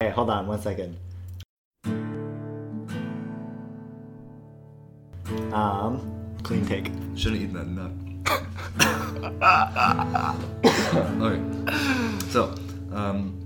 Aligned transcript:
Okay, 0.00 0.12
hold 0.12 0.30
on 0.30 0.46
one 0.46 0.62
second. 0.62 0.96
Um, 5.52 6.36
clean 6.44 6.64
take. 6.64 6.92
Shouldn't 7.16 7.42
eat 7.42 7.52
that 7.52 7.66
nut. 7.66 7.90
okay. 11.20 11.42
So, 12.30 12.54
um, 12.92 13.37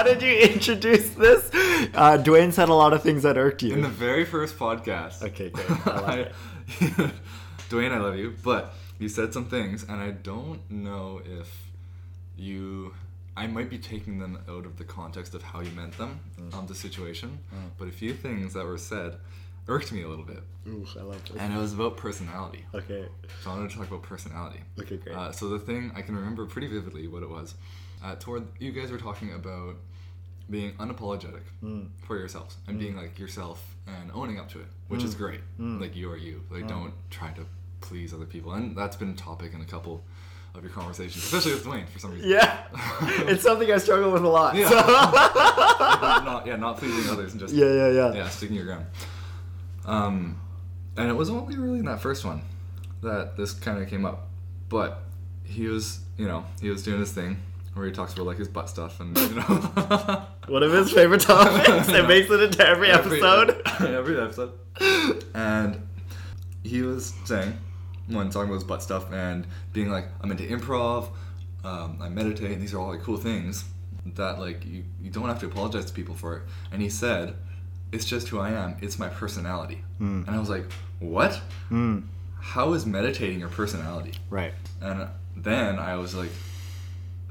how 0.00 0.14
did 0.14 0.22
you 0.22 0.32
introduce 0.54 1.10
this? 1.10 1.50
Uh, 1.94 2.16
Dwayne 2.22 2.52
said 2.54 2.68
a 2.70 2.74
lot 2.74 2.92
of 2.94 3.02
things 3.02 3.22
that 3.22 3.36
irked 3.36 3.62
you. 3.62 3.74
in 3.74 3.82
the 3.82 3.88
very 3.88 4.24
first 4.24 4.58
podcast. 4.58 5.22
Okay, 5.22 5.50
good. 5.50 5.66
I 5.86 6.00
like 6.00 6.18
it. 6.18 6.32
Dwayne, 7.68 7.92
I 7.92 7.98
love 7.98 8.16
you, 8.16 8.34
but 8.42 8.72
you 8.98 9.08
said 9.10 9.34
some 9.34 9.44
things, 9.44 9.82
and 9.84 10.00
I 10.00 10.10
don't 10.12 10.60
know 10.70 11.20
if 11.24 11.48
you. 12.36 12.94
I 13.36 13.46
might 13.46 13.68
be 13.70 13.78
taking 13.78 14.18
them 14.18 14.38
out 14.48 14.64
of 14.66 14.76
the 14.76 14.84
context 14.84 15.34
of 15.34 15.42
how 15.42 15.60
you 15.60 15.70
meant 15.72 15.96
them, 15.98 16.20
Mm. 16.38 16.54
um, 16.54 16.66
the 16.66 16.74
situation, 16.74 17.38
but 17.78 17.86
a 17.88 17.92
few 17.92 18.12
things 18.14 18.54
that 18.54 18.64
were 18.64 18.76
said 18.78 19.16
irked 19.68 19.92
me 19.92 20.02
a 20.02 20.08
little 20.08 20.24
bit, 20.24 20.42
Ooh, 20.66 20.84
I 20.98 21.02
love 21.02 21.22
this. 21.24 21.36
and 21.38 21.54
it 21.54 21.56
was 21.58 21.72
about 21.74 21.96
personality. 21.96 22.64
Okay. 22.74 23.06
So 23.42 23.50
I 23.50 23.54
wanted 23.54 23.70
to 23.70 23.76
talk 23.76 23.86
about 23.88 24.02
personality. 24.02 24.60
Okay, 24.80 24.96
great. 24.96 25.14
Uh, 25.14 25.30
so 25.32 25.48
the 25.48 25.58
thing 25.60 25.92
I 25.94 26.02
can 26.02 26.16
remember 26.16 26.44
pretty 26.46 26.66
vividly 26.66 27.06
what 27.06 27.22
it 27.22 27.30
was. 27.30 27.54
Uh, 28.02 28.14
toward 28.18 28.46
you 28.58 28.72
guys 28.72 28.90
were 28.90 28.98
talking 28.98 29.32
about 29.32 29.76
being 30.50 30.72
unapologetic 30.74 31.42
Mm. 31.62 31.88
for 32.06 32.18
yourselves 32.18 32.56
and 32.66 32.78
being 32.78 32.96
like 32.96 33.18
yourself 33.18 33.76
and 33.86 34.10
owning 34.12 34.38
up 34.38 34.48
to 34.50 34.58
it, 34.60 34.66
which 34.88 35.00
Mm. 35.02 35.04
is 35.04 35.14
great. 35.14 35.40
Like 35.58 35.94
you 35.96 36.10
are 36.10 36.16
you. 36.16 36.42
Like 36.50 36.66
don't 36.68 36.92
try 37.10 37.30
to 37.32 37.42
please 37.80 38.12
other 38.12 38.26
people. 38.26 38.52
And 38.52 38.76
that's 38.76 38.96
been 38.96 39.10
a 39.10 39.14
topic 39.14 39.54
in 39.54 39.60
a 39.60 39.64
couple 39.64 40.02
of 40.54 40.62
your 40.64 40.72
conversations, 40.72 41.22
especially 41.22 41.52
with 41.54 41.64
Dwayne 41.64 41.88
for 41.88 41.98
some 42.00 42.10
reason. 42.12 42.28
Yeah, 42.28 42.64
it's 43.30 43.42
something 43.44 43.70
I 43.70 43.78
struggle 43.78 44.10
with 44.10 44.24
a 44.24 44.28
lot. 44.28 44.56
Yeah. 44.56 44.68
so- 44.68 44.76
not 46.24 46.46
yeah, 46.46 46.56
not 46.56 46.76
pleasing 46.78 47.08
others 47.10 47.32
and 47.32 47.40
just 47.40 47.54
yeah, 47.54 47.66
yeah, 47.72 47.88
yeah. 47.90 48.12
yeah, 48.14 48.28
sticking 48.28 48.56
your 48.56 48.66
ground. 48.66 48.86
Um, 49.86 50.40
and 50.96 51.08
it 51.08 51.14
was 51.14 51.30
only 51.30 51.56
really 51.56 51.78
in 51.78 51.84
that 51.86 52.00
first 52.00 52.24
one 52.24 52.42
that 53.02 53.36
this 53.36 53.52
kind 53.52 53.80
of 53.82 53.88
came 53.88 54.04
up. 54.04 54.28
But 54.68 55.02
he 55.44 55.66
was, 55.66 56.00
you 56.18 56.26
know, 56.28 56.44
he 56.60 56.68
was 56.70 56.82
doing 56.82 57.00
his 57.00 57.12
thing 57.12 57.38
where 57.74 57.86
he 57.86 57.92
talks 57.92 58.12
about 58.14 58.26
like 58.26 58.38
his 58.38 58.48
butt 58.48 58.68
stuff 58.68 59.00
and 59.00 59.16
you 59.16 59.34
know 59.36 59.42
One 60.50 60.62
of 60.62 60.72
his 60.72 60.90
favorite 60.92 61.20
topics. 61.20 61.88
It 61.88 62.06
makes 62.08 62.30
it 62.30 62.42
into 62.42 62.66
every 62.66 62.90
Every- 62.90 63.18
episode. 63.22 63.62
every 63.80 64.20
episode. 64.20 64.52
And 65.34 65.86
he 66.64 66.82
was 66.82 67.14
saying 67.24 67.56
when 68.08 68.28
talking 68.30 68.48
about 68.48 68.54
his 68.54 68.64
butt 68.64 68.82
stuff 68.82 69.12
and 69.12 69.46
being 69.72 69.90
like, 69.90 70.06
I'm 70.20 70.30
into 70.30 70.44
improv, 70.44 71.08
um, 71.64 71.98
I 72.02 72.08
meditate, 72.08 72.50
and 72.50 72.60
these 72.62 72.74
are 72.74 72.78
all 72.78 72.88
like 72.90 73.02
cool 73.02 73.16
things 73.16 73.64
that 74.06 74.38
like 74.40 74.64
you, 74.66 74.82
you 75.00 75.10
don't 75.10 75.28
have 75.28 75.38
to 75.40 75.46
apologize 75.46 75.84
to 75.86 75.92
people 75.92 76.14
for 76.14 76.36
it. 76.38 76.42
And 76.72 76.82
he 76.82 76.88
said, 76.90 77.34
It's 77.92 78.04
just 78.04 78.28
who 78.28 78.40
I 78.40 78.50
am. 78.50 78.76
It's 78.80 78.98
my 78.98 79.08
personality. 79.08 79.84
And 80.00 80.28
I 80.28 80.38
was 80.38 80.48
like, 80.48 80.64
What? 80.98 81.40
Mm, 81.70 82.04
How 82.40 82.72
is 82.72 82.86
meditating 82.86 83.38
your 83.38 83.50
personality? 83.50 84.14
right. 84.30 84.54
And 84.80 85.08
then 85.36 85.78
I 85.78 85.96
was 85.96 86.14
like, 86.14 86.30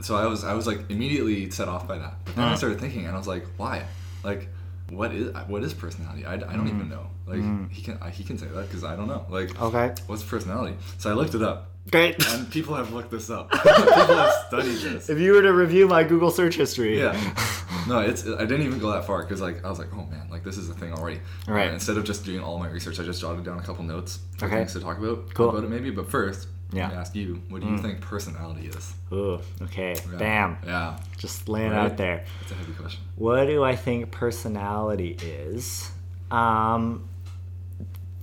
so 0.02 0.16
I 0.16 0.26
was 0.28 0.44
I 0.44 0.54
was 0.54 0.66
like 0.68 0.90
immediately 0.90 1.50
set 1.52 1.68
off 1.68 1.88
by 1.88 1.98
that. 1.98 2.14
But 2.26 2.36
then 2.36 2.46
I 2.46 2.54
Uh. 2.54 2.56
started 2.56 2.80
thinking, 2.80 3.06
and 3.06 3.14
I 3.16 3.18
was 3.18 3.28
like, 3.28 3.46
why? 3.58 3.84
Like, 4.24 4.50
what 4.90 5.14
is 5.14 5.34
what 5.48 5.64
is 5.64 5.74
personality? 5.74 6.26
I, 6.26 6.34
I 6.34 6.38
don't 6.38 6.66
Mm. 6.68 6.76
even 6.76 6.90
know. 6.90 7.08
Like 7.28 7.72
he 7.72 7.82
can 7.82 7.98
I, 8.02 8.10
he 8.10 8.24
can 8.24 8.38
say 8.38 8.48
that 8.48 8.68
because 8.68 8.84
I 8.84 8.96
don't 8.96 9.08
know. 9.08 9.26
Like, 9.30 9.60
Okay. 9.62 9.94
what's 10.08 10.24
personality? 10.24 10.76
So 10.98 11.12
I 11.12 11.14
looked 11.14 11.36
it 11.36 11.44
up, 11.44 11.70
Great. 11.92 12.16
and 12.30 12.50
people 12.50 12.74
have 12.76 12.92
looked 12.92 13.12
this 13.12 13.30
up. 13.30 13.52
people 13.52 14.16
have 14.18 14.34
studied 14.48 14.78
this. 14.78 15.10
if 15.10 15.20
you 15.20 15.34
were 15.34 15.44
to 15.44 15.54
review 15.54 15.88
my 15.88 16.04
Google 16.04 16.32
search 16.32 16.56
history. 16.56 17.00
Yeah. 17.00 17.16
No, 17.88 18.00
it's 18.02 18.26
I 18.26 18.46
didn't 18.46 18.64
even 18.64 18.78
go 18.80 18.92
that 18.92 19.06
far 19.06 19.22
because 19.24 19.42
like 19.42 19.64
I 19.66 19.70
was 19.70 19.80
like, 19.80 19.90
oh 19.94 20.06
man, 20.12 20.28
like 20.30 20.44
this 20.44 20.58
is 20.58 20.70
a 20.70 20.74
thing 20.74 20.92
already. 20.94 21.22
Right. 21.48 21.66
And 21.66 21.74
instead 21.76 21.98
of 21.98 22.04
just 22.04 22.24
doing 22.26 22.42
all 22.44 22.60
my 22.60 22.68
research, 22.68 23.00
I 23.00 23.04
just 23.04 23.22
jotted 23.22 23.46
down 23.46 23.58
a 23.58 23.62
couple 23.64 23.84
notes 23.84 24.20
for 24.38 24.46
Okay. 24.46 24.58
things 24.58 24.74
to 24.74 24.80
talk 24.80 24.98
about 25.00 25.34
Cool. 25.34 25.50
about 25.50 25.64
it 25.64 25.70
maybe. 25.70 25.90
But 25.90 26.10
first, 26.12 26.48
Yeah. 26.72 26.92
ask 26.92 27.16
you, 27.16 27.42
what 27.50 27.62
do 27.62 27.68
you 27.68 27.78
think 27.80 28.00
personality 28.02 28.68
is? 28.68 28.94
Ooh, 29.12 29.40
okay. 29.64 29.96
Yeah. 30.12 30.18
Bam. 30.18 30.58
Yeah. 30.66 31.00
Just 31.18 31.50
laying 31.50 31.72
Right. 31.72 31.80
out 31.86 31.98
there. 31.98 32.24
It's 32.44 32.52
a 32.52 32.56
heavy 32.56 32.74
question. 32.74 33.02
What 33.16 33.46
do 33.46 33.64
I 33.64 33.76
think 33.76 34.12
personality 34.12 35.18
is? 35.22 35.90
Um, 36.30 37.10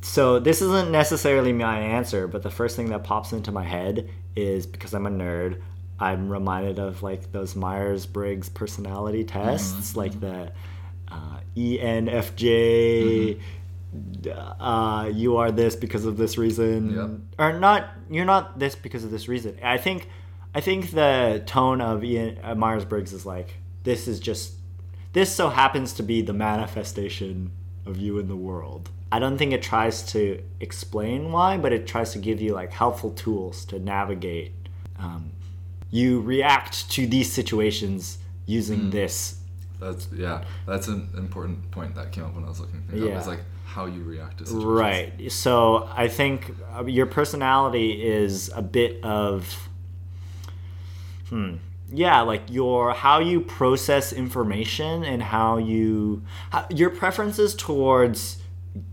so 0.01 0.39
this 0.39 0.63
isn't 0.63 0.93
necessarily 0.93 1.53
my 1.53 1.79
answer, 1.79 2.29
but 2.29 2.43
the 2.45 2.51
first 2.51 2.77
thing 2.77 2.91
that 2.91 3.03
pops 3.03 3.33
into 3.33 3.51
my 3.51 3.65
head 3.65 4.09
is 4.37 4.65
because 4.67 4.95
I'm 4.95 5.07
a 5.07 5.11
nerd. 5.11 5.61
I'm 5.99 6.29
reminded 6.29 6.79
of 6.79 7.03
like 7.03 7.33
those 7.33 7.57
Myers 7.57 8.07
Briggs 8.07 8.49
personality 8.49 9.25
tests, 9.25 9.97
like 9.97 10.21
the 10.21 10.53
uh, 11.11 11.39
ENFJ. 11.57 13.41
Uh, 14.61 15.11
you 15.13 15.37
are 15.37 15.51
this 15.53 15.77
because 15.77 16.05
of 16.05 16.17
this 16.17 16.37
reason, 16.39 16.91
Yep. 16.95 17.11
or 17.39 17.59
not. 17.59 17.91
You're 18.11 18.25
not 18.25 18.59
this 18.59 18.75
because 18.75 19.05
of 19.05 19.11
this 19.11 19.29
reason. 19.29 19.59
I 19.63 19.79
think, 19.79 20.09
I 20.55 20.61
think 20.61 20.91
the 20.91 21.43
tone 21.47 21.81
of 21.81 22.03
Ian 22.05 22.39
uh, 22.43 22.55
Myers 22.55 22.85
Briggs 22.85 23.13
is 23.13 23.25
like 23.27 23.57
this 23.85 24.09
is 24.09 24.19
just 24.21 24.55
this 25.13 25.35
so 25.35 25.49
happens 25.49 25.93
to 25.95 26.03
be 26.03 26.23
the 26.23 26.33
manifestation 26.33 27.51
of 27.87 27.97
you 27.99 28.19
in 28.19 28.29
the 28.29 28.37
world. 28.37 28.91
I 29.13 29.19
don't 29.19 29.39
think 29.39 29.53
it 29.53 29.63
tries 29.63 30.03
to 30.13 30.43
explain 30.61 31.31
why, 31.31 31.57
but 31.57 31.73
it 31.73 31.87
tries 31.87 32.13
to 32.13 32.19
give 32.19 32.41
you 32.41 32.53
like 32.53 32.73
helpful 32.73 33.13
tools 33.13 33.65
to 33.67 33.79
navigate. 33.79 34.53
Um, 34.99 35.31
you 35.91 36.21
react 36.21 36.91
to 36.91 37.07
these 37.07 37.33
situations 37.33 38.19
using 38.47 38.91
this. 38.91 39.41
That's 39.79 40.09
yeah. 40.13 40.45
That's 40.67 40.89
an 40.89 41.11
important 41.17 41.71
point 41.71 41.95
that 41.95 42.11
came 42.13 42.25
up 42.25 42.35
when 42.35 42.45
I 42.45 42.49
was 42.49 42.61
looking 42.61 42.83
things 42.83 43.03
up. 43.03 43.09
Yeah. 43.09 43.19
It's 43.19 43.27
like 43.27 43.41
how 43.77 43.85
you 43.85 44.03
react 44.03 44.39
to 44.39 44.47
situations. 44.47 44.65
Right. 44.65 45.31
So 45.31 45.89
I 45.95 46.09
think 46.09 46.55
uh, 46.75 46.87
your 46.87 47.05
personality 47.07 48.03
is 48.03 48.51
a 48.55 48.63
bit 48.63 49.05
of, 49.05 49.69
hmm, 51.29 51.57
yeah, 51.93 52.23
like 52.23 52.43
your 52.49 52.95
how 52.95 53.19
you 53.21 53.43
process 53.43 54.13
information 54.13 55.05
and 55.05 55.23
how 55.23 55.59
you 55.59 56.25
how, 56.51 56.67
your 56.71 56.91
preferences 56.91 57.55
towards 57.55 58.39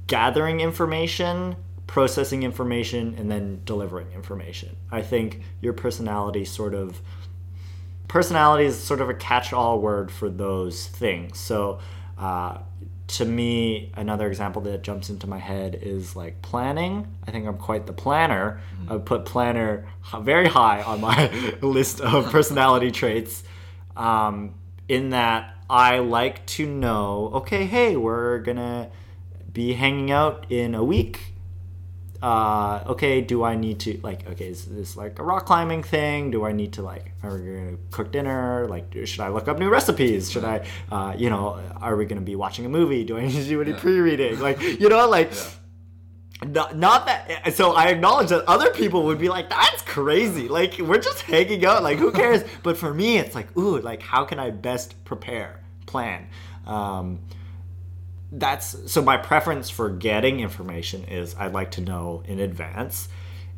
gathering 0.08 0.60
information, 0.60 1.56
processing 1.88 2.44
information, 2.44 3.16
and 3.18 3.32
then 3.32 3.62
delivering 3.64 4.12
information. 4.12 4.76
I 4.92 5.02
think 5.02 5.42
your 5.62 5.74
personality 5.74 6.44
sort 6.46 6.74
of 6.74 7.02
personality 8.10 8.66
is 8.66 8.78
sort 8.78 9.02
of 9.02 9.10
a 9.10 9.14
catch-all 9.14 9.80
word 9.80 10.12
for 10.12 10.30
those 10.30 10.86
things. 10.86 11.40
So, 11.40 11.80
uh, 12.18 12.60
to 13.08 13.26
me, 13.26 13.92
another 13.96 14.28
example 14.28 14.62
that 14.64 14.82
jumps 14.82 15.10
into 15.10 15.28
my 15.28 15.38
head 15.38 15.78
is 15.82 16.16
like 16.16 16.42
planning. 16.42 17.08
I 17.28 17.32
think 17.32 17.48
I'm 17.48 17.58
quite 17.58 17.86
the 17.86 17.94
planner. 17.94 18.62
I 18.88 18.94
would 18.94 19.06
put 19.06 19.26
planner 19.26 19.88
very 20.22 20.48
high 20.48 20.82
on 20.82 21.02
my 21.02 21.30
list 21.62 22.02
of 22.02 22.26
personality 22.32 22.92
traits. 22.92 23.44
Um, 23.96 24.56
in 24.88 25.12
that 25.12 25.56
I 25.70 26.00
like 26.00 26.46
to 26.48 26.66
know, 26.66 27.32
okay, 27.36 27.66
hey, 27.66 27.96
we're 27.96 28.40
gonna 28.40 28.90
be 29.52 29.74
hanging 29.74 30.12
out 30.12 30.52
in 30.52 30.76
a 30.76 30.84
week 30.84 31.33
uh, 32.24 32.82
okay, 32.88 33.20
do 33.20 33.44
I 33.44 33.56
need 33.56 33.80
to 33.82 34.00
like 34.02 34.26
okay, 34.32 34.48
is 34.48 34.64
this 34.66 34.96
like 34.96 35.20
a 35.20 35.24
rock 35.24 35.46
climbing 35.46 35.84
thing? 35.84 36.32
Do 36.32 36.46
I 36.46 36.54
need 36.54 36.72
to 36.74 36.82
like 36.82 37.12
are 37.22 37.38
we 37.38 37.46
gonna 37.46 37.78
cook 37.92 38.12
dinner? 38.14 38.66
Like 38.70 38.86
should 39.06 39.20
I 39.20 39.28
look 39.28 39.48
up 39.50 39.60
new 39.60 39.70
recipes? 39.70 40.32
Should 40.32 40.46
I 40.46 40.66
uh, 40.90 41.14
you 41.18 41.30
know, 41.30 41.60
are 41.82 41.96
we 41.98 42.06
gonna 42.06 42.22
be 42.22 42.38
watching 42.38 42.66
a 42.66 42.70
movie? 42.70 43.04
Do 43.04 43.18
I 43.18 43.22
need 43.28 43.34
to 43.34 43.44
do 43.44 43.62
any 43.62 43.72
Yeah. 43.72 43.78
pre-reading? 43.80 44.40
Like, 44.40 44.62
you 44.62 44.88
know, 44.88 45.08
like 45.10 45.32
Yeah. 45.34 46.48
not, 46.48 46.78
not 46.78 47.06
that 47.08 47.54
so 47.54 47.74
I 47.74 47.88
acknowledge 47.88 48.30
that 48.30 48.46
other 48.48 48.70
people 48.72 49.04
would 49.04 49.20
be 49.20 49.28
like, 49.28 49.50
that's 49.50 49.82
crazy. 49.82 50.48
Like 50.48 50.80
we're 50.80 51.00
just 51.02 51.22
hanging 51.24 51.66
out, 51.66 51.84
like 51.84 51.98
who 51.98 52.12
cares? 52.14 52.44
but 52.64 52.78
for 52.78 52.94
me 52.94 53.18
it's 53.18 53.36
like, 53.36 53.56
ooh, 53.58 53.80
like 53.82 54.02
how 54.02 54.24
can 54.24 54.40
I 54.40 54.50
best 54.50 55.04
prepare, 55.04 55.60
plan? 55.88 56.28
Um 56.66 57.20
that's 58.34 58.92
so 58.92 59.02
my 59.02 59.18
preference 59.18 59.70
for 59.70 59.90
getting 59.90 60.40
information 60.40 61.04
is 61.06 61.36
I'd 61.38 61.54
like 61.54 61.72
to 61.72 61.82
know 61.82 62.24
in 62.26 62.40
advance. 62.40 63.08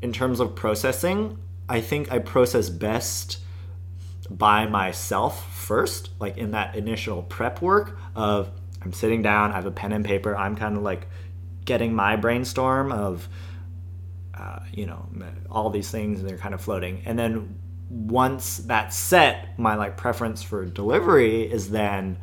In 0.02 0.12
terms 0.12 0.40
of 0.40 0.54
processing, 0.56 1.40
I 1.70 1.80
think 1.82 2.12
I 2.12 2.20
process 2.20 2.70
best 2.70 3.40
by 4.30 4.66
myself 4.66 5.54
first, 5.56 6.10
like 6.20 6.38
in 6.38 6.52
that 6.52 6.76
initial 6.76 7.24
prep 7.24 7.62
work 7.62 7.98
of 8.16 8.52
I'm 8.82 8.92
sitting 8.92 9.22
down, 9.22 9.52
I 9.52 9.56
have 9.56 9.66
a 9.66 9.72
pen 9.72 9.94
and 9.94 10.04
paper, 10.04 10.36
I'm 10.36 10.56
kind 10.56 10.76
of 10.76 10.84
like 10.84 11.08
getting 11.64 11.94
my 11.94 12.18
brainstorm 12.18 12.92
of 12.92 13.28
uh, 14.34 14.60
you 14.72 14.86
know 14.86 15.08
all 15.50 15.70
these 15.70 15.90
things 15.90 16.20
and 16.20 16.30
they're 16.30 16.38
kind 16.38 16.54
of 16.54 16.60
floating 16.60 17.02
and 17.06 17.18
then 17.18 17.58
once 17.90 18.58
that's 18.58 18.96
set 18.96 19.58
my 19.58 19.76
like 19.76 19.96
preference 19.96 20.44
for 20.44 20.66
delivery 20.66 21.50
is 21.50 21.70
then 21.70 22.18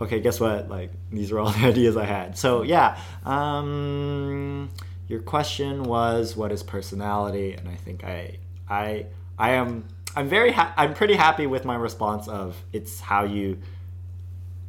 okay, 0.00 0.20
guess 0.20 0.40
what? 0.40 0.68
Like 0.68 0.92
these 1.10 1.32
are 1.32 1.38
all 1.38 1.50
the 1.50 1.66
ideas 1.66 1.96
I 1.96 2.04
had. 2.04 2.36
So 2.36 2.62
yeah, 2.62 2.98
um, 3.24 4.70
your 5.08 5.20
question 5.20 5.84
was 5.84 6.36
what 6.36 6.52
is 6.52 6.62
personality, 6.62 7.54
and 7.54 7.68
I 7.68 7.76
think 7.76 8.04
I 8.04 8.38
I 8.68 9.06
I 9.38 9.52
am 9.52 9.84
I'm 10.16 10.28
very 10.28 10.52
ha- 10.52 10.74
I'm 10.76 10.94
pretty 10.94 11.14
happy 11.14 11.46
with 11.46 11.64
my 11.64 11.74
response 11.76 12.28
of 12.28 12.56
it's 12.72 13.00
how 13.00 13.24
you 13.24 13.58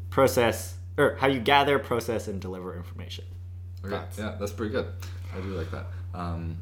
process 0.09 0.75
or 0.97 1.15
how 1.19 1.27
you 1.27 1.39
gather, 1.39 1.77
process, 1.77 2.27
and 2.27 2.39
deliver 2.39 2.75
information. 2.75 3.25
Okay, 3.83 3.95
Thoughts? 3.95 4.17
yeah, 4.17 4.35
that's 4.39 4.51
pretty 4.53 4.71
good. 4.71 4.87
I 5.35 5.41
do 5.41 5.47
like 5.49 5.69
that. 5.71 5.87
Um, 6.13 6.57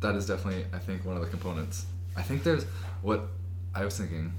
that 0.00 0.14
is 0.14 0.26
definitely, 0.26 0.64
I 0.72 0.78
think, 0.78 1.04
one 1.04 1.16
of 1.16 1.22
the 1.22 1.28
components. 1.28 1.84
I 2.16 2.22
think 2.22 2.42
there's 2.42 2.64
what 3.02 3.28
I 3.74 3.84
was 3.84 3.96
thinking 3.98 4.32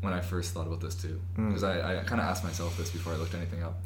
when 0.00 0.12
I 0.12 0.20
first 0.20 0.54
thought 0.54 0.66
about 0.66 0.80
this 0.80 0.94
too, 0.94 1.20
Mm. 1.36 1.48
because 1.48 1.64
I, 1.64 2.00
I 2.00 2.04
kind 2.04 2.20
of 2.20 2.26
asked 2.28 2.44
myself 2.44 2.76
this 2.76 2.90
before 2.90 3.12
I 3.12 3.16
looked 3.16 3.34
anything 3.34 3.62
up. 3.62 3.80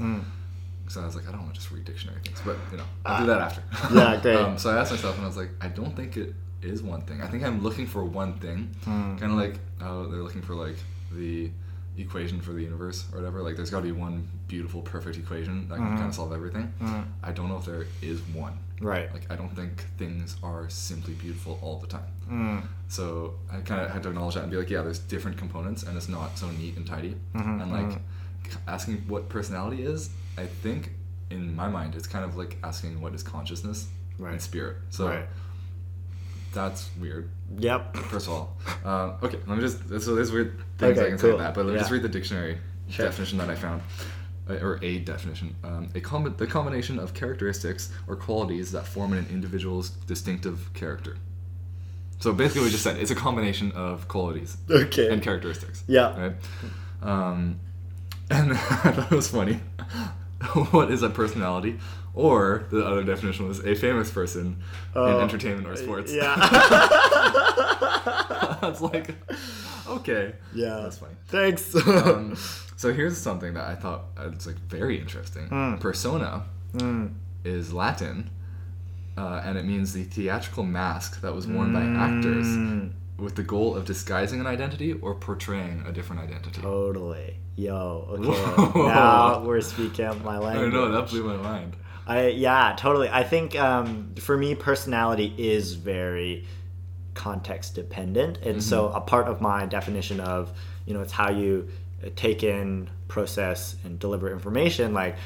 So 0.89 1.01
I 1.01 1.07
was 1.07 1.15
like, 1.17 1.27
I 1.27 1.31
don't 1.33 1.41
want 1.43 1.55
to 1.55 1.61
just 1.61 1.71
read 1.73 1.85
dictionary 1.85 2.21
things, 2.23 2.41
but 2.45 2.57
you 2.71 2.77
know, 2.77 2.85
I'll 3.07 3.21
do 3.21 3.27
that 3.29 3.41
after. 3.41 3.63
Yeah, 3.95 4.21
great. 4.23 4.37
um, 4.37 4.59
so 4.59 4.71
I 4.71 4.79
asked 4.81 4.91
myself, 4.91 5.15
and 5.17 5.25
I 5.25 5.29
was 5.29 5.37
like, 5.39 5.51
I 5.61 5.69
don't 5.69 5.95
think 5.97 6.17
it 6.19 6.35
is 6.61 6.83
one 6.83 7.01
thing. 7.03 7.23
I 7.23 7.29
think 7.29 7.45
I'm 7.45 7.63
looking 7.63 7.87
for 7.87 8.05
one 8.05 8.35
thing, 8.35 8.75
Mm. 8.85 9.19
kind 9.19 9.33
of 9.33 9.39
like 9.39 9.59
how 9.81 10.05
they're 10.07 10.23
looking 10.23 10.43
for 10.43 10.55
like 10.55 10.77
the 11.13 11.51
equation 11.97 12.41
for 12.41 12.53
the 12.53 12.63
universe 12.63 13.05
or 13.13 13.19
whatever. 13.19 13.43
Like, 13.43 13.57
there's 13.57 13.71
got 13.71 13.79
to 13.79 13.85
be 13.85 13.93
one 13.93 14.29
beautiful, 14.49 14.83
perfect 14.83 15.17
equation 15.19 15.69
that 15.69 15.77
can 15.77 15.87
Mhm. 15.87 15.97
kind 15.97 16.09
of 16.09 16.15
solve 16.15 16.33
everything. 16.33 16.73
Mm. 16.83 17.05
I 17.23 17.33
don't 17.33 17.49
know 17.49 17.57
if 17.59 17.65
there 17.67 17.87
is 18.03 18.21
one. 18.35 18.59
Right. 18.83 19.13
Like, 19.13 19.31
I 19.31 19.37
don't 19.37 19.55
think 19.55 19.85
things 19.97 20.37
are 20.43 20.69
simply 20.69 21.15
beautiful 21.15 21.59
all 21.63 21.79
the 21.79 21.87
time. 21.87 22.11
Mm. 22.31 22.63
So 22.89 23.35
I 23.51 23.59
kind 23.61 23.81
of 23.81 23.91
had 23.91 24.03
to 24.03 24.09
acknowledge 24.11 24.35
that 24.35 24.43
and 24.43 24.51
be 24.51 24.57
like, 24.59 24.71
yeah, 24.71 24.83
there's 24.83 24.99
different 24.99 25.37
components, 25.39 25.83
and 25.85 25.97
it's 25.97 26.09
not 26.09 26.37
so 26.39 26.51
neat 26.51 26.77
and 26.77 26.87
tidy. 26.87 27.17
Mhm, 27.35 27.63
And 27.63 27.71
like 27.73 27.87
mhm. 27.87 28.01
asking 28.67 28.97
what 29.09 29.29
personality 29.29 29.83
is, 29.85 30.11
I 30.37 30.47
think 30.47 30.91
in 31.31 31.55
my 31.57 31.69
mind, 31.69 31.95
it's 31.95 32.07
kind 32.07 32.25
of 32.25 32.37
like 32.37 32.59
asking 32.63 33.01
what 33.01 33.15
is 33.15 33.23
consciousness 33.23 33.89
Right. 34.19 34.33
and 34.33 34.43
spirit. 34.43 34.77
So 34.91 35.09
Right. 35.09 35.27
that's 36.53 36.91
weird. 37.01 37.31
Yep. 37.59 37.97
First 37.97 38.27
of 38.27 38.33
all, 38.35 38.57
uh, 38.85 39.17
okay, 39.23 39.39
let 39.47 39.57
me 39.57 39.61
just. 39.61 39.79
So 40.05 40.15
there's 40.15 40.31
weird 40.33 40.59
things 40.79 40.99
I 40.99 41.03
Okay, 41.03 41.11
can 41.11 41.19
say 41.19 41.29
cool. 41.29 41.35
about 41.37 41.45
that, 41.45 41.55
but 41.55 41.67
let 41.67 41.73
me 41.75 41.79
just 41.79 41.91
read 41.91 42.03
the 42.03 42.09
dictionary 42.09 42.59
Sure. 42.89 43.07
definition 43.07 43.39
that 43.39 43.49
I 43.49 43.55
found, 43.55 43.81
or 44.61 44.79
a 44.83 44.99
definition. 44.99 45.55
Um, 45.65 45.89
a 45.95 46.01
com- 46.01 46.35
the 46.37 46.47
combination 46.47 46.99
of 46.99 47.15
characteristics 47.15 47.91
or 48.09 48.17
qualities 48.17 48.73
that 48.73 48.87
form 48.87 49.13
an 49.13 49.27
individual's 49.31 49.91
distinctive 49.91 50.73
character. 50.75 51.17
So 52.21 52.33
basically, 52.33 52.65
we 52.65 52.71
just 52.71 52.85
said 52.85 52.99
it's 52.99 53.11
a 53.11 53.15
combination 53.17 53.73
of 53.73 54.07
qualities 54.09 54.57
Okay. 54.71 55.13
and 55.13 55.23
characteristics. 55.23 55.83
Yeah. 55.89 56.19
Right. 56.21 56.35
Um, 57.03 57.59
and 58.31 58.53
I 58.53 58.57
thought 58.57 59.13
it 59.13 59.17
was 59.17 59.29
funny. 59.29 59.55
what 60.71 60.91
is 60.91 61.03
a 61.03 61.11
personality? 61.11 61.79
Or 62.15 62.67
the 62.71 62.85
other 62.87 63.03
definition 63.03 63.49
was 63.49 63.65
a 63.65 63.75
famous 63.75 64.11
person 64.11 64.59
Oh, 64.95 65.17
in 65.17 65.23
entertainment 65.23 65.67
or 65.67 65.75
sports. 65.77 66.13
Yeah. 66.13 66.37
That's 68.61 68.81
like, 68.81 69.15
okay. 69.89 70.35
yeah. 70.55 70.81
That's 70.83 70.99
funny. 70.99 71.15
Thanks. 71.29 71.75
Um, 71.87 72.37
so 72.77 72.93
here's 72.93 73.17
something 73.17 73.55
that 73.55 73.65
I 73.65 73.75
thought 73.77 74.03
uh, 74.19 74.29
it's 74.33 74.47
like 74.47 74.57
very 74.57 74.99
interesting. 74.99 75.47
Hmm. 75.49 75.77
Persona 75.77 76.45
Mm. 76.75 77.13
is 77.45 77.73
Latin, 77.73 78.31
uh, 79.19 79.43
and 79.45 79.59
it 79.59 79.65
means 79.65 79.93
the 79.93 80.05
theatrical 80.05 80.65
mask 80.65 81.21
that 81.21 81.35
was 81.35 81.47
worn 81.47 81.73
by 81.73 81.83
actors 81.83 82.47
Mm. 82.47 82.93
with 83.19 83.35
the 83.37 83.43
goal 83.43 83.77
of 83.77 83.85
disguising 83.85 84.41
an 84.41 84.47
identity 84.47 84.95
or 84.95 85.15
portraying 85.15 85.85
a 85.87 85.93
different 85.93 86.23
identity. 86.23 86.61
Totally. 86.63 87.37
Yo. 87.57 88.07
Okay. 88.19 88.81
Now 88.81 89.45
we're 89.45 89.61
speaking 89.61 90.07
my 90.25 90.39
language. 90.39 90.73
I 90.73 90.75
know 90.75 90.91
that 90.91 91.09
blew 91.11 91.25
my 91.25 91.37
mind. 91.37 91.77
I 92.07 92.29
yeah, 92.29 92.75
totally. 92.77 93.09
I 93.11 93.23
think 93.23 93.55
um, 93.55 94.15
for 94.19 94.37
me, 94.37 94.55
personality 94.55 95.35
is 95.39 95.75
very 95.75 96.47
context 97.15 97.75
dependent, 97.75 98.39
and 98.39 98.63
so 98.63 98.87
Mm-hmm. 98.87 98.97
a 98.97 99.01
part 99.01 99.27
of 99.29 99.41
my 99.41 99.67
definition 99.67 100.21
of 100.21 100.53
you 100.87 100.95
know 100.95 101.01
it's 101.01 101.13
how 101.13 101.31
you 101.31 101.69
uh, 102.05 102.09
take 102.17 102.43
in, 102.43 102.89
process, 103.09 103.77
and 103.85 103.99
deliver 103.99 104.31
information. 104.33 104.95
Like 104.95 105.17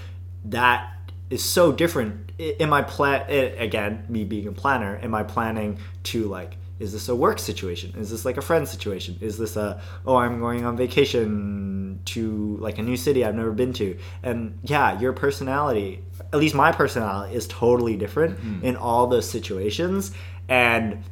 that 0.46 0.92
is 1.30 1.42
so 1.44 1.72
different. 1.72 2.32
Am 2.38 2.72
I 2.72 2.82
plan 2.82 3.28
again? 3.58 4.04
Me 4.08 4.24
being 4.24 4.46
a 4.48 4.52
planner, 4.52 4.98
am 5.02 5.14
I 5.14 5.22
planning 5.22 5.78
to 6.04 6.24
like? 6.26 6.56
Is 6.78 6.92
this 6.92 7.08
a 7.08 7.16
work 7.16 7.38
situation? 7.38 7.94
Is 7.96 8.10
this 8.10 8.24
like 8.26 8.36
a 8.36 8.42
friend 8.42 8.68
situation? 8.68 9.16
Is 9.22 9.38
this 9.38 9.56
a 9.56 9.80
oh 10.06 10.16
I'm 10.16 10.40
going 10.40 10.64
on 10.66 10.76
vacation 10.76 12.00
to 12.06 12.58
like 12.60 12.78
a 12.78 12.82
new 12.82 12.96
city 12.96 13.24
I've 13.24 13.34
never 13.34 13.52
been 13.52 13.72
to? 13.74 13.96
And 14.22 14.58
yeah, 14.62 15.00
your 15.00 15.12
personality, 15.14 16.02
at 16.32 16.38
least 16.38 16.54
my 16.54 16.72
personality, 16.72 17.34
is 17.34 17.48
totally 17.48 17.96
different 17.96 18.38
in 18.62 18.76
all 18.76 19.06
those 19.06 19.28
situations. 19.28 20.12
And 20.48 21.02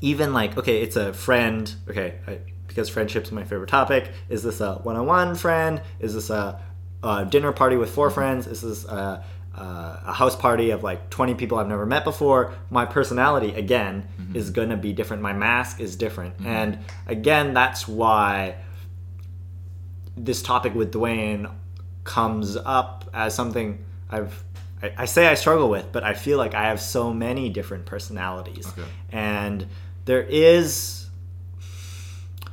even 0.00 0.32
like 0.32 0.56
okay, 0.56 0.82
it's 0.82 0.96
a 0.96 1.12
friend. 1.12 1.72
Okay, 1.88 2.18
I, 2.26 2.38
because 2.66 2.88
friendship's 2.88 3.32
my 3.32 3.44
favorite 3.44 3.68
topic. 3.68 4.10
Is 4.28 4.42
this 4.42 4.60
a 4.60 4.74
one-on-one 4.74 5.34
friend? 5.34 5.82
Is 5.98 6.14
this 6.14 6.30
a, 6.30 6.60
a 7.02 7.24
dinner 7.24 7.50
party 7.50 7.76
with 7.76 7.90
4 7.90 8.10
friends? 8.10 8.46
Is 8.46 8.60
this 8.60 8.84
a, 8.84 9.24
a, 9.54 10.02
a 10.06 10.12
house 10.12 10.36
party 10.36 10.70
of 10.70 10.84
like 10.84 11.10
20 11.10 11.34
people 11.34 11.58
I've 11.58 11.66
never 11.66 11.86
met 11.86 12.04
before? 12.04 12.54
My 12.70 12.84
personality 12.84 13.52
again 13.54 14.06
mm-hmm. 14.20 14.36
is 14.36 14.50
gonna 14.50 14.76
be 14.76 14.92
different. 14.92 15.22
My 15.22 15.32
mask 15.32 15.80
is 15.80 15.96
different, 15.96 16.36
mm-hmm. 16.36 16.46
and 16.46 16.78
again, 17.06 17.54
that's 17.54 17.88
why 17.88 18.56
this 20.16 20.42
topic 20.42 20.74
with 20.74 20.92
Dwayne 20.92 21.52
comes 22.04 22.56
up 22.56 23.08
as 23.12 23.34
something 23.34 23.84
I've 24.10 24.44
I, 24.82 24.92
I 24.98 25.04
say 25.06 25.26
I 25.26 25.34
struggle 25.34 25.68
with, 25.68 25.90
but 25.92 26.04
I 26.04 26.14
feel 26.14 26.38
like 26.38 26.54
I 26.54 26.64
have 26.64 26.80
so 26.80 27.12
many 27.12 27.48
different 27.48 27.86
personalities, 27.86 28.66
Okay. 28.68 28.88
and 29.10 29.66
there 30.08 30.22
is 30.22 31.06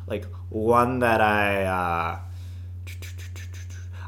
like 0.07 0.25
one 0.49 0.99
that 0.99 1.21
I 1.21 1.63
uh, 1.63 2.19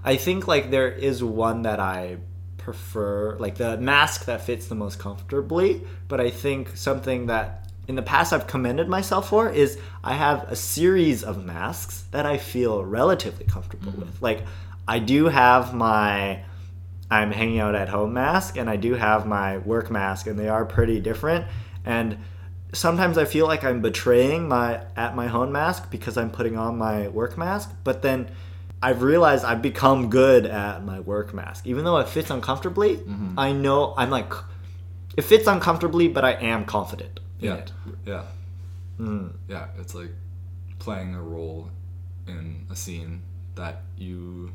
I 0.04 0.18
think 0.18 0.50
like 0.50 0.70
there 0.70 0.92
is 0.92 1.24
one 1.24 1.62
that 1.62 1.80
I 1.80 2.18
prefer, 2.58 3.38
like 3.38 3.56
the 3.56 3.78
mask 3.78 4.26
that 4.26 4.42
fits 4.42 4.68
the 4.68 4.76
most 4.76 5.00
comfortably. 5.00 5.82
But 6.10 6.20
I 6.20 6.30
think 6.30 6.76
something 6.76 7.28
that 7.28 7.72
in 7.88 7.96
the 7.96 8.02
past 8.02 8.34
I've 8.34 8.48
commended 8.48 8.90
myself 8.90 9.30
for 9.30 9.50
is 9.50 9.80
I 10.04 10.16
have 10.16 10.52
a 10.52 10.56
series 10.58 11.24
of 11.24 11.46
masks 11.46 12.04
that 12.12 12.26
I 12.26 12.38
feel 12.38 12.84
relatively 12.84 13.46
comfortable 13.46 13.94
with. 13.94 14.22
Like 14.22 14.44
I 14.90 15.00
do 15.00 15.28
have 15.28 15.74
my 15.74 16.44
I'm 17.10 17.32
hanging 17.32 17.62
out 17.62 17.76
at 17.76 17.88
home 17.88 18.12
mask 18.12 18.58
and 18.58 18.70
I 18.70 18.76
do 18.76 18.96
have 18.96 19.26
my 19.26 19.60
work 19.60 19.90
mask 19.90 20.28
and 20.28 20.38
they 20.38 20.50
are 20.50 20.66
pretty 20.66 21.00
different 21.00 21.46
and 21.86 22.18
sometimes 22.74 23.18
I 23.18 23.26
feel 23.26 23.48
like 23.48 23.64
I'm 23.64 23.82
betraying 23.82 24.48
my 24.48 24.82
at 24.96 25.16
my 25.16 25.28
home 25.28 25.52
mask 25.52 25.90
because 25.90 26.18
I'm 26.18 26.30
putting 26.30 26.58
on 26.58 26.78
my 26.78 27.08
work 27.08 27.38
mask 27.38 27.74
but 27.84 28.02
then 28.02 28.30
I've 28.82 29.02
realized 29.02 29.46
I've 29.46 29.62
become 29.62 30.10
good 30.10 30.46
at 30.46 30.84
my 30.84 31.00
work 31.00 31.34
mask 31.34 31.66
even 31.66 31.86
though 31.86 31.98
it 31.98 32.10
fits 32.10 32.30
uncomfortably 32.30 33.00
I 33.38 33.52
know 33.54 33.94
I'm 33.98 34.10
like 34.10 34.32
it 35.16 35.24
fits 35.24 35.48
uncomfortably 35.48 36.08
but 36.10 36.24
I 36.26 36.34
am 36.34 36.66
confident 36.66 37.20
Yeah. 37.40 37.56
it 37.56 37.72
Yeah. 38.06 38.24
Mm. 39.00 39.34
Yeah. 39.48 39.68
It's 39.80 39.96
like 39.96 40.12
playing 40.80 41.16
a 41.16 41.22
role 41.22 41.70
in 42.28 42.66
a 42.70 42.76
scene 42.76 43.22
that 43.56 43.82
you 43.98 44.52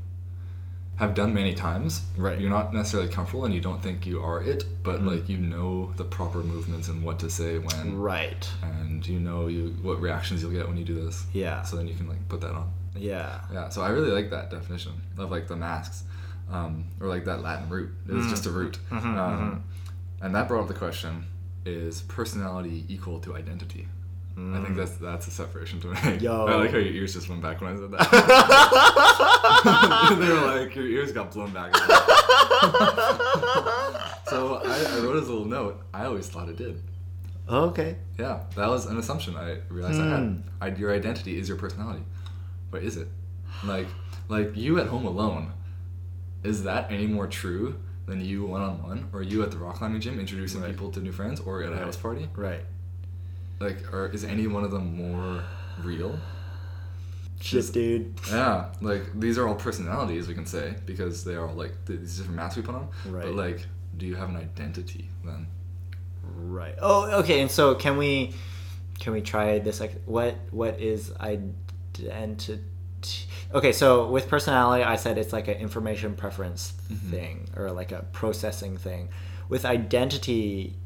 have 0.97 1.15
done 1.15 1.33
many 1.35 1.55
times. 1.55 2.03
Right. 2.17 2.39
You're 2.39 2.51
not 2.51 2.73
necessarily 2.75 3.09
comfortable 3.09 3.45
and 3.45 3.55
you 3.55 3.61
don't 3.61 3.83
think 3.83 4.07
you 4.07 4.23
are 4.23 4.43
it, 4.43 4.65
but 4.83 5.01
Mm. 5.01 5.07
like 5.07 5.29
you 5.29 5.39
know 5.39 5.93
the 5.97 6.05
proper 6.05 6.43
movements 6.43 6.89
and 6.89 7.03
what 7.03 7.19
to 7.21 7.31
say 7.31 7.59
when 7.59 7.99
right 7.99 8.49
and 8.63 9.05
you 9.07 9.19
know 9.19 9.49
you 9.49 9.75
what 9.83 10.01
reactions 10.01 10.43
you'll 10.43 10.53
get 10.53 10.69
when 10.69 10.77
you 10.77 10.85
do 10.85 10.95
this. 11.05 11.27
yeah 11.33 11.63
So 11.63 11.77
then 11.77 11.89
you 11.89 11.95
can 11.95 12.09
like 12.09 12.29
put 12.29 12.41
that 12.43 12.53
on. 12.53 12.71
yeah 12.95 13.41
Yeah, 13.53 13.69
so 13.71 13.83
I 13.83 13.89
really 13.89 14.11
like 14.13 14.31
that 14.31 14.51
definition 14.51 14.93
of 15.19 15.31
like 15.31 15.49
the 15.49 15.57
masks, 15.57 16.05
um, 16.51 16.85
or 17.01 17.09
like 17.09 17.25
that 17.25 17.41
Latin 17.43 17.69
root. 17.71 17.91
It's 18.09 18.29
just 18.29 18.47
a 18.47 18.51
root, 18.51 18.79
Mhm, 18.91 19.17
um, 19.17 19.65
and 20.21 20.35
that 20.35 20.47
brought 20.47 20.63
up 20.63 20.69
the 20.69 20.75
question: 20.75 21.25
Is 21.65 22.03
personality 22.03 22.85
equal 22.89 23.19
to 23.21 23.35
identity? 23.35 23.89
I 24.37 24.61
think 24.65 24.77
that's 24.77 24.93
that's 24.97 25.27
a 25.27 25.31
separation 25.31 25.79
to 25.81 25.89
make. 25.89 25.99
Mm. 25.99 26.21
Yo. 26.23 26.47
I 26.47 26.55
like 26.55 26.71
how 26.71 26.79
your 26.79 26.93
ears 26.95 27.13
just 27.15 27.29
went 27.29 27.43
back 27.43 27.61
when 27.61 27.73
I 27.75 27.77
said 27.77 27.91
that. 27.91 28.09
they 30.19 30.29
were 30.29 30.41
like 30.59 30.75
your 30.75 30.87
ears 30.87 31.13
got 31.13 31.31
blown 31.33 31.53
back. 31.53 31.75
so 34.27 34.57
I, 34.65 34.85
I 34.97 34.99
wrote 35.03 35.17
as 35.23 35.29
a 35.29 35.33
little 35.33 35.45
note. 35.45 35.81
I 35.93 36.05
always 36.07 36.29
thought 36.29 36.49
it 36.49 36.57
did. 36.57 36.81
okay 37.49 37.97
Yeah, 38.19 38.41
that 38.57 38.69
was 38.69 38.87
an 38.87 38.97
assumption 38.99 39.37
I 39.37 39.59
realized 39.69 40.01
I 40.01 40.05
Hmm. 40.05 40.11
had. 40.61 40.75
I, 40.75 40.79
your 40.79 40.93
identity 40.95 41.39
is 41.39 41.49
your 41.49 41.59
personality, 41.59 42.05
but 42.71 42.83
is 42.83 42.97
it? 42.97 43.09
Like, 43.65 43.87
like 44.29 44.57
you 44.57 44.79
at 44.81 44.87
home 44.87 45.05
alone, 45.07 45.53
is 46.43 46.63
that 46.65 46.91
any 46.91 47.07
more 47.07 47.27
true 47.27 47.77
than 48.07 48.21
you 48.25 48.45
one 48.47 48.63
on 48.63 48.83
one, 48.83 49.09
or 49.13 49.23
you 49.23 49.43
at 49.43 49.51
the 49.51 49.59
rock 49.59 49.77
climbing 49.77 50.01
gym 50.01 50.19
introducing 50.19 50.61
Right. 50.63 50.71
people 50.71 50.91
to 50.93 51.01
new 51.01 51.13
friends, 51.13 51.39
or 51.41 51.63
at 51.63 51.69
a 51.69 51.73
Right. 51.73 51.83
house 51.85 51.97
party? 51.97 52.29
right 52.35 52.63
Like, 53.63 53.93
or 53.93 54.09
is 54.09 54.25
any 54.25 54.47
one 54.47 54.65
of 54.65 54.71
them 54.71 54.97
more 54.97 55.45
real? 55.83 56.19
Shit, 57.41 57.73
dude. 57.73 58.15
Yeah, 58.31 58.67
like 58.81 59.19
these 59.19 59.39
are 59.39 59.49
all 59.49 59.55
personalities 59.55 60.29
we 60.29 60.35
can 60.35 60.47
say 60.47 60.75
because 60.87 61.25
they 61.25 61.35
are 61.35 61.49
all 61.49 61.55
like 61.55 61.73
these 61.87 62.19
different 62.19 62.37
masks 62.37 62.57
we 62.57 62.63
put 62.63 62.75
on. 62.75 62.89
Right. 63.07 63.25
But 63.25 63.35
like, 63.35 63.67
do 63.97 64.07
you 64.07 64.15
have 64.15 64.29
an 64.31 64.37
identity 64.37 65.11
then? 65.25 65.47
Right. 66.23 66.75
Oh, 66.81 67.21
okay. 67.21 67.41
And 67.41 67.51
so 67.51 67.75
can 67.75 67.97
we 67.97 68.33
can 69.01 69.13
we 69.13 69.21
try 69.21 69.59
this? 69.59 69.81
Like, 69.81 70.03
what 70.05 70.37
what 70.51 70.81
is 70.81 71.13
identity? 71.21 72.63
Okay, 73.53 73.73
so 73.73 74.09
with 74.09 74.29
personality, 74.29 74.85
I 74.85 74.97
said 74.97 75.19
it's 75.19 75.33
like 75.33 75.49
an 75.49 75.57
information 75.57 76.15
preference 76.15 76.73
mm-hmm. 76.91 77.11
thing 77.11 77.49
or 77.57 77.73
like 77.73 77.91
a 77.91 78.05
processing 78.13 78.77
thing. 78.77 79.09
With 79.49 79.65
identity, 79.65 80.77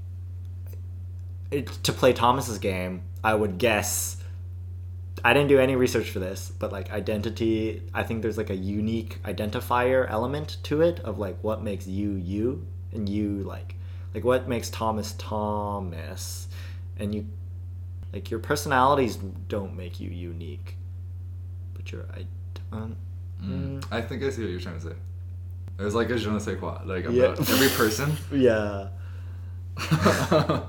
it, 1.50 1.66
to 1.84 1.92
play 1.92 2.12
Thomas's 2.12 2.58
game, 2.58 3.02
I 3.22 3.34
would 3.34 3.58
guess. 3.58 4.16
I 5.24 5.32
didn't 5.32 5.48
do 5.48 5.58
any 5.58 5.74
research 5.76 6.10
for 6.10 6.18
this, 6.18 6.52
but 6.58 6.70
like 6.72 6.90
identity, 6.92 7.82
I 7.94 8.02
think 8.04 8.22
there's 8.22 8.36
like 8.38 8.50
a 8.50 8.54
unique 8.56 9.20
identifier 9.24 10.08
element 10.08 10.58
to 10.64 10.82
it 10.82 11.00
of 11.00 11.18
like 11.18 11.42
what 11.42 11.62
makes 11.62 11.86
you 11.86 12.12
you 12.12 12.66
and 12.92 13.08
you 13.08 13.42
like 13.42 13.74
like 14.14 14.24
what 14.24 14.48
makes 14.48 14.70
Thomas 14.70 15.14
Thomas 15.18 16.46
and 16.98 17.14
you 17.14 17.26
like 18.12 18.30
your 18.30 18.40
personalities 18.40 19.16
don't 19.16 19.76
make 19.76 19.98
you 20.00 20.10
unique, 20.10 20.76
but 21.74 21.90
your 21.92 22.04
I 22.14 22.26
um, 22.72 22.96
Mm. 23.42 23.84
I 23.90 24.00
think 24.00 24.22
I 24.22 24.30
see 24.30 24.40
what 24.42 24.50
you're 24.50 24.60
trying 24.60 24.80
to 24.80 24.86
say. 24.88 24.94
There's 25.76 25.94
like 25.94 26.08
a 26.08 26.16
je 26.16 26.30
ne 26.30 26.38
sais 26.38 26.58
quoi, 26.58 26.80
like 26.86 27.04
about 27.04 27.14
Yeah. 27.14 27.32
every 27.38 27.68
person. 27.68 28.16
yeah. 28.32 28.88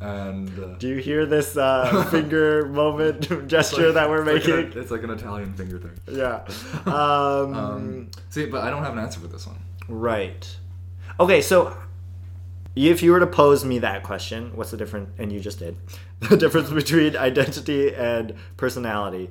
and 0.00 0.48
uh, 0.58 0.66
Do 0.78 0.88
you 0.88 0.96
hear 0.96 1.26
this 1.26 1.56
uh, 1.56 2.04
finger 2.10 2.66
moment 2.66 3.48
gesture 3.48 3.86
like- 3.86 3.94
that 3.94 4.08
we're 4.08 4.22
it's 4.28 4.46
like 4.46 4.54
making? 4.56 4.72
an- 4.72 4.78
it's 4.82 4.90
like 4.90 5.02
an 5.02 5.10
Italian 5.10 5.52
finger 5.54 5.78
thing. 5.78 5.92
yeah. 6.10 6.46
Um, 6.86 7.54
Um, 7.54 8.10
see, 8.30 8.46
but 8.46 8.62
I 8.64 8.70
don't 8.70 8.82
have 8.82 8.92
an 8.94 8.98
answer 8.98 9.20
for 9.20 9.26
this 9.28 9.46
one. 9.46 9.58
Right. 9.88 10.56
Okay, 11.18 11.42
so 11.42 11.76
if 12.76 13.02
you 13.02 13.12
were 13.12 13.20
to 13.20 13.26
pose 13.26 13.64
me 13.64 13.80
that 13.80 14.02
question, 14.02 14.52
what's 14.56 14.70
the 14.70 14.76
difference? 14.76 15.10
And 15.18 15.30
you 15.32 15.40
just 15.40 15.58
did 15.58 15.76
the 16.20 16.36
difference 16.36 16.70
between 16.70 17.16
identity 17.16 17.94
and 17.94 18.34
personality. 18.56 19.28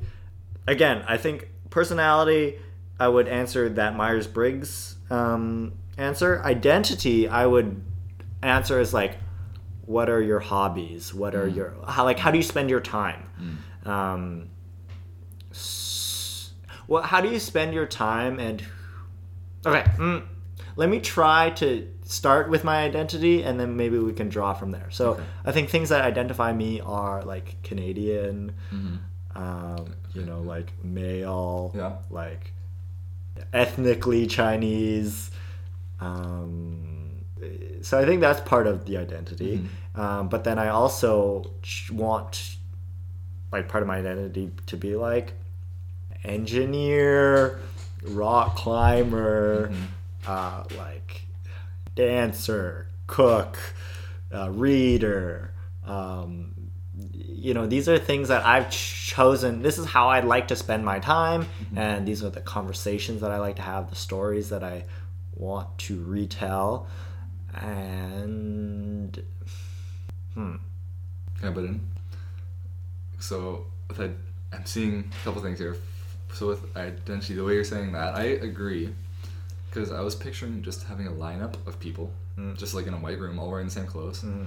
Again, 0.68 1.04
I 1.08 1.18
think 1.18 1.48
personality, 1.72 2.60
I 3.00 3.08
would 3.08 3.28
answer 3.28 3.70
that 3.70 3.96
Myers 3.96 4.28
Briggs 4.28 4.98
um, 5.10 5.72
answer. 5.98 6.42
Identity, 6.44 7.28
I 7.28 7.46
would 7.48 7.82
answer 8.44 8.78
as 8.80 8.94
like, 8.94 9.18
what 9.90 10.08
are 10.08 10.22
your 10.22 10.40
hobbies? 10.40 11.16
What 11.16 11.34
are 11.34 11.48
your 11.48 11.74
how 11.88 12.04
like 12.04 12.20
how 12.20 12.30
do 12.30 12.38
you 12.38 12.44
spend 12.44 12.70
your 12.70 12.80
time? 12.80 13.24
Um, 13.86 14.50
well, 16.88 17.02
how 17.02 17.22
do 17.22 17.30
you 17.30 17.40
spend 17.40 17.74
your 17.74 17.88
time 17.88 18.40
and 18.40 18.64
Okay. 19.66 19.82
Mm, 19.98 20.24
let 20.76 20.90
me 20.90 21.00
try 21.00 21.50
to 21.62 21.88
start 22.04 22.50
with 22.50 22.64
my 22.64 22.78
identity 22.84 23.44
and 23.44 23.60
then 23.60 23.76
maybe 23.76 23.98
we 23.98 24.14
can 24.14 24.30
draw 24.30 24.54
from 24.54 24.70
there. 24.72 24.90
So 24.92 25.14
Okay. 25.14 25.24
I 25.46 25.52
think 25.52 25.70
things 25.70 25.90
that 25.90 26.02
identify 26.06 26.54
me 26.54 26.82
are 26.82 27.24
like 27.24 27.62
Canadian, 27.64 28.54
Mm-hmm. 28.72 29.42
um, 29.44 29.96
you 30.14 30.24
know, 30.24 30.42
like 30.42 30.72
male, 30.84 31.74
Yeah. 31.76 31.94
like 32.12 32.54
ethnically 33.54 34.28
Chinese. 34.28 35.32
Um, 36.00 36.89
so 37.82 38.00
I 38.00 38.06
think 38.06 38.22
that's 38.22 38.42
part 38.42 38.68
of 38.68 38.86
the 38.86 38.98
identity. 38.98 39.58
Mm-hmm. 39.58 40.02
Um, 40.02 40.30
but 40.30 40.44
then 40.44 40.60
I 40.60 40.70
also 40.70 41.52
want, 41.92 42.56
like, 43.52 43.68
part 43.68 43.82
of 43.84 43.88
my 43.88 43.98
identity 43.98 44.52
to 44.68 44.78
be 44.78 44.96
like 44.96 45.34
engineer, 46.24 47.60
rock 48.04 48.56
climber, 48.56 49.72
uh, 50.28 50.64
like 50.78 51.24
dancer, 51.96 52.88
cook, 53.08 53.58
uh, 54.34 54.50
reader. 54.52 55.54
Um, 55.86 56.54
you 57.14 57.54
know, 57.54 57.66
these 57.66 57.88
are 57.88 57.98
things 57.98 58.28
that 58.28 58.46
I've 58.46 58.70
chosen. 58.70 59.62
This 59.62 59.78
is 59.78 59.86
how 59.86 60.10
I'd 60.10 60.26
like 60.26 60.50
to 60.50 60.56
spend 60.56 60.84
my 60.84 61.00
time, 61.00 61.46
and 61.76 62.06
these 62.06 62.24
are 62.24 62.30
the 62.30 62.42
conversations 62.42 63.22
that 63.22 63.32
I 63.32 63.40
like 63.40 63.56
to 63.56 63.62
have, 63.62 63.90
the 63.90 63.96
stories 63.96 64.50
that 64.50 64.64
I 64.64 64.84
want 65.34 65.78
to 65.80 66.04
retell. 66.04 66.88
And 67.62 69.22
hmm, 70.34 70.56
Yeah, 71.44 71.50
but 71.52 71.64
in 71.66 71.82
so 73.20 73.66
with 73.90 74.00
I'm 74.54 74.66
seeing 74.66 75.12
a 75.22 75.24
couple 75.26 75.42
things 75.42 75.60
here. 75.60 75.76
So 76.34 76.48
with 76.48 76.76
identity, 76.78 77.34
the 77.36 77.44
way 77.44 77.54
you're 77.56 77.64
saying 77.64 77.92
that, 77.94 78.16
I 78.16 78.24
agree. 78.24 78.94
Because 79.70 79.92
I 79.92 80.02
was 80.02 80.16
picturing 80.16 80.62
just 80.64 80.84
having 80.86 81.08
a 81.08 81.12
lineup 81.12 81.56
of 81.68 81.80
people, 81.80 82.12
Mm. 82.38 82.58
just 82.58 82.74
like 82.74 82.88
in 82.88 82.94
a 82.94 82.98
white 82.98 83.20
room, 83.20 83.38
all 83.38 83.52
wearing 83.52 83.66
the 83.68 83.72
same 83.72 83.86
clothes. 83.86 84.22
Mhm. 84.24 84.46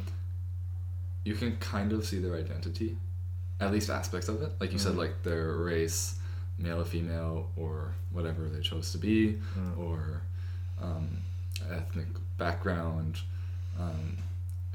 You 1.25 1.35
can 1.35 1.57
kind 1.59 1.93
of 1.93 2.07
see 2.07 2.19
their 2.21 2.35
identity, 2.37 2.97
at 3.61 3.71
least 3.71 3.91
aspects 3.91 4.29
of 4.29 4.41
it. 4.41 4.53
Like 4.61 4.73
you 4.73 4.79
said, 4.79 4.97
like 4.97 5.23
their 5.23 5.53
race, 5.59 6.19
male 6.59 6.81
or 6.81 6.85
female, 6.87 7.51
or 7.57 7.95
whatever 8.11 8.49
they 8.49 8.61
chose 8.63 8.91
to 8.93 8.99
be, 8.99 9.39
or 9.77 10.23
um, 10.81 11.19
ethnic 11.71 12.07
background, 12.39 13.21
um, 13.81 14.17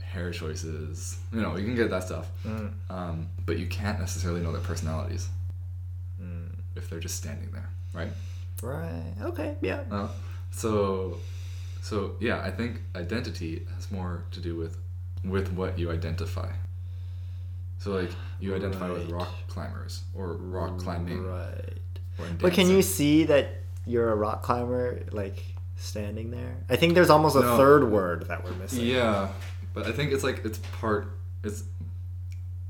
hair 0.01 0.31
choices. 0.31 1.19
You 1.33 1.41
know, 1.41 1.57
you 1.57 1.65
can 1.65 1.75
get 1.75 1.89
that 1.89 2.03
stuff. 2.03 2.27
Mm. 2.45 2.71
Um, 2.89 3.27
but 3.45 3.57
you 3.59 3.67
can't 3.67 3.99
necessarily 3.99 4.41
know 4.41 4.51
their 4.51 4.61
personalities 4.61 5.29
Mm. 6.21 6.49
if 6.75 6.89
they're 6.89 6.99
just 6.99 7.15
standing 7.17 7.51
there, 7.51 7.69
right? 7.93 8.11
right, 8.63 9.13
okay, 9.21 9.55
yeah, 9.61 9.83
Uh, 9.91 10.07
so, 10.49 11.17
so 11.83 12.15
yeah, 12.19 12.41
I 12.41 12.49
think 12.49 12.81
identity 12.95 13.67
has 13.75 13.91
more 13.91 14.23
to 14.31 14.39
do 14.39 14.55
with 14.55 14.77
with 15.23 15.51
what 15.53 15.77
you 15.77 15.91
identify. 15.91 16.49
So 17.79 17.91
like 17.91 18.09
you 18.39 18.55
identify 18.55 18.89
with 18.89 19.09
rock 19.11 19.29
climbers 19.47 20.03
or 20.15 20.33
rock 20.33 20.79
climbing. 20.79 21.23
right. 21.23 21.77
Or 22.17 22.25
But 22.39 22.53
can 22.53 22.67
you 22.69 22.81
see 22.81 23.25
that 23.25 23.61
you're 23.85 24.11
a 24.11 24.15
rock 24.15 24.41
climber, 24.41 25.01
like 25.11 25.43
standing 25.77 26.31
there? 26.31 26.57
I 26.69 26.75
think 26.75 26.93
there's 26.95 27.09
almost 27.09 27.35
a 27.35 27.41
No. 27.41 27.57
third 27.57 27.89
word 27.89 28.27
that 28.27 28.43
we're 28.43 28.53
missing. 28.53 28.85
Yeah, 28.85 29.29
but 29.73 29.87
I 29.87 29.91
think 29.91 30.11
it's 30.11 30.23
like 30.23 30.43
it's 30.43 30.59
part. 30.79 31.07
It's 31.43 31.63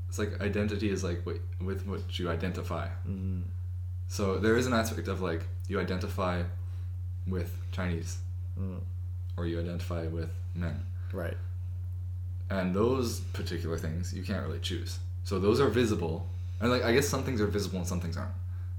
it's 0.08 0.18
like 0.18 0.40
identity 0.40 0.88
is 0.90 1.02
like 1.04 1.24
what, 1.26 1.36
with 1.60 1.86
what 1.86 2.18
you 2.18 2.30
identify. 2.30 2.88
Mm, 3.06 3.42
So 4.08 4.38
there 4.38 4.56
is 4.56 4.66
an 4.66 4.72
aspect 4.72 5.08
of 5.08 5.20
like 5.20 5.42
you 5.68 5.78
identify 5.80 6.42
with 7.26 7.50
Chinese 7.72 8.18
mm, 8.58 8.80
or 9.36 9.46
you 9.46 9.58
identify 9.60 10.06
with 10.06 10.30
men. 10.54 10.82
right. 11.12 11.36
And 12.50 12.74
those 12.74 13.20
particular 13.34 13.76
things 13.76 14.14
you 14.14 14.22
can't 14.22 14.46
really 14.46 14.60
choose. 14.60 14.98
So 15.24 15.38
those 15.38 15.60
are 15.60 15.68
visible. 15.68 16.26
And 16.60 16.70
like 16.70 16.82
I 16.82 16.92
guess 16.94 17.06
some 17.06 17.22
things 17.22 17.40
are 17.42 17.46
visible 17.46 17.78
and 17.78 17.86
some 17.86 18.00
things 18.00 18.16
aren't. 18.16 18.32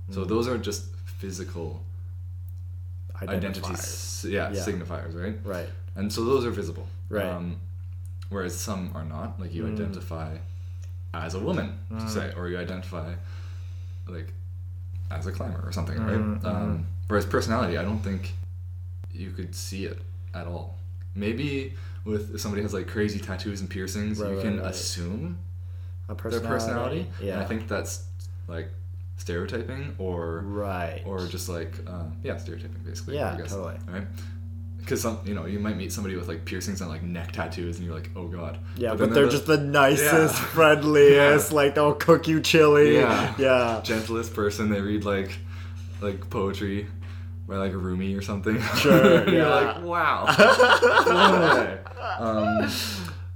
So 0.09 0.25
those 0.25 0.47
are 0.47 0.57
just 0.57 0.85
physical 1.05 1.83
identity 3.21 3.59
Identifiers. 3.61 3.73
s- 3.79 4.25
yeah, 4.27 4.51
Yeah. 4.51 4.59
signifiers, 4.65 5.15
right? 5.15 5.37
Right. 5.43 5.69
And 5.95 6.11
so 6.11 6.23
those 6.25 6.45
are 6.45 6.51
visible. 6.51 6.87
Right. 7.09 7.25
Um, 7.25 7.57
whereas 8.29 8.55
some 8.55 8.91
are 8.95 9.03
not. 9.05 9.39
Like 9.39 9.53
you 9.53 9.63
Mm. 9.63 9.73
identify 9.73 10.37
as 11.13 11.33
a 11.33 11.39
woman, 11.39 11.77
Mm. 11.91 12.09
say, 12.09 12.33
or 12.37 12.47
you 12.49 12.57
identify 12.57 13.13
like 14.07 14.31
as 15.11 15.25
a 15.27 15.31
climber 15.31 15.61
or 15.65 15.71
something, 15.71 15.97
right? 15.99 16.17
mhm. 16.17 16.45
Um, 16.45 16.85
whereas 17.07 17.25
personality, 17.25 17.77
I 17.77 17.83
don't 17.83 17.99
think 17.99 18.33
you 19.11 19.31
could 19.31 19.55
see 19.55 19.85
it 19.85 19.99
at 20.33 20.45
all. 20.47 20.77
Maybe 21.15 21.73
with 22.05 22.35
if 22.35 22.41
somebody 22.41 22.61
has 22.61 22.73
like 22.73 22.87
crazy 22.87 23.19
tattoos 23.19 23.59
and 23.61 23.69
piercings, 23.69 24.19
Right, 24.19 24.29
you 24.29 24.35
right, 24.35 24.43
can 24.43 24.59
right. 24.59 24.67
assume 24.71 25.39
A 26.07 26.15
their 26.15 26.39
personality. 26.39 27.07
Yeah. 27.21 27.33
And 27.33 27.41
I 27.41 27.45
think 27.45 27.67
that's 27.67 28.03
like 28.47 28.69
stereotyping 29.19 29.93
or 29.99 30.41
right. 30.45 31.03
or 31.05 31.27
just 31.27 31.49
like 31.49 31.75
uh, 31.85 32.05
yeah, 32.23 32.37
stereotyping 32.37 32.81
basically. 32.83 33.15
Yeah, 33.15 33.33
I 33.33 33.37
guess, 33.37 33.51
totally. 33.51 33.75
Right. 33.87 34.07
Because 34.77 35.01
some, 35.01 35.19
you 35.23 35.35
know, 35.35 35.45
you 35.45 35.59
might 35.59 35.77
meet 35.77 35.91
somebody 35.91 36.15
with 36.15 36.27
like 36.27 36.45
piercings 36.45 36.81
and 36.81 36.89
like 36.89 37.03
neck 37.03 37.31
tattoos, 37.33 37.77
and 37.77 37.85
you're 37.85 37.93
like, 37.93 38.09
oh 38.15 38.27
god. 38.27 38.57
yeah, 38.75 38.89
then 38.89 38.97
but 38.97 39.13
they're 39.13 39.25
the 39.25 39.31
just 39.31 39.45
the 39.45 39.57
nicest, 39.57 40.35
Yeah. 40.35 40.45
friendliest. 40.45 41.51
Like 41.51 41.75
they'll 41.75 41.93
cook 41.93 42.27
you 42.27 42.41
chili. 42.41 42.95
Yeah. 42.95 43.35
Yeah. 43.37 43.81
gentlest 43.83 44.33
person. 44.33 44.69
They 44.69 44.81
read 44.81 45.03
like 45.03 45.37
like 46.01 46.29
poetry 46.29 46.87
by 47.47 47.57
like 47.57 47.73
a 47.73 47.77
Rumi 47.77 48.15
or 48.15 48.21
something. 48.21 48.59
Sure, 48.77 49.27
you're 49.29 49.39
yeah. 49.39 49.49
like, 49.49 49.83
wow. 49.83 50.25
Um, 52.19 52.69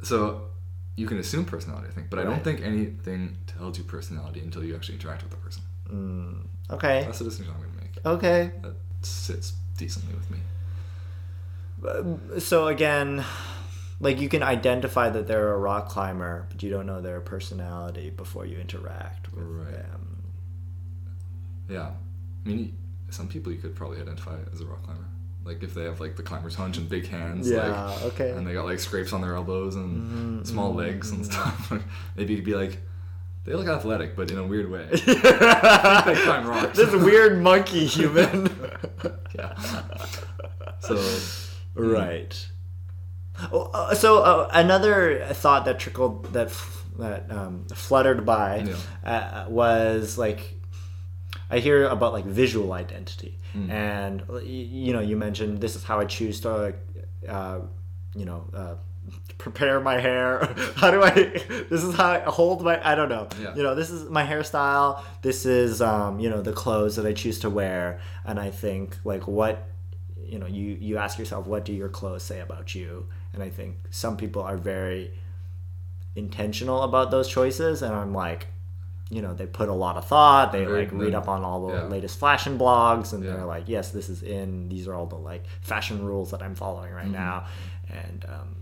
so 0.01 0.49
you 0.97 1.07
can 1.07 1.17
assume 1.17 1.45
personality, 1.45 1.87
I 1.89 1.91
think, 1.91 2.09
but 2.09 2.19
I 2.19 2.23
don't 2.23 2.43
think 2.43 2.61
anything 2.61 3.37
tells 3.47 3.77
you 3.77 3.83
personality 3.83 4.41
until 4.41 4.63
you 4.63 4.75
actually 4.75 4.95
interact 4.95 5.23
with 5.23 5.31
the 5.31 5.37
person. 5.37 5.63
Mm, 5.93 6.47
okay. 6.71 7.03
That's 7.05 7.19
the 7.19 7.25
decision 7.25 7.53
I'm 7.55 7.61
going 7.61 7.73
to 7.73 7.81
make. 7.83 8.05
Okay. 8.05 8.51
That 8.61 8.73
sits 9.01 9.53
decently 9.77 10.15
with 10.15 10.29
me. 10.31 10.39
Um, 11.87 12.39
So 12.39 12.67
again, 12.67 13.23
like 13.99 14.19
you 14.19 14.29
can 14.29 14.43
identify 14.43 15.09
that 15.09 15.27
they're 15.27 15.53
a 15.53 15.57
rock 15.57 15.89
climber, 15.89 16.47
but 16.49 16.63
you 16.63 16.69
don't 16.69 16.85
know 16.85 17.01
their 17.01 17.21
personality 17.21 18.09
before 18.09 18.45
you 18.45 18.57
interact 18.57 19.31
with 19.33 19.45
Right. 19.45 19.71
them. 19.73 20.23
Yeah, 21.69 21.91
I 22.45 22.49
mean, 22.49 22.75
some 23.09 23.27
people 23.27 23.51
you 23.51 23.57
could 23.59 23.75
probably 23.75 24.01
identify 24.01 24.37
as 24.51 24.61
a 24.61 24.65
rock 24.65 24.83
climber. 24.83 25.05
Like 25.45 25.61
if 25.63 25.73
they 25.73 25.83
have 25.83 25.99
like 25.99 26.15
the 26.15 26.23
climber's 26.23 26.55
hunch 26.55 26.77
and 26.77 26.87
big 26.87 27.07
hands, 27.07 27.49
Yeah, 27.49 27.85
like, 27.91 28.03
okay. 28.13 28.31
and 28.31 28.45
they 28.47 28.53
got 28.53 28.65
like 28.65 28.79
scrapes 28.79 29.11
on 29.13 29.21
their 29.21 29.35
elbows 29.35 29.75
and 29.75 30.41
Mhm, 30.43 30.47
small 30.47 30.73
mhm, 30.73 30.77
legs 30.77 31.11
and 31.11 31.21
mhm. 31.21 31.25
stuff. 31.31 31.73
Maybe 32.15 32.33
you'd 32.35 32.45
be 32.45 32.55
like, 32.55 32.79
they 33.45 33.53
look 33.53 33.67
athletic, 33.67 34.15
but 34.15 34.31
in 34.31 34.37
a 34.37 34.45
weird 34.45 34.69
way. 34.71 34.87
they 34.91 35.13
climb 35.15 36.47
rocks. 36.47 36.77
This 36.77 36.93
weird 36.93 37.41
monkey 37.41 37.85
human. 37.85 38.49
yeah. 39.35 39.53
So 40.79 40.95
right. 41.75 42.47
Oh, 43.51 43.69
uh, 43.73 43.95
so 43.95 44.19
uh, 44.23 44.49
another 44.53 45.25
thought 45.33 45.65
that 45.65 45.79
trickled 45.79 46.31
that 46.33 46.47
f- 46.47 46.85
that 46.99 47.29
um, 47.31 47.65
fluttered 47.73 48.25
by 48.25 48.59
uh, 49.03 49.45
was 49.49 50.17
like 50.17 50.55
I 51.49 51.59
hear 51.59 51.87
about 51.87 52.13
like 52.13 52.25
visual 52.25 52.71
identity, 52.73 53.39
and 53.69 54.23
you 54.43 54.93
know 54.93 54.99
you 55.01 55.17
mentioned 55.17 55.59
this 55.61 55.75
is 55.75 55.83
how 55.83 55.99
I 55.99 56.05
choose 56.05 56.39
to, 56.41 56.75
uh, 57.27 57.59
you 58.15 58.25
know. 58.25 58.77
Prepare 59.43 59.79
my 59.81 59.99
hair. 59.99 60.53
How 60.77 60.89
do 60.89 61.03
i 61.03 61.09
this 61.11 61.83
is 61.83 61.93
how 61.95 62.11
i 62.11 62.19
hold 62.19 62.63
my 62.63 62.75
i 62.91 62.95
don't 62.95 63.09
know. 63.09 63.27
Yeah. 63.41 63.53
you 63.55 63.61
know 63.63 63.75
this 63.75 63.89
is 63.89 64.09
my 64.09 64.25
hairstyle. 64.25 65.03
This 65.21 65.45
is 65.45 65.81
um 65.81 66.19
you 66.19 66.29
know 66.29 66.41
the 66.41 66.53
clothes 66.53 66.95
that 66.95 67.05
i 67.05 67.11
choose 67.13 67.39
to 67.39 67.49
wear. 67.49 67.99
And 68.25 68.39
i 68.39 68.49
think 68.49 68.97
like 69.03 69.27
what 69.27 69.67
you 70.31 70.39
know 70.39 70.45
you 70.47 70.77
you 70.87 70.97
ask 70.97 71.19
yourself 71.19 71.45
what 71.45 71.65
do 71.65 71.73
your 71.73 71.89
clothes 71.89 72.23
say 72.23 72.39
about 72.39 72.73
you? 72.73 73.07
And 73.33 73.43
i 73.43 73.49
think 73.49 73.75
some 73.89 74.15
people 74.15 74.41
are 74.41 74.55
very 74.57 75.11
intentional 76.15 76.83
about 76.83 77.11
those 77.11 77.27
choices. 77.27 77.81
And 77.81 77.93
i'm 77.93 78.13
like 78.13 78.47
you 79.09 79.21
know 79.21 79.33
they 79.33 79.45
put 79.45 79.67
a 79.69 79.73
lot 79.73 79.97
of 79.97 80.07
thought. 80.07 80.51
They 80.53 80.63
Very- 80.65 80.85
like 80.85 80.91
read 80.93 81.13
up 81.13 81.27
on 81.27 81.43
all 81.43 81.67
the 81.67 81.73
yeah. 81.73 81.83
latest 81.83 82.17
fashion 82.19 82.57
blogs. 82.57 83.11
And 83.13 83.23
Yeah. 83.23 83.33
they're 83.33 83.45
like 83.45 83.65
yes 83.67 83.91
this 83.91 84.07
is 84.09 84.23
in 84.23 84.69
these 84.69 84.87
are 84.87 84.93
all 84.95 85.05
the 85.05 85.17
like 85.17 85.43
fashion 85.61 86.03
rules 86.05 86.31
that 86.31 86.41
i'm 86.41 86.55
following 86.55 86.87
Mm-hmm. 86.93 86.97
right 86.97 87.11
now. 87.11 87.45
And 87.89 88.25
um, 88.29 88.55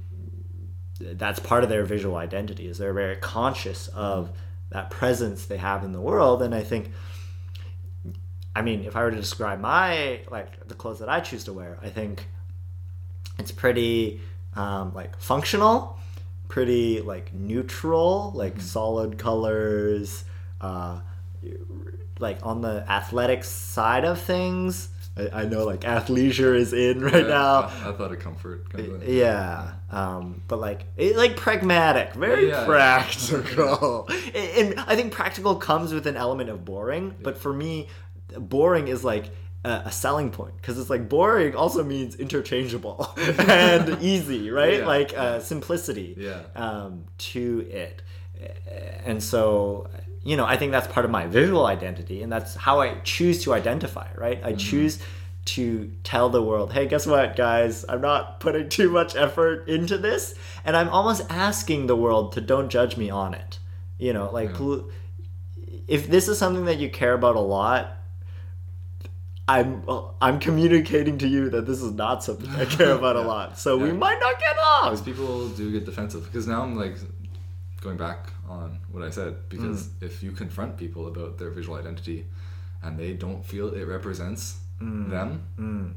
that's 1.13 1.39
part 1.39 1.63
of 1.63 1.69
their 1.69 1.83
visual 1.83 2.15
identity 2.15 2.67
is 2.67 2.77
they're 2.77 2.93
very 2.93 3.17
conscious 3.17 3.87
of 3.89 4.31
that 4.69 4.89
presence 4.89 5.45
they 5.45 5.57
have 5.57 5.83
in 5.83 5.91
the 5.91 6.01
world. 6.01 6.41
And 6.41 6.55
i 6.55 6.63
think 6.63 6.91
i 8.55 8.61
mean 8.61 8.83
if 8.83 8.95
i 8.95 9.03
were 9.03 9.11
to 9.11 9.17
describe 9.17 9.59
my 9.59 10.21
like 10.29 10.67
the 10.67 10.73
clothes 10.73 10.99
that 10.99 11.09
i 11.09 11.19
choose 11.19 11.45
to 11.45 11.53
wear 11.53 11.79
i 11.81 11.89
think 11.89 12.27
it's 13.39 13.51
pretty 13.51 14.19
um, 14.55 14.93
like 14.93 15.17
functional 15.19 15.97
pretty 16.49 16.99
like 16.99 17.33
neutral 17.33 18.31
like 18.35 18.59
solid 18.59 19.17
colors 19.17 20.25
uh, 20.59 20.99
like 22.19 22.37
on 22.43 22.61
the 22.61 22.85
athletic 22.89 23.43
side 23.43 24.03
of 24.03 24.19
things 24.19 24.89
I, 25.17 25.41
I 25.41 25.45
know 25.45 25.65
like 25.65 25.81
athleisure 25.81 26.55
is 26.55 26.71
in 26.73 27.01
right 27.13 27.27
now 27.27 27.63
I, 27.63 27.89
I 27.89 27.91
thought 27.93 28.11
of 28.11 28.19
comfort. 28.19 28.69
Kind 28.71 28.87
of 29.03 29.07
yeah, 29.07 29.73
um, 29.89 30.41
but 30.47 30.59
like 30.59 30.85
it, 30.97 31.17
like 31.17 31.35
pragmatic, 31.35 32.13
very 32.13 32.47
Yeah. 32.49 32.65
practical. 32.65 34.07
and, 34.35 34.79
I 34.79 34.95
think 34.95 35.11
practical 35.11 35.55
comes 35.55 35.93
with 35.93 36.07
an 36.07 36.15
element 36.15 36.49
of 36.49 36.63
boring. 36.65 37.15
But 37.21 37.37
for 37.37 37.51
me, 37.53 37.87
boring 38.37 38.87
is 38.87 39.03
like 39.03 39.31
a, 39.65 39.83
a 39.85 39.91
selling 39.91 40.31
point 40.31 40.55
because 40.57 40.79
it's 40.79 40.89
like 40.89 41.09
boring 41.09 41.55
also 41.55 41.83
means 41.83 42.15
interchangeable 42.15 43.13
and 43.17 44.01
easy, 44.01 44.49
right? 44.49 44.79
Yeah. 44.79 44.87
Like 44.87 45.13
uh, 45.17 45.39
simplicity 45.39 46.15
Yeah. 46.17 46.41
um, 46.55 47.05
to 47.17 47.67
it. 47.69 48.01
And 49.05 49.21
so, 49.21 49.87
you 50.23 50.37
know, 50.37 50.45
I 50.45 50.55
think 50.57 50.71
that's 50.71 50.87
part 50.87 51.05
of 51.05 51.11
my 51.11 51.25
visual 51.27 51.65
identity, 51.65 52.21
and 52.21 52.31
that's 52.31 52.55
how 52.55 52.79
I 52.79 52.95
choose 53.03 53.43
to 53.43 53.53
identify, 53.53 54.07
right? 54.15 54.39
I 54.43 54.49
mm-hmm. 54.49 54.57
choose 54.57 54.99
to 55.43 55.91
tell 56.03 56.29
the 56.29 56.43
world, 56.43 56.73
hey, 56.73 56.85
guess 56.85 57.07
what, 57.07 57.35
guys? 57.35 57.83
I'm 57.89 58.01
not 58.01 58.39
putting 58.39 58.69
too 58.69 58.91
much 58.91 59.15
effort 59.15 59.67
into 59.67 59.97
this, 59.97 60.35
and 60.63 60.77
I'm 60.77 60.89
almost 60.89 61.23
asking 61.29 61.87
the 61.87 61.95
world 61.95 62.33
to 62.33 62.41
don't 62.41 62.69
judge 62.69 62.97
me 62.97 63.09
on 63.09 63.33
it. 63.33 63.57
You 63.97 64.13
know, 64.13 64.29
like, 64.31 64.51
Yeah. 64.59 64.81
if 65.87 66.07
this 66.07 66.27
is 66.27 66.37
something 66.37 66.65
that 66.65 66.77
you 66.77 66.89
care 66.89 67.13
about 67.13 67.35
a 67.35 67.41
lot, 67.41 67.97
I'm 69.47 69.83
I'm 70.21 70.39
communicating 70.39 71.17
to 71.17 71.27
you 71.27 71.49
that 71.49 71.65
this 71.65 71.81
is 71.81 71.91
not 71.91 72.23
something 72.23 72.49
I 72.51 72.65
care 72.77 72.91
about 72.91 73.15
a 73.15 73.21
lot. 73.21 73.57
So 73.57 73.77
we 73.77 73.91
might 73.91 74.19
not 74.19 74.39
get 74.39 74.57
off. 74.57 74.83
Because 74.85 75.01
people 75.01 75.49
do 75.49 75.71
get 75.71 75.83
defensive. 75.83 76.25
Because 76.25 76.47
now 76.47 76.61
I'm 76.61 76.75
like 76.75 76.95
going 77.81 77.97
back 77.97 78.31
on 78.51 78.79
what 78.91 79.03
I 79.03 79.09
said. 79.09 79.33
Because 79.49 79.79
Mm. 79.87 80.03
if 80.09 80.23
you 80.23 80.31
confront 80.43 80.77
people 80.83 81.03
about 81.13 81.37
their 81.39 81.51
visual 81.51 81.75
identity 81.83 82.19
and 82.83 82.91
they 83.01 83.13
don't 83.13 83.43
feel 83.51 83.67
it 83.79 83.85
represents 83.97 84.41
them, 84.79 85.29
Mm, 85.59 85.93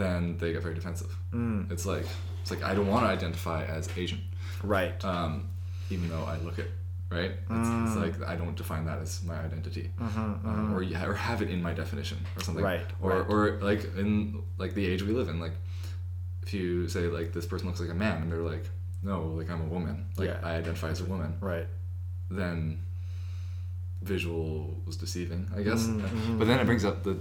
then 0.00 0.36
they 0.38 0.52
get 0.52 0.62
very 0.62 0.74
defensive. 0.74 1.12
mm. 1.32 1.70
It's 1.70 1.86
like 1.86 2.06
it's 2.42 2.50
like 2.50 2.62
I 2.70 2.72
don't 2.76 2.88
want 2.94 3.04
to 3.06 3.10
identify 3.18 3.60
as 3.64 3.88
Asian, 3.96 4.20
Right. 4.62 5.02
um, 5.04 5.48
even 5.90 6.08
though 6.08 6.24
I 6.24 6.36
look 6.46 6.58
it. 6.58 6.70
Right? 7.10 7.30
It's, 7.30 7.68
Mm. 7.70 7.86
it's 7.86 7.96
like 8.04 8.28
I 8.32 8.34
don't 8.34 8.56
define 8.56 8.84
that 8.86 8.98
as 8.98 9.22
my 9.30 9.38
identity, 9.48 9.86
um, 10.00 10.72
or 10.74 10.82
you 10.82 10.96
or 11.10 11.14
have 11.28 11.42
it 11.42 11.48
in 11.54 11.60
my 11.62 11.72
definition 11.82 12.18
or 12.36 12.40
something. 12.42 12.64
Mm-hmm, 12.64 12.82
Right, 12.82 12.86
Or 13.04 13.10
right. 13.20 13.30
or 13.32 13.40
like 13.70 13.82
in 14.02 14.42
like 14.62 14.72
the 14.74 14.84
age 14.90 15.02
we 15.08 15.12
live 15.12 15.28
in, 15.28 15.38
like 15.38 15.52
if 16.44 16.52
you 16.54 16.88
say 16.88 17.02
like 17.18 17.32
this 17.36 17.46
person 17.46 17.66
looks 17.68 17.80
like 17.84 17.90
a 17.90 17.94
man 18.06 18.16
and 18.22 18.28
they're 18.32 18.48
like 18.54 18.66
no 19.02 19.16
like 19.38 19.48
i'm 19.52 19.60
a 19.68 19.70
woman 19.76 19.96
like 20.18 20.28
Yeah. 20.30 20.40
i 20.48 20.50
identify 20.56 20.88
as 20.88 21.00
a 21.00 21.04
woman 21.04 21.30
Right. 21.40 21.66
Then 22.30 22.78
visual 24.02 24.74
was 24.86 24.96
deceiving 24.96 25.48
i 25.56 25.62
guess. 25.62 25.84
Mm, 25.86 26.00
mhm. 26.02 26.38
but 26.38 26.46
then 26.46 26.58
it 26.60 26.66
brings 26.66 26.84
up 26.84 27.02
the 27.04 27.16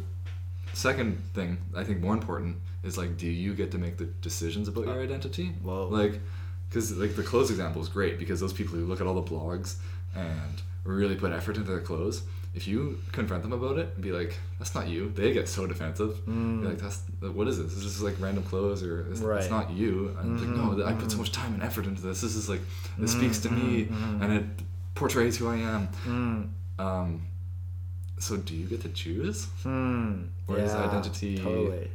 second 0.74 1.22
thing 1.34 1.58
i 1.76 1.84
think 1.84 2.02
more 2.02 2.14
important 2.14 2.58
is 2.84 2.98
like 2.98 3.16
do 3.18 3.28
you 3.28 3.54
get 3.54 3.72
to 3.72 3.78
make 3.78 3.98
the 3.98 4.06
decisions 4.22 4.68
about 4.68 4.86
your 4.86 5.02
identity? 5.02 5.50
Uh, 5.50 5.68
Whoa. 5.68 5.88
like 5.88 6.20
because 6.68 6.92
like 6.98 7.16
the 7.16 7.24
clothes 7.24 7.50
example 7.52 7.82
is 7.82 7.88
great 7.88 8.20
because 8.20 8.40
those 8.42 8.52
people 8.54 8.74
who 8.76 8.86
look 8.86 9.00
at 9.00 9.08
all 9.08 9.14
the 9.14 9.22
blogs 9.22 9.76
and 10.16 10.62
really 10.84 11.16
put 11.16 11.32
effort 11.32 11.56
into 11.56 11.70
their 11.72 11.80
clothes 11.80 12.24
if 12.56 12.68
you 12.68 13.00
confront 13.14 13.42
them 13.44 13.54
about 13.54 13.78
it 13.78 13.90
and 13.96 14.04
be 14.04 14.12
like 14.12 14.36
that's 14.60 14.76
not 14.76 14.88
you 14.88 15.10
they 15.16 15.32
get 15.32 15.48
so 15.48 15.66
defensive. 15.66 16.20
You're 16.28 16.70
like 16.72 16.78
that's 16.80 17.02
what 17.22 17.48
is 17.48 17.58
this? 17.64 17.72
Is 17.74 17.84
this 17.84 17.96
is 17.96 18.02
like 18.04 18.16
random 18.20 18.44
clothes 18.44 18.84
or 18.84 19.08
it's, 19.10 19.22
Mm. 19.22 19.28
Right. 19.28 19.50
not 19.50 19.72
you. 19.72 20.16
And 20.20 20.34
it's 20.38 20.44
like 20.46 20.56
no 20.58 20.86
i 20.86 20.92
put 20.94 21.10
so 21.12 21.18
much 21.18 21.32
time 21.32 21.54
and 21.54 21.64
effort 21.64 21.86
into 21.88 22.02
this. 22.02 22.20
This 22.22 22.36
is 22.36 22.50
like 22.50 22.62
this 23.00 23.14
speaks 23.14 23.40
to 23.40 23.50
me. 23.50 23.88
And 24.22 24.34
it 24.34 24.46
portrays 24.96 25.38
who 25.38 25.48
i 25.48 25.56
am 25.58 25.88
Mm. 26.06 26.50
um, 26.80 27.22
so 28.20 28.38
do 28.38 28.56
you 28.56 28.68
get 28.68 28.82
to 28.82 28.90
choose? 28.90 29.46
Hmm. 29.64 30.24
Or 30.48 30.58
is 30.58 30.72
yeah, 30.72 30.84
identity- 30.88 31.38
totally? 31.38 31.92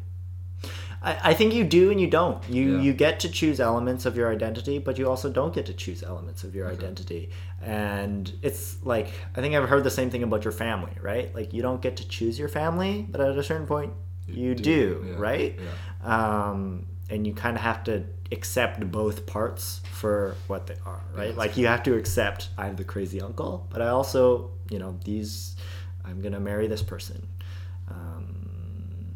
I, 1.01 1.31
I 1.31 1.35
think 1.35 1.55
you 1.55 1.65
do 1.65 1.91
and 1.93 1.99
you 2.01 2.09
don't. 2.09 2.43
You 2.51 2.65
Yeah. 2.77 2.83
you 2.83 2.93
get 2.93 3.21
to 3.21 3.29
choose 3.31 3.61
elements 3.61 4.05
of 4.05 4.17
your 4.17 4.31
identity, 4.31 4.79
but 4.79 4.99
you 4.99 5.09
also 5.09 5.31
don't 5.31 5.55
get 5.55 5.65
to 5.67 5.73
choose 5.73 6.03
elements 6.03 6.43
of 6.45 6.55
your 6.57 6.67
Okay. 6.67 6.77
identity. 6.77 7.31
And 7.63 8.31
it's 8.43 8.77
like 8.85 9.07
I 9.37 9.41
think 9.41 9.55
I've 9.55 9.69
heard 9.69 9.85
the 9.85 9.91
same 9.91 10.11
thing 10.11 10.23
about 10.25 10.43
your 10.45 10.53
family, 10.53 10.93
right? 11.01 11.33
Like 11.35 11.55
you 11.55 11.63
don't 11.63 11.81
get 11.81 11.97
to 11.99 12.09
choose 12.09 12.39
your 12.39 12.49
family, 12.49 13.07
but 13.09 13.21
at 13.21 13.39
a 13.39 13.43
certain 13.43 13.67
point 13.67 13.93
you, 14.27 14.49
You 14.49 14.55
do, 14.55 14.63
do, 14.63 15.05
yeah, 15.07 15.15
right? 15.19 15.59
yeah. 15.59 16.49
Um, 16.51 16.87
and 17.09 17.27
you 17.27 17.33
kind 17.33 17.57
of 17.57 17.63
have 17.63 17.85
to 17.85 18.05
accept 18.31 18.91
both 18.91 19.27
parts 19.27 19.81
for 19.93 20.35
what 20.49 20.67
they 20.67 20.77
are, 20.85 21.01
right? 21.15 21.35
like 21.37 21.57
you 21.57 21.67
have 21.67 21.83
to 21.85 21.95
accept 21.97 22.51
I'm 22.59 22.77
the 22.77 22.85
crazy 22.85 23.21
uncle, 23.21 23.67
but 23.71 23.81
I 23.83 23.89
also, 23.89 24.51
you 24.71 24.79
know, 24.79 24.99
these 25.05 25.57
I'm 26.05 26.21
gonna 26.21 26.41
marry 26.41 26.67
this 26.67 26.83
person. 26.83 27.27
Um, 27.89 29.15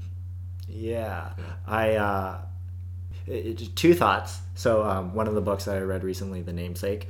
yeah, 0.69 1.33
I 1.67 1.95
uh, 1.97 2.39
it, 3.27 3.61
it- 3.61 3.77
two 3.77 3.95
thoughts. 3.95 4.39
So 4.55 4.83
um, 4.85 5.15
one 5.15 5.27
of 5.29 5.35
the 5.35 5.41
books 5.41 5.65
that 5.65 5.77
I 5.77 5.81
read 5.81 6.05
recently, 6.05 6.43
The 6.43 6.53
Namesake, 6.53 7.09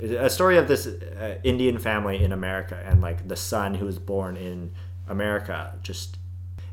a 0.00 0.30
story 0.30 0.56
of 0.58 0.68
this 0.68 0.86
uh, 0.86 1.38
Indian 1.42 1.78
family 1.78 2.22
in 2.22 2.32
America, 2.32 2.80
and 2.84 3.00
like 3.00 3.26
the 3.28 3.36
son 3.36 3.74
who 3.74 3.86
was 3.86 3.98
born 3.98 4.36
in 4.36 4.72
America 5.08 5.76
just 5.82 6.18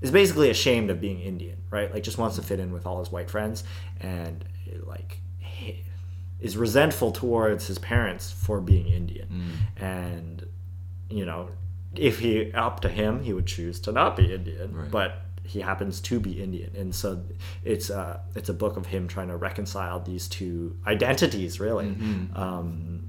is 0.02 0.10
basically 0.12 0.50
ashamed 0.50 0.90
of 0.90 1.00
being 1.02 1.20
Indian, 1.20 1.58
right? 1.70 1.94
Like 1.94 2.04
just 2.04 2.18
wants 2.18 2.36
to 2.38 2.42
fit 2.42 2.60
in 2.60 2.72
with 2.72 2.86
all 2.86 3.00
his 3.00 3.12
white 3.12 3.30
friends, 3.30 3.64
and 4.00 4.44
like 4.86 5.22
is 6.40 6.58
resentful 6.58 7.12
towards 7.12 7.68
his 7.68 7.78
parents 7.78 8.32
for 8.32 8.60
being 8.62 8.88
Indian, 8.88 9.28
and 9.78 10.46
you 11.10 11.26
know, 11.26 11.50
if 11.96 12.20
he 12.20 12.52
up 12.54 12.80
to 12.82 12.90
him, 12.90 13.22
he 13.24 13.34
would 13.34 13.46
choose 13.46 13.80
to 13.82 13.92
not 13.92 14.16
be 14.16 14.34
Indian, 14.34 14.74
Right. 14.76 14.90
but 14.92 15.22
he 15.44 15.60
happens 15.60 16.00
to 16.02 16.20
be 16.20 16.42
Indian, 16.42 16.72
and 16.76 16.96
so 16.96 17.22
it's 17.64 17.90
a 17.90 18.22
it's 18.36 18.50
a 18.50 18.54
book 18.54 18.78
of 18.78 18.86
him 18.88 19.08
trying 19.08 19.28
to 19.28 19.38
reconcile 19.38 20.00
these 20.00 20.28
two 20.28 20.76
identities, 20.88 21.60
really. 21.60 21.90
Um, 22.36 23.04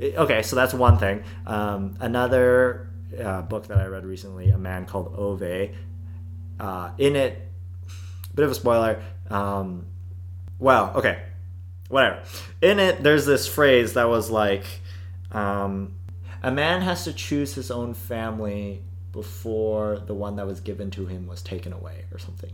okay, 0.00 0.42
so 0.42 0.54
that's 0.56 0.74
one 0.74 0.98
thing. 0.98 1.22
Um, 1.46 1.96
another 2.00 2.90
uh, 3.20 3.42
book 3.42 3.66
that 3.68 3.78
I 3.78 3.86
read 3.86 4.04
recently, 4.04 4.50
a 4.50 4.58
man 4.58 4.84
called 4.86 5.14
Ove. 5.16 5.70
Uh, 6.60 6.90
in 6.98 7.16
it, 7.16 7.40
bit 8.34 8.44
of 8.44 8.50
a 8.50 8.54
spoiler. 8.54 9.02
Um, 9.30 9.86
well, 10.62 10.92
okay, 10.94 11.18
whatever. 11.88 12.22
In 12.62 12.78
it, 12.78 13.02
there's 13.02 13.26
this 13.26 13.48
phrase 13.48 13.94
that 13.94 14.08
was 14.08 14.30
like, 14.30 14.64
um, 15.32 15.94
a 16.42 16.50
man 16.52 16.82
has 16.82 17.04
to 17.04 17.12
choose 17.12 17.54
his 17.54 17.70
own 17.70 17.94
family 17.94 18.82
before 19.12 19.98
the 19.98 20.14
one 20.14 20.36
that 20.36 20.46
was 20.46 20.60
given 20.60 20.90
to 20.92 21.06
him 21.06 21.26
was 21.26 21.42
taken 21.42 21.72
away 21.72 22.04
or 22.12 22.18
something. 22.18 22.52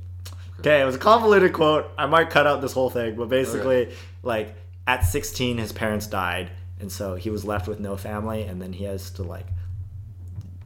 Okay, 0.61 0.81
it 0.81 0.85
was 0.85 0.97
a 0.97 0.99
convoluted 0.99 1.53
quote. 1.53 1.89
I 1.97 2.07
might 2.07 2.31
cut 2.31 2.47
out 2.47 2.61
this 2.63 2.73
whole 2.73 2.91
thing, 2.91 3.15
but 3.15 3.29
basically, 3.29 3.93
like 4.23 4.55
at 4.87 5.05
16, 5.05 5.59
his 5.59 5.73
parents 5.73 6.07
died, 6.07 6.51
and 6.81 6.91
so 6.91 7.15
he 7.15 7.31
was 7.31 7.45
left 7.45 7.69
with 7.69 7.79
no 7.79 7.97
family, 7.97 8.43
and 8.43 8.61
then 8.61 8.73
he 8.73 8.85
has 8.85 9.11
to 9.11 9.23
like, 9.23 9.47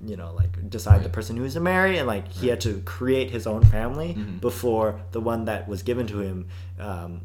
you 0.07 0.17
know, 0.17 0.33
like 0.33 0.71
decide 0.71 1.01
the 1.01 1.05
Right. 1.05 1.13
person 1.13 1.37
who 1.37 1.45
is 1.45 1.55
to 1.55 1.61
marry, 1.61 1.99
and 1.99 2.07
like 2.07 2.29
he 2.29 2.49
had 2.49 2.61
to 2.63 2.81
create 2.87 3.31
his 3.31 3.47
own 3.47 3.65
family 3.65 4.15
Mhm. 4.19 4.41
before 4.41 5.01
the 5.11 5.21
one 5.21 5.45
that 5.45 5.69
was 5.69 5.83
given 5.83 6.07
to 6.07 6.21
him, 6.21 6.47
um, 6.81 7.21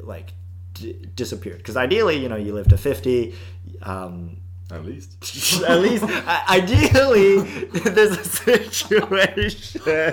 like 0.00 0.32
d- 0.74 0.96
disappeared. 1.14 1.58
Because 1.58 1.76
ideally, 1.76 2.16
you 2.16 2.28
know, 2.28 2.36
you 2.36 2.52
live 2.54 2.68
to 2.68 2.76
50. 2.78 3.34
Um, 3.82 4.38
At 4.70 4.84
least. 4.84 5.62
at 5.68 5.80
least, 5.80 6.04
i- 6.06 6.44
ideally, 6.58 7.40
there's 7.70 8.16
a 8.18 8.24
situation. 8.24 9.80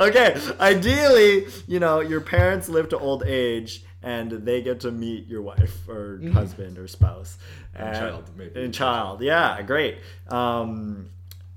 okay, 0.00 0.40
ideally, 0.60 1.46
you 1.66 1.80
know, 1.80 2.00
your 2.00 2.20
parents 2.20 2.68
live 2.68 2.88
to 2.90 2.98
old 2.98 3.24
age 3.24 3.84
and 4.02 4.30
they 4.30 4.62
get 4.62 4.80
to 4.80 4.90
meet 4.90 5.26
your 5.26 5.42
wife 5.42 5.88
or 5.88 6.20
husband 6.32 6.78
or 6.78 6.86
spouse 6.86 7.38
And 7.74 7.96
child, 7.96 8.30
maybe. 8.36 8.62
And 8.64 8.74
child, 8.74 9.22
yeah, 9.22 9.60
great. 9.62 9.98
Um, 10.28 11.08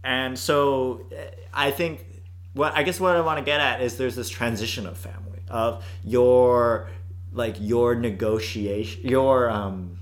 and 0.04 0.38
so 0.39 1.06
eh, 1.12 1.30
I 1.54 1.71
think 1.71 2.06
what 2.53 2.75
I 2.75 2.83
guess 2.83 2.99
what 2.99 3.15
I 3.15 3.21
want 3.21 3.39
to 3.39 3.45
get 3.45 3.60
at 3.60 3.81
is 3.81 3.97
there's 3.97 4.15
this 4.15 4.29
transition 4.29 4.86
of 4.88 4.97
family 4.97 5.39
of 5.49 5.83
your 6.03 6.89
like 7.31 7.55
your 7.60 7.95
negotiation 7.95 9.07
your 9.07 9.49
um 9.49 9.99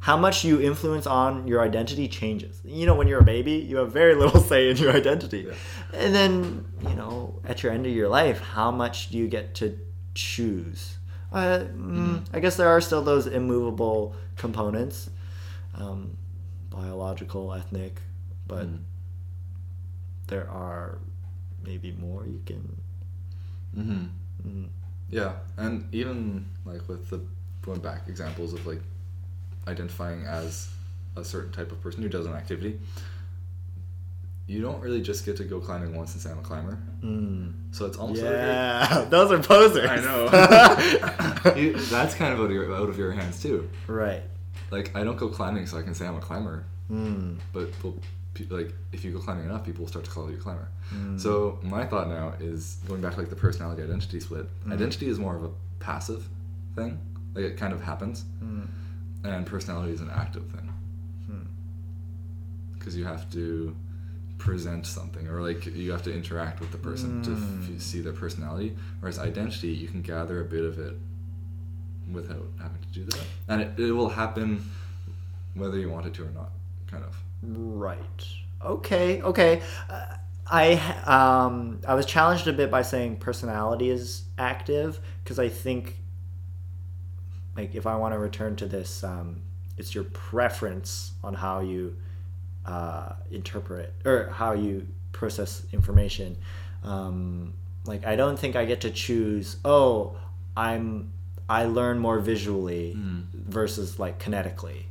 how 0.00 0.16
much 0.18 0.44
you 0.44 0.60
influence 0.60 1.06
on 1.06 1.48
your 1.48 1.62
identity 1.62 2.08
changes. 2.08 2.60
You 2.62 2.84
know, 2.84 2.94
when 2.94 3.08
you're 3.08 3.20
a 3.20 3.24
baby, 3.24 3.52
you 3.52 3.78
have 3.78 3.90
very 3.90 4.14
little 4.22 4.38
say 4.40 4.68
in 4.68 4.76
your 4.76 4.92
identity. 4.92 5.46
Yeah. 5.48 5.54
And 5.94 6.14
then, 6.14 6.66
you 6.82 6.94
know, 6.94 7.40
at 7.46 7.62
your 7.62 7.72
end 7.72 7.86
of 7.86 7.92
your 7.92 8.10
life, 8.10 8.38
how 8.38 8.70
much 8.70 9.08
do 9.10 9.16
you 9.16 9.28
get 9.28 9.54
to 9.56 9.78
choose? 10.14 10.98
Uh, 11.32 11.64
mm, 11.74 12.22
I 12.34 12.40
guess 12.40 12.56
there 12.56 12.68
are 12.68 12.82
still 12.82 13.00
those 13.00 13.26
immovable 13.26 14.14
components 14.36 15.08
um, 15.74 16.18
biological, 16.68 17.52
ethnic, 17.54 18.00
but 18.46 18.66
Mm. 18.66 18.80
there 20.26 20.48
are 20.50 20.98
maybe 21.64 21.92
more 21.92 22.26
you 22.26 22.40
can. 22.46 22.76
Mm-hmm. 23.76 24.04
Mm, 24.48 24.68
Yeah, 25.10 25.32
and 25.56 25.86
even 25.92 26.46
like 26.64 26.86
with 26.88 27.08
the 27.10 27.20
going 27.62 27.80
back 27.80 28.08
examples 28.08 28.52
of 28.52 28.66
like 28.66 28.80
identifying 29.66 30.24
as 30.26 30.68
a 31.16 31.24
certain 31.24 31.52
type 31.52 31.72
of 31.72 31.80
person 31.80 32.02
who 32.02 32.08
does 32.08 32.26
an 32.26 32.34
activity, 32.34 32.78
you 34.46 34.60
don't 34.60 34.80
really 34.82 35.00
just 35.00 35.24
get 35.24 35.36
to 35.38 35.44
go 35.44 35.58
climbing 35.58 35.96
once 35.96 36.12
and 36.12 36.20
say 36.22 36.30
I'm 36.30 36.38
a 36.38 36.42
climber. 36.42 36.78
mm. 37.02 37.52
So 37.70 37.86
it's 37.86 37.96
almost 37.96 38.20
like 38.22 38.30
Yeah, 38.30 39.06
those 39.10 39.32
are 39.32 39.38
posers. 39.42 39.88
I 39.88 39.96
know. 39.96 41.54
you, 41.56 41.72
that's 41.78 42.14
kind 42.14 42.32
of 42.34 42.40
out 42.40 42.46
of 42.46 42.50
your 42.52 42.74
out 42.74 42.88
of 42.90 42.98
your 42.98 43.12
hands 43.12 43.40
too. 43.42 43.68
right. 43.86 44.22
Like 44.70 44.94
I 44.94 45.02
don't 45.04 45.16
go 45.16 45.28
climbing 45.28 45.66
so 45.66 45.78
I 45.78 45.82
can 45.82 45.94
say 45.94 46.06
I'm 46.06 46.16
a 46.16 46.20
climber, 46.20 46.64
Mm. 46.90 47.38
but 47.52 47.70
well, 47.82 47.94
like 48.50 48.72
if 48.92 49.04
you 49.04 49.12
go 49.12 49.18
climbing 49.20 49.44
enough, 49.44 49.64
people 49.64 49.82
will 49.82 49.88
start 49.88 50.04
to 50.04 50.10
call 50.10 50.28
you 50.30 50.36
a 50.36 50.40
climber. 50.40 50.68
Mm. 50.94 51.20
So 51.20 51.58
my 51.62 51.84
thought 51.86 52.08
now 52.08 52.34
is 52.40 52.78
going 52.88 53.00
back 53.00 53.14
to 53.14 53.20
like 53.20 53.30
the 53.30 53.36
personality 53.36 53.82
identity 53.82 54.20
split. 54.20 54.46
Mm. 54.66 54.72
Identity 54.72 55.08
is 55.08 55.18
more 55.18 55.36
of 55.36 55.44
a 55.44 55.50
passive 55.80 56.26
thing, 56.74 56.98
like 57.34 57.44
it 57.44 57.56
kind 57.56 57.72
of 57.72 57.80
happens, 57.82 58.24
Mm. 58.42 58.66
and 59.24 59.46
personality 59.46 59.92
is 59.92 60.00
an 60.00 60.10
active 60.10 60.44
thing 60.50 60.68
Hmm. 61.26 61.44
because 62.78 62.96
you 62.96 63.04
have 63.04 63.30
to 63.32 63.74
present 64.38 64.84
something 64.86 65.26
or 65.28 65.40
like 65.40 65.64
you 65.66 65.92
have 65.92 66.02
to 66.02 66.12
interact 66.12 66.60
with 66.60 66.70
the 66.72 66.78
person 66.78 67.22
to 67.22 67.30
Mm. 67.30 67.76
f- 67.76 67.80
see 67.82 68.00
their 68.00 68.12
personality. 68.12 68.76
Whereas 69.00 69.18
identity, 69.18 69.68
you 69.68 69.88
can 69.88 70.02
gather 70.02 70.40
a 70.40 70.44
bit 70.44 70.64
of 70.64 70.78
it 70.78 70.96
without 72.12 72.46
having 72.60 72.82
to 72.82 72.88
do 72.88 73.04
that, 73.04 73.24
and 73.48 73.62
it, 73.62 73.78
it 73.78 73.92
will 73.92 74.10
happen 74.10 74.62
whether 75.54 75.78
you 75.78 75.88
want 75.88 76.06
it 76.06 76.14
to 76.14 76.24
or 76.26 76.30
not, 76.32 76.50
kind 76.86 77.04
of. 77.04 77.16
Right. 77.46 77.98
Okay. 78.64 79.20
Okay. 79.22 79.62
Uh, 79.90 80.16
I 80.46 80.74
um 81.06 81.80
I 81.86 81.94
was 81.94 82.06
challenged 82.06 82.46
a 82.48 82.52
bit 82.52 82.70
by 82.70 82.82
saying 82.82 83.16
personality 83.16 83.88
is 83.90 84.24
active 84.38 85.00
because 85.22 85.38
I 85.38 85.48
think 85.48 85.98
like 87.56 87.74
if 87.74 87.86
I 87.86 87.96
want 87.96 88.14
to 88.14 88.18
return 88.18 88.56
to 88.56 88.66
this 88.66 89.02
um 89.04 89.42
it's 89.76 89.94
your 89.94 90.04
preference 90.04 91.12
on 91.22 91.34
how 91.34 91.60
you 91.60 91.96
uh, 92.64 93.12
interpret 93.30 93.92
or 94.04 94.28
how 94.32 94.52
you 94.52 94.86
process 95.12 95.66
information. 95.72 96.36
Um, 96.82 97.54
like 97.84 98.06
I 98.06 98.14
don't 98.16 98.38
think 98.38 98.54
I 98.56 98.64
get 98.64 98.80
to 98.82 98.90
choose. 98.90 99.56
Oh, 99.64 100.16
I'm 100.56 101.12
I 101.48 101.64
learn 101.64 101.98
more 101.98 102.20
visually 102.20 102.94
Mm. 102.96 103.24
versus 103.32 103.98
like 103.98 104.18
kinetically. 104.22 104.84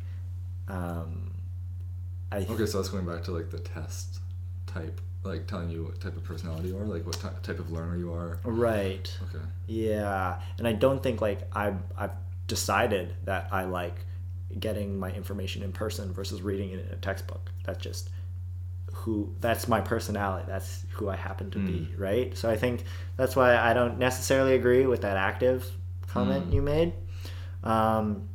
Um, 0.67 1.22
I 2.33 2.37
Okay, 2.49 2.65
so 2.65 2.77
that's 2.79 2.89
going 2.89 3.05
back 3.05 3.23
to 3.25 3.31
like 3.31 3.49
the 3.49 3.59
test 3.59 4.19
type, 4.67 4.99
like 5.23 5.45
telling 5.47 5.69
you 5.69 5.83
what 5.85 5.99
type 6.01 6.17
of 6.17 6.23
personality 6.23 6.69
you 6.69 6.77
are, 6.77 6.85
like 6.85 7.05
what 7.05 7.19
ty- 7.19 7.31
type 7.43 7.59
of 7.59 7.71
learner 7.71 7.95
you 7.97 8.11
are. 8.13 8.39
right. 8.43 9.09
Okay. 9.29 9.43
Yeah, 9.67 10.39
and 10.57 10.67
I 10.67 10.73
don't 10.73 11.01
think 11.03 11.21
like 11.21 11.41
I've 11.55 11.77
I've 11.97 12.11
decided 12.47 13.15
that 13.25 13.47
I 13.51 13.63
like 13.65 13.95
getting 14.59 14.99
my 14.99 15.11
information 15.11 15.63
in 15.63 15.71
person 15.71 16.13
versus 16.13 16.41
reading 16.41 16.69
it 16.71 16.85
in 16.85 16.91
a 16.91 16.97
textbook. 16.97 17.51
That's 17.65 17.81
just 17.81 18.09
who 18.93 19.33
that's 19.41 19.67
my 19.67 19.81
personality. 19.81 20.45
That's 20.47 20.85
who 20.91 21.09
I 21.09 21.15
happen 21.15 21.49
to 21.51 21.59
be, 21.59 21.89
right? 21.97 22.35
So 22.37 22.49
I 22.49 22.55
think 22.57 22.83
that's 23.17 23.35
why 23.35 23.57
I 23.57 23.73
don't 23.73 23.97
necessarily 23.99 24.55
agree 24.55 24.85
with 24.85 25.01
that 25.01 25.17
active 25.17 25.69
comment 26.07 26.49
Mm. 26.49 26.53
you 26.53 26.61
made. 26.61 26.93
Um, 27.63 28.27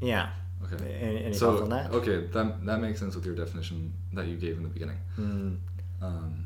yeah. 0.00 0.30
Okay. 0.72 0.98
Any, 1.00 1.24
any 1.24 1.34
so 1.34 1.50
thoughts 1.52 1.62
on 1.62 1.70
that? 1.70 1.90
okay, 1.92 2.26
that 2.26 2.66
that 2.66 2.80
makes 2.80 2.98
sense 3.00 3.14
with 3.14 3.24
your 3.26 3.34
definition 3.34 3.92
that 4.12 4.26
you 4.26 4.36
gave 4.36 4.56
in 4.56 4.62
the 4.62 4.68
beginning. 4.68 4.98
Mm. 5.18 5.58
Um, 6.02 6.44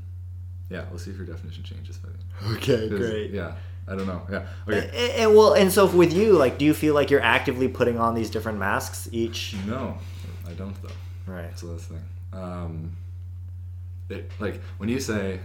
yeah, 0.70 0.84
we'll 0.90 0.98
see 0.98 1.10
if 1.10 1.16
your 1.16 1.26
definition 1.26 1.62
changes. 1.64 1.96
By 1.98 2.08
then. 2.10 2.56
Okay, 2.56 2.88
great. 2.88 3.30
Yeah, 3.32 3.54
I 3.88 3.94
don't 3.96 4.06
know. 4.06 4.22
Yeah. 4.30 4.46
And, 4.66 4.74
Okay. 4.76 5.14
and 5.22 5.34
well, 5.34 5.52
and 5.54 5.70
so 5.72 5.86
with 5.86 6.12
you, 6.12 6.32
like, 6.34 6.56
do 6.58 6.64
you 6.64 6.72
feel 6.74 6.94
like 6.94 7.10
you're 7.10 7.20
actively 7.22 7.68
putting 7.68 7.98
on 7.98 8.14
these 8.14 8.30
different 8.30 8.58
masks 8.58 9.08
each? 9.12 9.54
No, 9.66 9.98
I 10.48 10.52
don't 10.52 10.74
though. 10.82 11.32
Right. 11.32 11.56
So 11.58 11.66
that's 11.68 11.86
the 11.86 11.94
thing. 11.94 12.04
Um, 12.32 12.96
it, 14.08 14.30
like 14.40 14.60
when 14.78 14.88
you 14.88 15.00
say 15.00 15.40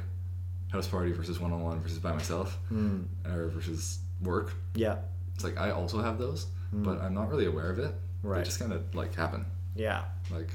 house 0.71 0.87
party 0.87 1.11
versus 1.11 1.39
one 1.39 1.51
on 1.53 1.61
one 1.63 1.79
versus 1.81 1.99
by 1.99 2.11
myself 2.13 2.57
Mm. 2.71 3.05
or 3.25 3.47
versus 3.49 3.99
work, 4.21 4.53
Yeah. 4.75 4.97
it's 5.35 5.43
like 5.43 5.57
I 5.57 5.71
also 5.71 6.01
have 6.01 6.17
those, 6.17 6.47
but 6.73 7.01
I'm 7.01 7.13
not 7.13 7.29
really 7.29 7.45
aware 7.45 7.69
of 7.71 7.79
it. 7.79 7.93
Right. 8.23 8.39
They 8.39 8.43
just 8.45 8.59
kind 8.59 8.73
of 8.73 8.93
like 8.95 9.15
happen. 9.15 9.45
Yeah. 9.75 10.03
Like, 10.31 10.49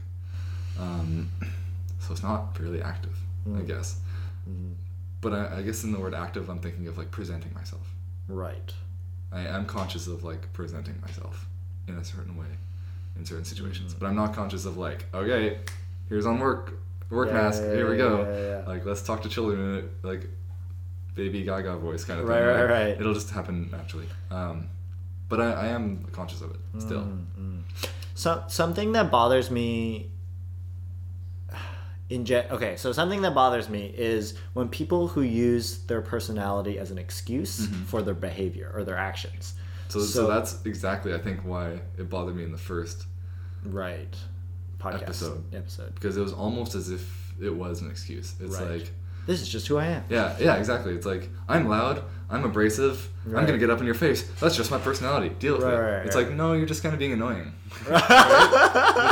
um, 0.78 1.30
so 2.00 2.12
it's 2.12 2.22
not 2.22 2.58
really 2.60 2.82
active, 2.82 3.16
I 3.46 3.48
Mm. 3.60 3.66
guess. 3.66 4.00
Mhm. 4.48 4.74
But 5.20 5.32
I, 5.32 5.58
I 5.58 5.62
guess 5.62 5.84
in 5.84 5.92
the 5.92 6.00
word 6.00 6.14
active, 6.14 6.48
I'm 6.48 6.58
thinking 6.58 6.88
of 6.88 6.98
like 6.98 7.10
presenting 7.10 7.52
myself. 7.54 7.94
Right. 8.28 8.72
I 9.30 9.42
am 9.46 9.66
conscious 9.66 10.06
of 10.06 10.24
like 10.24 10.52
presenting 10.52 11.00
myself 11.00 11.46
in 11.88 11.94
a 11.96 12.04
certain 12.04 12.36
way 12.36 12.46
in 13.16 13.24
certain 13.24 13.44
situations, 13.44 13.94
but 13.94 14.06
I'm 14.06 14.16
not 14.16 14.34
conscious 14.34 14.64
of 14.64 14.76
like, 14.78 15.06
okay, 15.14 15.58
here's 16.08 16.24
on 16.26 16.38
work, 16.40 16.72
work 17.10 17.28
Yeah, 17.28 17.34
mask, 17.34 17.62
yeah, 17.62 17.74
here 17.74 17.90
we 17.90 17.96
go. 17.98 18.62
yeah. 18.64 18.68
Like, 18.68 18.84
let's 18.86 19.02
talk 19.02 19.22
to 19.22 19.28
children 19.28 19.88
like 20.02 20.28
baby 21.14 21.42
Gaga 21.44 21.76
voice 21.76 22.04
kind 22.04 22.20
of 22.20 22.26
Right, 22.26 22.38
thing. 22.38 22.46
right, 22.48 22.64
right. 22.70 23.00
It'll 23.00 23.12
just 23.14 23.30
happen 23.30 23.68
naturally. 23.70 24.06
Um, 24.30 24.68
but 25.32 25.40
I, 25.40 25.52
I 25.52 25.66
am 25.68 26.04
conscious 26.12 26.40
of 26.42 26.50
it 26.50 26.60
still. 26.78 27.00
Mm, 27.02 27.24
mm. 27.40 27.62
So 28.14 28.44
something 28.48 28.92
that 28.92 29.10
bothers 29.10 29.50
me 29.50 30.10
in 32.10 32.24
jet 32.24 32.50
okay 32.50 32.76
so 32.76 32.92
something 32.92 33.22
that 33.22 33.34
bothers 33.34 33.68
me 33.70 33.86
is 33.96 34.34
when 34.52 34.68
people 34.68 35.08
who 35.08 35.22
use 35.22 35.78
their 35.84 36.02
personality 36.02 36.78
as 36.78 36.90
an 36.90 36.98
excuse 36.98 37.66
Mhm. 37.66 37.84
for 37.86 38.02
their 38.02 38.14
behavior 38.14 38.70
or 38.74 38.84
their 38.84 38.98
actions 38.98 39.54
So, 39.88 40.00
so, 40.00 40.04
So- 40.06 40.26
that's 40.26 40.64
exactly 40.64 41.14
I 41.14 41.18
think 41.18 41.40
why 41.44 41.80
it 41.98 42.08
bothered 42.10 42.36
me 42.36 42.44
in 42.44 42.52
the 42.52 42.64
first 42.72 43.06
right 43.64 44.14
podcast 44.78 45.02
Episode. 45.02 45.54
episode 45.54 45.94
because 45.94 46.16
it 46.16 46.22
was 46.22 46.32
almost 46.32 46.74
as 46.74 46.90
if 46.90 47.32
it 47.40 47.54
was 47.54 47.80
an 47.82 47.90
excuse. 47.90 48.34
It's 48.40 48.58
Right. 48.58 48.70
like 48.80 48.92
this 49.26 49.40
is 49.40 49.48
just 49.48 49.66
who 49.68 49.76
i 49.78 49.86
am 49.86 50.04
Yeah, 50.08 50.36
yeah, 50.40 50.56
exactly. 50.56 50.94
It's 50.94 51.06
like 51.06 51.30
I'm 51.48 51.68
loud, 51.68 52.02
I'm 52.30 52.44
abrasive, 52.44 53.08
I'm 53.26 53.32
gonna 53.46 53.58
get 53.58 53.70
up 53.70 53.78
in 53.80 53.86
your 53.86 53.94
face. 53.94 54.22
That's 54.40 54.56
just 54.56 54.70
my 54.70 54.78
personality. 54.78 55.30
Deal 55.38 55.54
with 55.54 55.64
Right, 55.64 55.74
it. 55.74 55.76
right, 55.78 56.06
it's 56.06 56.16
right. 56.16 56.26
like 56.28 56.36
no, 56.36 56.52
you're 56.54 56.66
just 56.66 56.82
kind 56.82 56.92
of 56.92 56.98
being 56.98 57.12
annoying. 57.12 57.52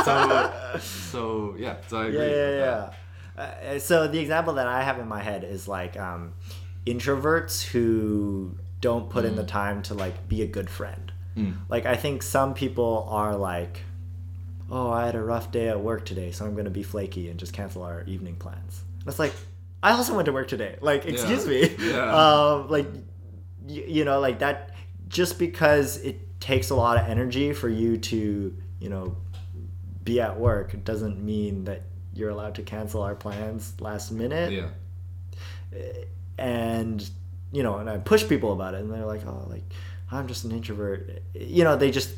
so, 0.05 0.79
so 0.81 1.55
yeah, 1.57 1.75
so 1.87 1.97
I 1.99 2.05
agree. 2.07 2.19
yeah 2.19 2.49
yeah 2.49 2.91
yeah 3.37 3.43
uh, 3.75 3.79
so 3.79 4.07
the 4.07 4.19
example 4.19 4.53
that 4.55 4.67
i 4.67 4.83
have 4.83 4.99
in 4.99 5.07
my 5.07 5.21
head 5.21 5.43
is 5.43 5.67
like 5.67 5.97
um, 5.97 6.33
introverts 6.85 7.63
who 7.63 8.55
don't 8.81 9.09
put 9.09 9.25
in 9.25 9.35
the 9.35 9.43
time 9.43 9.81
to 9.83 9.93
like 9.93 10.27
be 10.27 10.41
a 10.41 10.47
good 10.47 10.69
friend 10.69 11.11
Mm. 11.37 11.53
like 11.69 11.85
i 11.85 11.95
think 11.95 12.23
some 12.23 12.53
people 12.53 13.07
are 13.09 13.37
like 13.37 13.83
"Oh, 14.69 14.89
I 14.91 15.05
had 15.05 15.15
a 15.15 15.21
rough 15.23 15.49
day 15.49 15.69
at 15.69 15.79
work 15.79 16.03
today, 16.05 16.31
so 16.31 16.43
I'm 16.45 16.53
going 16.55 16.65
to 16.65 16.71
be 16.71 16.83
flaky 16.83 17.29
and 17.29 17.39
just 17.39 17.53
cancel 17.53 17.83
our 17.83 18.03
evening 18.03 18.35
plans." 18.35 18.81
And 18.99 19.07
it's 19.07 19.17
like, 19.17 19.31
I 19.83 19.91
also 19.93 20.15
went 20.15 20.25
to 20.27 20.31
work 20.31 20.47
today. 20.47 20.77
Like, 20.81 21.05
excuse 21.05 21.45
me. 21.47 21.75
Yeah. 21.79 22.15
Um, 22.15 22.69
like, 22.69 22.87
y- 23.63 23.85
you 23.87 24.05
know, 24.05 24.19
like 24.19 24.39
that. 24.39 24.75
Just 25.07 25.37
because 25.39 25.97
it 25.97 26.39
takes 26.39 26.69
a 26.69 26.75
lot 26.75 26.97
of 26.97 27.07
energy 27.09 27.51
for 27.53 27.67
you 27.69 27.97
to, 27.97 28.55
you 28.79 28.89
know, 28.89 29.17
be 30.03 30.21
at 30.21 30.39
work 30.39 30.83
doesn't 30.83 31.21
mean 31.23 31.65
that 31.65 31.81
you're 32.13 32.29
allowed 32.29 32.55
to 32.55 32.61
cancel 32.63 33.01
our 33.01 33.15
plans 33.15 33.73
last 33.79 34.11
minute 34.11 34.51
Yeah. 34.51 34.69
and 36.37 37.09
you 37.51 37.63
know 37.63 37.77
and 37.77 37.89
i 37.89 37.97
push 37.97 38.27
people 38.27 38.51
about 38.53 38.73
it 38.73 38.81
and 38.81 38.91
they're 38.91 39.05
like 39.05 39.25
oh 39.25 39.45
like 39.49 39.63
i'm 40.11 40.27
just 40.27 40.43
an 40.43 40.51
introvert 40.51 41.21
you 41.33 41.63
know 41.63 41.75
they 41.77 41.91
just 41.91 42.11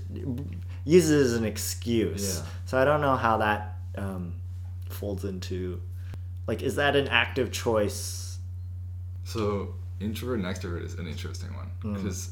use 0.86 1.10
it 1.12 1.20
as 1.20 1.34
an 1.34 1.46
excuse 1.46 2.38
Yeah. 2.40 2.46
so 2.66 2.78
i 2.82 2.86
don't 2.86 3.02
know 3.02 3.16
how 3.16 3.38
that 3.38 3.78
um, 3.96 4.34
folds 4.90 5.24
into 5.26 5.82
like 6.48 6.62
is 6.62 6.76
that 6.76 6.96
an 6.96 7.08
active 7.08 7.52
choice 7.52 8.38
So 9.24 9.74
introvert 10.00 10.40
and 10.40 10.46
extrovert 10.46 10.84
is 10.86 10.96
an 10.96 11.08
interesting 11.08 11.54
one 11.56 11.70
Mm. 11.84 11.96
because 11.96 12.32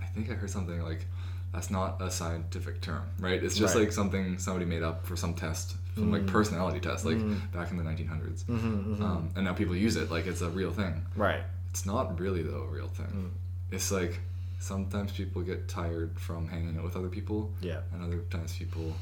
I 0.00 0.04
think 0.06 0.30
I 0.30 0.34
heard 0.34 0.50
something 0.50 0.80
like 0.82 1.06
that's 1.52 1.70
not 1.70 2.00
a 2.00 2.10
scientific 2.10 2.80
term, 2.80 3.02
right? 3.18 3.42
It's 3.42 3.56
just 3.56 3.74
Right. 3.74 3.82
like 3.84 3.92
something 3.92 4.38
somebody 4.38 4.64
made 4.66 4.82
up 4.84 5.04
for 5.04 5.16
some 5.16 5.34
test, 5.34 5.76
some 5.96 6.12
like 6.12 6.26
personality 6.26 6.78
test, 6.80 7.04
like 7.04 7.18
back 7.52 7.70
in 7.72 7.76
the 7.76 7.82
1900s. 7.82 8.44
Mm-hmm, 8.44 9.02
Um, 9.02 9.30
and 9.34 9.44
now 9.46 9.52
people 9.54 9.74
use 9.74 9.96
it 9.96 10.10
like 10.12 10.26
it's 10.28 10.42
a 10.42 10.50
real 10.50 10.72
thing. 10.72 11.04
right 11.16 11.42
It's 11.70 11.84
not 11.86 12.18
really 12.20 12.42
though 12.42 12.62
a 12.62 12.68
real 12.68 12.88
thing. 12.88 13.32
It's 13.72 13.90
like 13.90 14.20
sometimes 14.60 15.10
people 15.12 15.42
get 15.42 15.68
tired 15.68 16.18
from 16.20 16.46
hanging 16.48 16.76
out 16.78 16.84
with 16.84 16.96
other 16.96 17.08
people, 17.08 17.50
yeah 17.60 17.80
and 17.92 18.02
other 18.04 18.18
times 18.30 18.52
people 18.56 18.94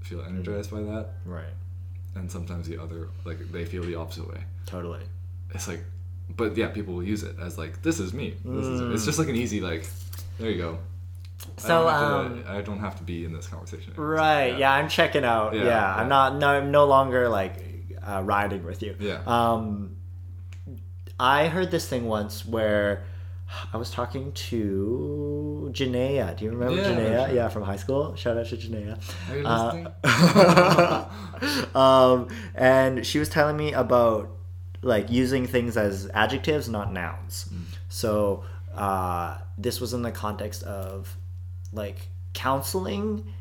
feel 0.00 0.22
energized 0.22 0.70
by 0.70 0.80
that, 0.82 1.10
right 1.24 1.52
and 2.14 2.30
sometimes 2.30 2.68
the 2.68 2.80
other 2.80 3.08
like 3.24 3.38
they 3.52 3.64
feel 3.64 3.82
the 3.82 3.94
opposite 3.94 4.28
way. 4.28 4.40
totally 4.66 5.00
It's 5.54 5.68
like, 5.68 5.82
but 6.36 6.56
yeah, 6.56 6.68
people 6.68 6.94
will 6.94 7.04
use 7.04 7.22
it 7.22 7.36
as 7.40 7.58
like 7.58 7.82
this 7.82 8.00
is 8.00 8.12
me. 8.12 8.34
This 8.44 8.66
is 8.66 8.80
it's 8.94 9.04
just 9.04 9.18
like 9.18 9.28
an 9.28 9.36
easy 9.36 9.60
like, 9.60 9.88
there 10.38 10.50
you 10.50 10.58
go. 10.58 10.78
I 11.56 11.60
so 11.60 11.84
don't 11.84 11.94
um 11.94 12.42
to, 12.42 12.50
I 12.50 12.60
don't 12.62 12.80
have 12.80 12.96
to 12.98 13.04
be 13.04 13.24
in 13.24 13.32
this 13.32 13.46
conversation. 13.46 13.92
anymore. 13.92 14.10
Right. 14.10 14.58
Yeah. 14.58 14.72
I'm 14.72 14.88
checking 14.88 15.24
out. 15.24 15.54
Yeah. 15.54 15.60
Yeah, 15.60 15.66
yeah. 15.66 15.94
I'm 15.94 16.08
not. 16.08 16.36
No. 16.36 16.48
I'm 16.48 16.70
no 16.70 16.84
longer 16.86 17.28
like 17.28 17.54
uh, 18.02 18.22
riding 18.24 18.64
with 18.64 18.82
you. 18.82 18.96
Yeah. 18.98 19.22
Um, 19.26 19.96
I 21.20 21.48
heard 21.48 21.70
this 21.70 21.88
thing 21.88 22.06
once 22.06 22.44
where 22.46 23.04
I 23.72 23.76
was 23.76 23.90
talking 23.90 24.32
to 24.32 25.70
Janaea. 25.72 26.36
Do 26.36 26.44
you 26.44 26.50
remember 26.50 26.76
Yeah, 26.80 26.88
Janaea? 26.90 27.26
sure. 27.26 27.34
Yeah, 27.36 27.48
from 27.48 27.62
high 27.62 27.76
school. 27.76 28.14
Shout 28.16 28.36
out 28.36 28.46
to 28.46 28.56
Janaea. 28.56 28.98
Are 29.30 29.36
you 29.36 29.44
Uh, 29.46 31.08
um, 31.78 32.28
and 32.54 33.06
she 33.06 33.18
was 33.18 33.28
telling 33.28 33.56
me 33.56 33.72
about 33.72 34.30
like 34.82 35.10
using 35.10 35.46
things 35.46 35.76
as 35.76 36.08
adjectives, 36.14 36.68
not 36.68 36.92
nouns. 36.92 37.48
So 37.88 38.44
uh, 38.74 39.38
this 39.56 39.80
was 39.80 39.92
in 39.94 40.02
the 40.02 40.12
context 40.12 40.62
of 40.62 41.16
like 41.72 42.08
counseling. 42.34 43.32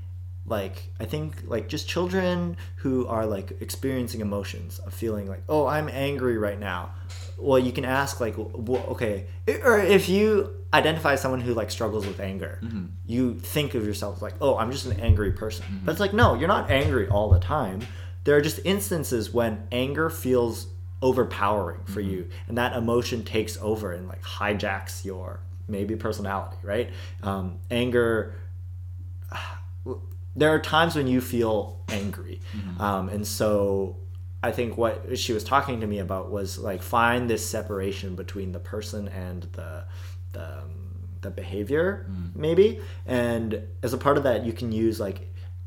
Like 0.47 0.91
I 0.99 1.05
think 1.05 1.43
like 1.45 1.67
just 1.67 1.89
children 1.89 2.55
who 2.77 3.05
are 3.07 3.25
like 3.25 3.62
experiencing 3.62 4.21
emotions 4.21 4.79
of 4.79 4.93
feeling 4.93 5.27
like 5.27 5.43
oh 5.49 5.67
I'm 5.67 5.89
angry 5.89 6.38
right 6.38 6.60
now. 6.60 6.91
Well, 7.38 7.60
you 7.60 7.73
can 7.73 7.83
ask 7.83 8.21
like 8.21 8.38
w- 8.38 8.83
okay, 8.91 9.27
or 9.63 9.77
if 9.79 10.07
you 10.07 10.55
identify 10.73 11.15
someone 11.15 11.41
who 11.41 11.53
like 11.53 11.69
struggles 11.69 12.07
with 12.07 12.21
anger, 12.21 12.60
mm-hmm. 12.63 12.86
you 13.05 13.36
think 13.36 13.75
of 13.75 13.86
yourself 13.86 14.21
like 14.21 14.36
oh 14.39 14.57
I'm 14.57 14.71
just 14.71 14.86
an 14.86 14.99
angry 15.01 15.33
person. 15.33 15.65
Mm-hmm. 15.65 15.86
But 15.86 15.91
it's 15.91 15.99
like 15.99 16.13
no, 16.13 16.33
you're 16.33 16.47
not 16.47 16.71
angry 16.71 17.10
all 17.10 17.29
the 17.29 17.39
time. 17.39 17.81
There 18.23 18.38
are 18.38 18.41
just 18.41 18.62
instances 18.63 19.33
when 19.33 19.67
anger 19.71 20.10
feels 20.10 20.67
overpowering 21.01 21.83
for 21.83 22.01
mm-hmm. 22.01 22.10
you, 22.10 22.29
and 22.47 22.57
that 22.57 22.73
emotion 22.73 23.25
takes 23.25 23.57
over 23.57 23.91
and 23.91 24.07
like 24.07 24.23
hijacks 24.23 25.03
your 25.03 25.41
maybe 25.67 25.97
personality, 25.97 26.55
right? 26.63 26.89
Um, 27.21 27.60
anger 27.69 28.33
there 30.38 30.52
are 30.54 30.60
times 30.60 30.95
when 30.95 31.08
you 31.08 31.19
feel 31.19 31.82
angry. 31.89 32.39
Um, 32.80 33.10
and 33.10 33.26
so 33.26 33.97
i 34.43 34.52
think 34.52 34.78
what 34.78 35.17
she 35.17 35.34
was 35.34 35.43
talking 35.43 35.82
to 35.82 35.88
me 35.88 35.97
about 35.97 36.30
was 36.30 36.60
like 36.60 36.82
find 36.84 37.28
this 37.28 37.43
separation 37.50 38.15
between 38.15 38.52
the 38.52 38.60
person 38.60 39.08
and 39.08 39.43
the 39.54 39.84
the, 40.34 40.60
um, 40.60 40.71
the 41.21 41.32
behavior 41.32 42.06
maybe. 42.36 42.80
And 43.08 43.63
as 43.82 43.93
a 43.93 43.97
part 43.97 44.17
of 44.17 44.23
that 44.23 44.45
you 44.45 44.54
can 44.54 44.71
use 44.71 45.00
like 45.00 45.19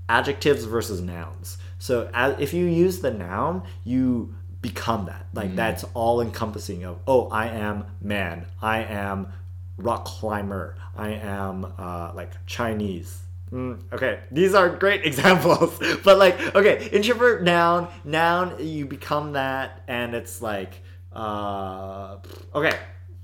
adjectives 0.09 0.65
versus 0.65 1.01
nouns. 1.01 1.59
So 1.79 2.09
as, 2.15 2.39
if 2.39 2.55
you 2.55 2.67
use 2.67 3.01
the 3.01 3.11
noun 3.11 3.63
you 3.85 4.35
become 4.63 5.07
that. 5.07 5.27
Like 5.35 5.57
that's 5.57 5.85
all 5.95 6.21
encompassing 6.21 6.85
of 6.85 6.99
oh 7.09 7.29
i 7.29 7.47
am 7.49 7.87
man. 8.01 8.47
I 8.63 8.79
am 8.85 9.33
rock 9.79 10.05
climber. 10.05 10.77
I 10.97 11.11
am 11.11 11.67
uh, 11.77 12.13
like 12.15 12.31
chinese 12.47 13.23
Mm, 13.53 13.93
okay, 13.93 14.21
these 14.31 14.55
are 14.55 14.69
great 14.69 15.05
examples, 15.11 15.79
but 16.05 16.19
like, 16.19 16.55
okay, 16.55 16.89
introvert 16.93 17.43
noun, 17.43 17.89
noun, 18.05 18.55
you 18.65 18.87
become 18.87 19.33
that, 19.33 19.83
and 19.89 20.15
it's 20.15 20.41
like, 20.41 20.83
uh, 21.13 22.19
okay, 22.55 22.79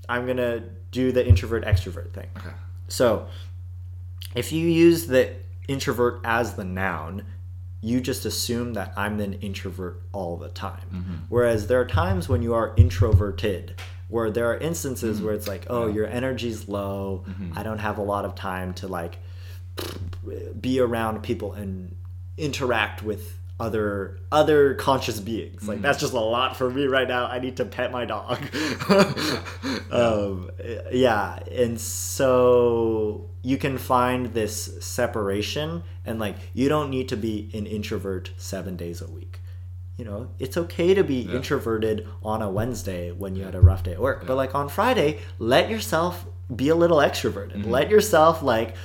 I'm 0.09 0.27
gonna 0.27 0.63
do 0.91 1.11
the 1.11 1.25
introvert 1.25 1.63
extrovert 1.65 2.11
thing. 2.13 2.27
okay. 2.37 2.49
So, 2.89 3.27
if 4.35 4.51
you 4.51 4.67
use 4.67 5.07
the 5.07 5.33
introvert 5.67 6.21
as 6.23 6.53
the 6.55 6.63
noun, 6.63 7.23
you 7.81 8.01
just 8.01 8.25
assume 8.25 8.73
that 8.73 8.93
I'm 8.97 9.19
an 9.19 9.33
introvert 9.35 10.01
all 10.11 10.37
the 10.37 10.49
time. 10.49 11.25
Whereas 11.29 11.67
there 11.67 11.79
are 11.79 11.85
times 11.85 12.27
when 12.27 12.41
you 12.41 12.53
are 12.53 12.73
introverted, 12.75 13.75
where 14.09 14.31
there 14.31 14.49
are 14.51 14.57
instances 14.57 15.21
where 15.21 15.33
it's 15.33 15.47
like, 15.47 15.67
oh, 15.69 15.87
your 15.87 16.07
energy's 16.07 16.67
low. 16.67 17.25
I 17.55 17.63
don't 17.63 17.79
have 17.79 17.97
a 17.97 18.01
lot 18.01 18.25
of 18.25 18.35
time 18.35 18.73
to 18.75 18.87
like 18.87 19.17
be 20.59 20.79
around 20.79 21.23
people 21.23 21.53
and 21.53 21.95
interact 22.37 23.03
with 23.03 23.37
other 23.59 24.19
other 24.31 24.75
conscious 24.75 25.19
beings. 25.19 25.67
Like 25.67 25.81
that's 25.81 25.99
just 25.99 26.13
a 26.13 26.19
lot 26.19 26.55
for 26.55 26.69
me 26.69 26.85
right 26.85 27.07
now. 27.07 27.25
I 27.25 27.39
need 27.39 27.57
to 27.57 27.65
pet 27.65 27.91
my 27.91 28.05
dog. 28.05 28.39
Um, 29.89 30.51
yeah 30.91 31.39
and 31.49 31.79
so 31.79 33.29
you 33.41 33.57
can 33.57 33.77
find 33.77 34.33
this 34.33 34.83
separation 34.85 35.83
and 36.05 36.19
like 36.19 36.35
you 36.53 36.67
don't 36.67 36.89
need 36.89 37.09
to 37.09 37.17
be 37.17 37.49
an 37.53 37.65
introvert 37.65 38.31
seven 38.37 38.75
days 38.75 39.01
a 39.01 39.09
week. 39.09 39.39
You 39.97 40.05
know 40.05 40.29
it's 40.39 40.57
okay 40.57 40.93
to 40.93 41.03
be 41.03 41.21
introverted 41.21 42.07
on 42.21 42.41
a 42.41 42.49
wednesday 42.49 43.11
when 43.11 43.35
you 43.35 43.43
had 43.43 43.55
a 43.55 43.61
rough 43.61 43.83
day 43.83 43.93
at 43.93 43.99
work 44.01 44.27
but 44.27 44.35
like 44.35 44.53
on 44.53 44.69
friday 44.69 45.19
let 45.39 45.69
yourself 45.69 46.25
be 46.53 46.69
a 46.69 46.75
little 46.75 46.97
extroverted. 46.97 47.65
Let 47.65 47.89
yourself 47.89 48.41
like 48.41 48.75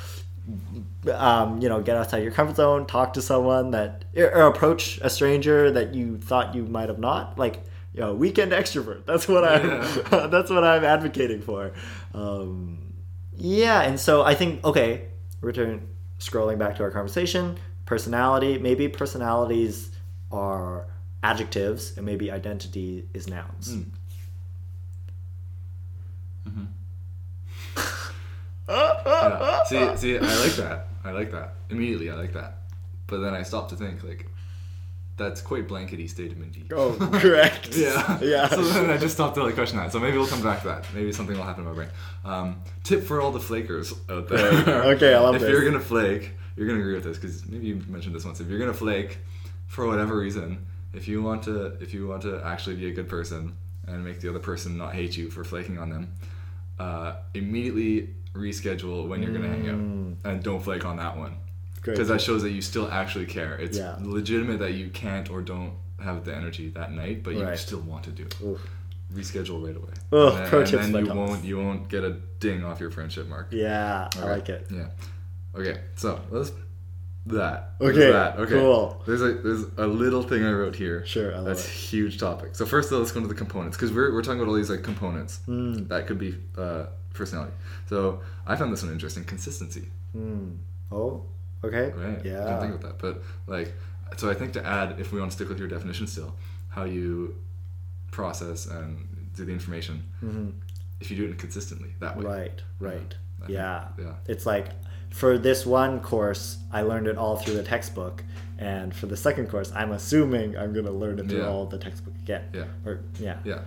um, 1.11 1.61
you 1.61 1.69
know, 1.69 1.83
get 1.83 1.97
outside 1.97 2.23
your 2.23 2.33
comfort 2.33 2.57
zone, 2.57 2.87
talk 2.87 3.15
to 3.15 3.23
someone 3.23 3.73
that, 3.73 4.05
or 4.17 4.47
approach 4.47 4.99
a 5.03 5.11
stranger 5.11 5.71
that 5.71 5.95
you 5.95 6.19
thought 6.19 6.55
you 6.55 6.65
might 6.65 6.89
have 6.89 6.99
not. 6.99 7.39
Like, 7.39 7.65
you 7.93 8.01
know, 8.01 8.15
weekend 8.15 8.53
extrovert. 8.53 9.05
That's 9.07 9.27
what 9.29 9.45
I'm. 9.45 10.31
that's 10.31 10.51
what 10.51 10.65
I'm 10.65 10.85
advocating 10.85 11.43
for. 11.43 11.73
Um, 12.15 12.95
yeah, 13.37 13.83
and 13.83 13.99
so 13.99 14.23
I 14.23 14.35
think 14.35 14.65
okay, 14.65 15.09
return 15.41 15.89
scrolling 16.19 16.59
back 16.59 16.77
to 16.77 16.83
our 16.85 16.91
conversation. 16.91 17.59
Personality. 17.85 18.59
Maybe 18.59 18.89
personalities 18.89 19.91
are 20.31 20.87
adjectives, 21.23 21.97
and 21.97 22.07
maybe 22.07 22.31
identity 22.31 23.09
is 23.13 23.29
nouns. 23.29 23.77
Yeah. 28.69 29.65
See, 29.65 29.97
see, 29.97 30.19
I 30.19 30.21
like 30.21 30.53
that. 30.57 30.87
I 31.05 31.11
like 31.13 31.31
that. 31.33 31.55
Immediately, 31.71 32.11
I 32.11 32.15
like 32.15 32.33
that. 32.35 32.59
But 33.07 33.19
then 33.19 33.35
I 33.35 33.43
stopped 33.43 33.71
to 33.71 33.77
think, 33.77 34.03
like, 34.05 34.27
that's 35.17 35.41
quite 35.43 35.69
blankety 35.69 36.09
statement. 36.09 36.57
Oh, 36.73 36.97
correct. 37.13 37.77
Yeah. 37.77 38.19
Yeah. 38.23 38.49
So 38.49 38.63
then 38.63 38.91
I 38.91 38.97
just 38.97 39.15
stopped 39.15 39.35
to 39.37 39.43
like 39.45 39.55
question 39.55 39.77
that. 39.79 39.93
So 39.93 39.99
maybe 40.01 40.17
we'll 40.17 40.27
come 40.27 40.43
back 40.43 40.63
to 40.63 40.69
that. 40.69 40.87
Maybe 40.95 41.13
something 41.13 41.37
will 41.37 41.45
happen 41.45 41.65
in 41.65 41.69
my 41.69 41.75
brain. 41.75 41.89
Um, 42.25 42.63
tip 42.83 43.03
for 43.05 43.21
all 43.21 43.31
the 43.31 43.41
flakers 43.41 43.93
out 44.09 44.29
there. 44.29 44.85
Okay, 44.95 45.15
I 45.15 45.19
love 45.21 45.35
if 45.37 45.43
this. 45.43 45.51
you're 45.51 45.65
gonna 45.65 45.81
flake, 45.81 46.31
you're 46.57 46.67
gonna 46.67 46.81
agree 46.81 46.95
with 46.95 47.05
this 47.05 47.19
because 47.19 47.47
maybe 47.47 47.67
you 47.67 47.83
mentioned 47.89 48.15
this 48.15 48.25
once. 48.25 48.41
If 48.41 48.49
you're 48.49 48.59
gonna 48.59 48.73
flake, 48.73 49.19
for 49.67 49.87
whatever 49.87 50.17
reason, 50.19 50.67
if 50.95 51.07
you 51.09 51.23
want 51.23 51.43
to, 51.45 51.77
if 51.81 51.93
you 51.93 52.07
want 52.09 52.23
to 52.23 52.41
actually 52.45 52.77
be 52.77 52.89
a 52.89 52.93
good 52.93 53.09
person 53.09 53.55
and 53.87 54.05
make 54.05 54.21
the 54.21 54.31
other 54.31 54.39
person 54.39 54.79
not 54.79 54.95
hate 54.95 55.17
you 55.17 55.31
for 55.31 55.45
flaking 55.45 55.79
on 55.79 55.91
them, 55.91 56.13
uh, 56.79 57.17
immediately 57.35 58.11
reschedule 58.35 59.07
when 59.09 59.23
you're 59.23 59.33
gonna 59.33 59.49
hang 59.49 59.69
out 59.69 60.31
and 60.33 60.43
don't 60.43 60.63
flake 60.63 60.85
on 60.85 60.97
that 60.97 61.17
one 61.17 61.33
Mm. 61.83 61.85
Because 61.87 62.07
that 62.09 62.21
shows 62.21 62.43
that 62.43 62.51
you 62.53 62.63
still 62.63 62.89
actually 62.93 63.27
care. 63.27 63.57
It's 63.57 63.77
Yeah. 63.77 63.97
legitimate 64.01 64.61
that 64.61 64.75
you 64.75 64.89
can't 64.91 65.29
or 65.29 65.43
don't 65.43 65.73
have 65.99 66.25
the 66.25 66.33
energy 66.33 66.69
that 66.77 66.93
night, 66.93 67.25
but 67.25 67.35
you 67.35 67.43
Right. 67.43 67.59
still 67.59 67.81
want 67.81 68.05
to 68.05 68.11
do 68.11 68.23
it. 68.23 68.37
Oof. 68.41 68.61
Reschedule 69.13 69.67
right 69.67 69.77
away. 69.77 69.91
Ugh, 70.13 70.29
and 70.33 70.39
then, 70.45 70.49
pro 70.49 70.59
and 70.61 70.69
tips 70.69 70.89
then 70.91 71.07
you 71.07 71.13
won't 71.13 71.45
you 71.45 71.59
won't 71.59 71.89
get 71.89 72.05
a 72.05 72.13
ding 72.39 72.63
off 72.63 72.79
your 72.79 72.93
friendship 72.93 73.29
mark. 73.29 73.49
Yeah, 73.51 74.09
I 74.17 74.25
like 74.27 74.49
it. 74.49 74.69
Yeah. 74.71 74.91
Okay, 75.57 75.81
so 75.97 76.21
let's 76.31 76.53
that. 77.27 77.73
There's 77.81 77.97
Okay, 77.97 78.11
That. 78.13 78.39
Okay. 78.39 78.53
cool. 78.55 79.03
There's 79.05 79.21
a 79.23 79.33
there's 79.35 79.65
a 79.77 79.87
little 79.89 80.23
thing 80.23 80.45
I 80.45 80.53
wrote 80.53 80.77
here. 80.77 81.05
Sure, 81.05 81.43
That's 81.43 81.65
it. 81.67 81.71
huge 81.71 82.19
topic. 82.19 82.51
So 82.55 82.65
first, 82.65 82.91
though, 82.91 82.99
let's 83.01 83.11
go 83.13 83.19
into 83.19 83.29
the 83.29 83.35
components 83.35 83.77
because 83.77 83.93
we're, 83.93 84.13
we're 84.13 84.23
talking 84.23 84.41
about 84.41 84.51
all 84.51 84.57
these 84.57 84.71
like 84.71 84.83
components 84.85 85.41
Mm. 85.49 85.89
that 85.89 86.07
could 86.07 86.19
be 86.19 86.37
uh, 86.57 86.85
personality. 87.15 87.53
So 87.89 88.21
I 88.47 88.57
found 88.57 88.73
this 88.73 88.83
one 88.83 88.93
interesting. 88.93 89.25
Consistency. 89.25 89.89
Mm. 90.17 90.57
Oh, 90.91 91.25
okay. 91.65 91.91
Right. 91.91 92.07
I 92.09 92.11
didn't 92.23 92.25
Yeah. 92.27 92.61
think 92.61 92.75
about 92.75 92.83
that, 92.83 92.99
but 92.99 93.23
like, 93.47 93.75
so 94.17 94.29
I 94.31 94.35
think 94.35 94.53
to 94.55 94.67
add, 94.67 95.01
if 95.01 95.13
we 95.13 95.19
want 95.21 95.31
to 95.31 95.35
stick 95.37 95.49
with 95.49 95.59
your 95.59 95.69
definition 95.69 96.07
still, 96.07 96.35
how 96.69 96.85
you 96.85 97.35
process 98.11 98.67
and 98.67 99.07
do 99.35 99.45
the 99.45 99.53
information, 99.53 100.03
Mhm. 100.23 100.53
if 101.01 101.11
you 101.11 101.17
do 101.17 101.25
it 101.31 101.39
consistently 101.39 101.95
that 102.01 102.17
way. 102.17 102.25
Right, 102.25 102.63
right. 102.79 103.15
I 103.43 103.47
think- 103.47 103.51
Yeah. 103.57 103.89
yeah. 103.99 104.15
It's 104.27 104.45
like 104.47 104.69
for 105.11 105.37
this 105.39 105.65
one 105.67 106.01
course, 106.01 106.59
I 106.73 106.83
learned 106.83 107.07
it 107.07 107.17
all 107.19 107.37
through 107.37 107.55
the 107.55 107.63
textbook. 107.63 108.25
And 108.59 108.95
for 108.95 109.07
the 109.07 109.17
second 109.17 109.49
course, 109.49 109.73
I'm 109.75 109.91
assuming 109.93 110.57
I'm 110.57 110.73
going 110.73 110.87
to 110.87 110.93
learn 110.93 111.19
it 111.19 111.29
through 111.29 111.41
Yeah. 111.41 111.49
all 111.49 111.67
the 111.67 111.79
textbook 111.79 112.15
again. 112.23 112.45
Yeah. 112.55 112.65
Or, 112.87 113.01
yeah. 113.19 113.39
Yeah, 113.45 113.63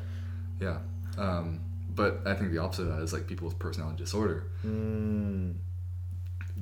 yeah. 0.62 0.78
Um, 1.18 1.60
but 1.96 2.22
I 2.26 2.34
think 2.34 2.52
the 2.52 2.58
opposite 2.60 2.84
of 2.84 2.98
that 2.98 3.02
is 3.04 3.14
like 3.14 3.28
people 3.28 3.48
with 3.48 3.58
personality 3.60 3.98
disorder. 4.04 4.44
Mm. 4.66 5.56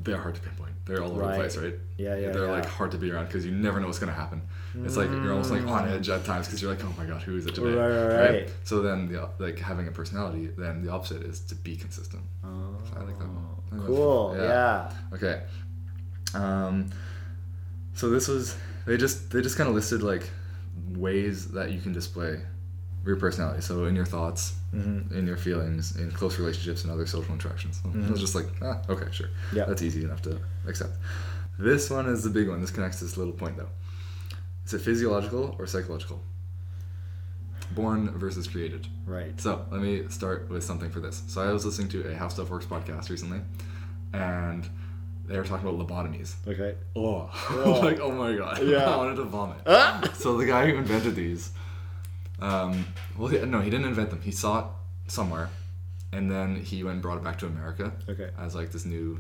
They're 0.04 0.18
hard 0.18 0.36
to 0.36 0.42
pinpoint. 0.42 0.72
They're 0.86 1.02
all 1.02 1.12
over 1.12 1.22
the 1.28 1.36
place, 1.36 1.56
right? 1.56 1.76
Yeah, 1.98 2.16
yeah, 2.18 2.32
They're 2.32 2.46
yeah. 2.46 2.52
like 2.52 2.66
hard 2.66 2.92
to 2.92 2.98
be 2.98 3.10
around 3.12 3.28
because 3.28 3.46
you 3.46 3.52
never 3.52 3.80
know 3.80 3.88
what's 3.88 4.00
gonna 4.00 4.12
happen. 4.12 4.42
It's 4.84 4.98
like 4.98 5.10
you're 5.10 5.32
almost 5.32 5.52
like 5.52 5.66
on 5.66 5.88
edge 5.88 6.10
at 6.10 6.26
times 6.26 6.48
because 6.48 6.62
you're 6.62 6.72
like, 6.74 6.84
oh 6.84 6.94
my 6.98 7.06
god, 7.06 7.22
who 7.22 7.38
is 7.38 7.46
it 7.46 7.56
today? 7.56 7.74
Right, 7.74 7.90
right, 8.08 8.30
right. 8.32 8.50
So 8.64 8.82
then, 8.82 9.08
the, 9.12 9.30
like 9.40 9.60
having 9.60 9.88
a 9.88 9.92
personality, 9.92 10.48
then 10.58 10.84
the 10.84 10.92
opposite 10.92 11.22
is 11.24 11.40
to 11.42 11.56
be 11.56 11.76
consistent. 11.78 12.24
Oh, 12.44 12.76
So 12.90 12.98
I 13.00 13.04
like 13.04 13.18
that 13.20 13.28
one. 13.28 13.46
I 13.72 13.76
that's- 13.76 13.88
cool. 13.88 14.36
Yeah. 14.38 14.92
Okay. 15.14 15.42
Um, 16.34 16.90
so 17.94 18.10
this 18.10 18.28
was 18.28 18.58
they 18.88 18.98
just 18.98 19.30
they 19.32 19.42
just 19.42 19.56
kind 19.58 19.70
of 19.70 19.76
listed 19.76 20.02
like 20.02 20.30
ways 20.90 21.50
that 21.52 21.72
you 21.72 21.80
can 21.80 21.94
display 21.94 22.42
your 23.06 23.16
personality. 23.18 23.62
So 23.62 23.86
in 23.86 23.96
your 23.96 24.06
thoughts, 24.06 24.54
Mhm. 24.74 25.12
in 25.12 25.28
your 25.28 25.38
feelings, 25.38 25.96
in 25.98 26.12
close 26.12 26.40
relationships, 26.40 26.84
and 26.84 26.92
other 26.92 27.06
social 27.06 27.34
interactions. 27.34 27.82
So 27.84 27.92
I 27.94 28.10
was 28.10 28.20
just 28.20 28.34
like, 28.36 28.48
ah, 28.62 28.80
okay, 28.90 29.08
sure. 29.12 29.28
Mm-hmm. 29.28 29.58
Yeah. 29.58 29.66
That's 29.66 29.82
easy 29.82 30.04
enough 30.04 30.22
to 30.24 30.40
accept. 30.68 30.94
This 31.60 31.90
one 31.90 32.08
is 32.08 32.24
the 32.24 32.30
big 32.30 32.48
one. 32.50 32.62
This 32.62 32.72
connects 32.72 33.00
to 33.00 33.06
this 33.06 33.18
little 33.18 33.34
point 33.34 33.58
though. 33.58 33.70
Is 34.66 34.74
it 34.74 34.80
physiological 34.82 35.56
or 35.60 35.68
psychological? 35.68 36.22
Born 37.72 38.10
versus 38.18 38.48
created. 38.48 38.88
Right. 39.06 39.40
So 39.40 39.66
let 39.72 39.82
me 39.82 40.08
start 40.10 40.50
with 40.50 40.64
something 40.64 40.90
for 40.92 41.00
this. 41.00 41.24
So 41.28 41.42
I 41.42 41.52
was 41.52 41.66
listening 41.66 41.90
to 41.90 42.08
a 42.12 42.16
How 42.16 42.28
Stuff 42.28 42.50
Works 42.50 42.66
podcast 42.66 43.10
recently, 43.10 43.42
and 44.14 44.68
they 45.28 45.38
were 45.38 45.44
talking 45.44 45.68
about 45.68 45.80
lobotomies. 45.86 46.36
Okay. 46.48 46.76
Oh, 46.96 47.30
Oh. 47.50 47.80
like 47.84 48.00
oh 48.00 48.12
my 48.12 48.36
god! 48.36 48.62
Yeah. 48.64 48.90
I 48.90 48.98
wanted 48.98 49.16
to 49.16 49.24
vomit. 49.24 49.58
Ah! 49.66 50.02
So 50.14 50.38
the 50.38 50.46
guy 50.46 50.70
who 50.70 50.78
invented 50.78 51.16
these, 51.16 51.52
um, 52.44 52.86
well, 53.18 53.30
he, 53.30 53.40
no, 53.46 53.62
he 53.62 53.70
didn't 53.70 53.86
invent 53.88 54.10
them. 54.10 54.22
He 54.22 54.32
saw 54.32 54.60
it 54.60 54.66
somewhere, 55.08 55.50
and 56.12 56.30
then 56.30 56.56
he 56.58 56.84
went 56.84 56.94
and 56.96 57.02
brought 57.02 57.18
it 57.18 57.24
back 57.24 57.38
to 57.40 57.46
America 57.48 57.92
Okay. 58.10 58.30
as 58.38 58.54
like 58.56 58.72
this 58.72 58.86
new 58.86 59.20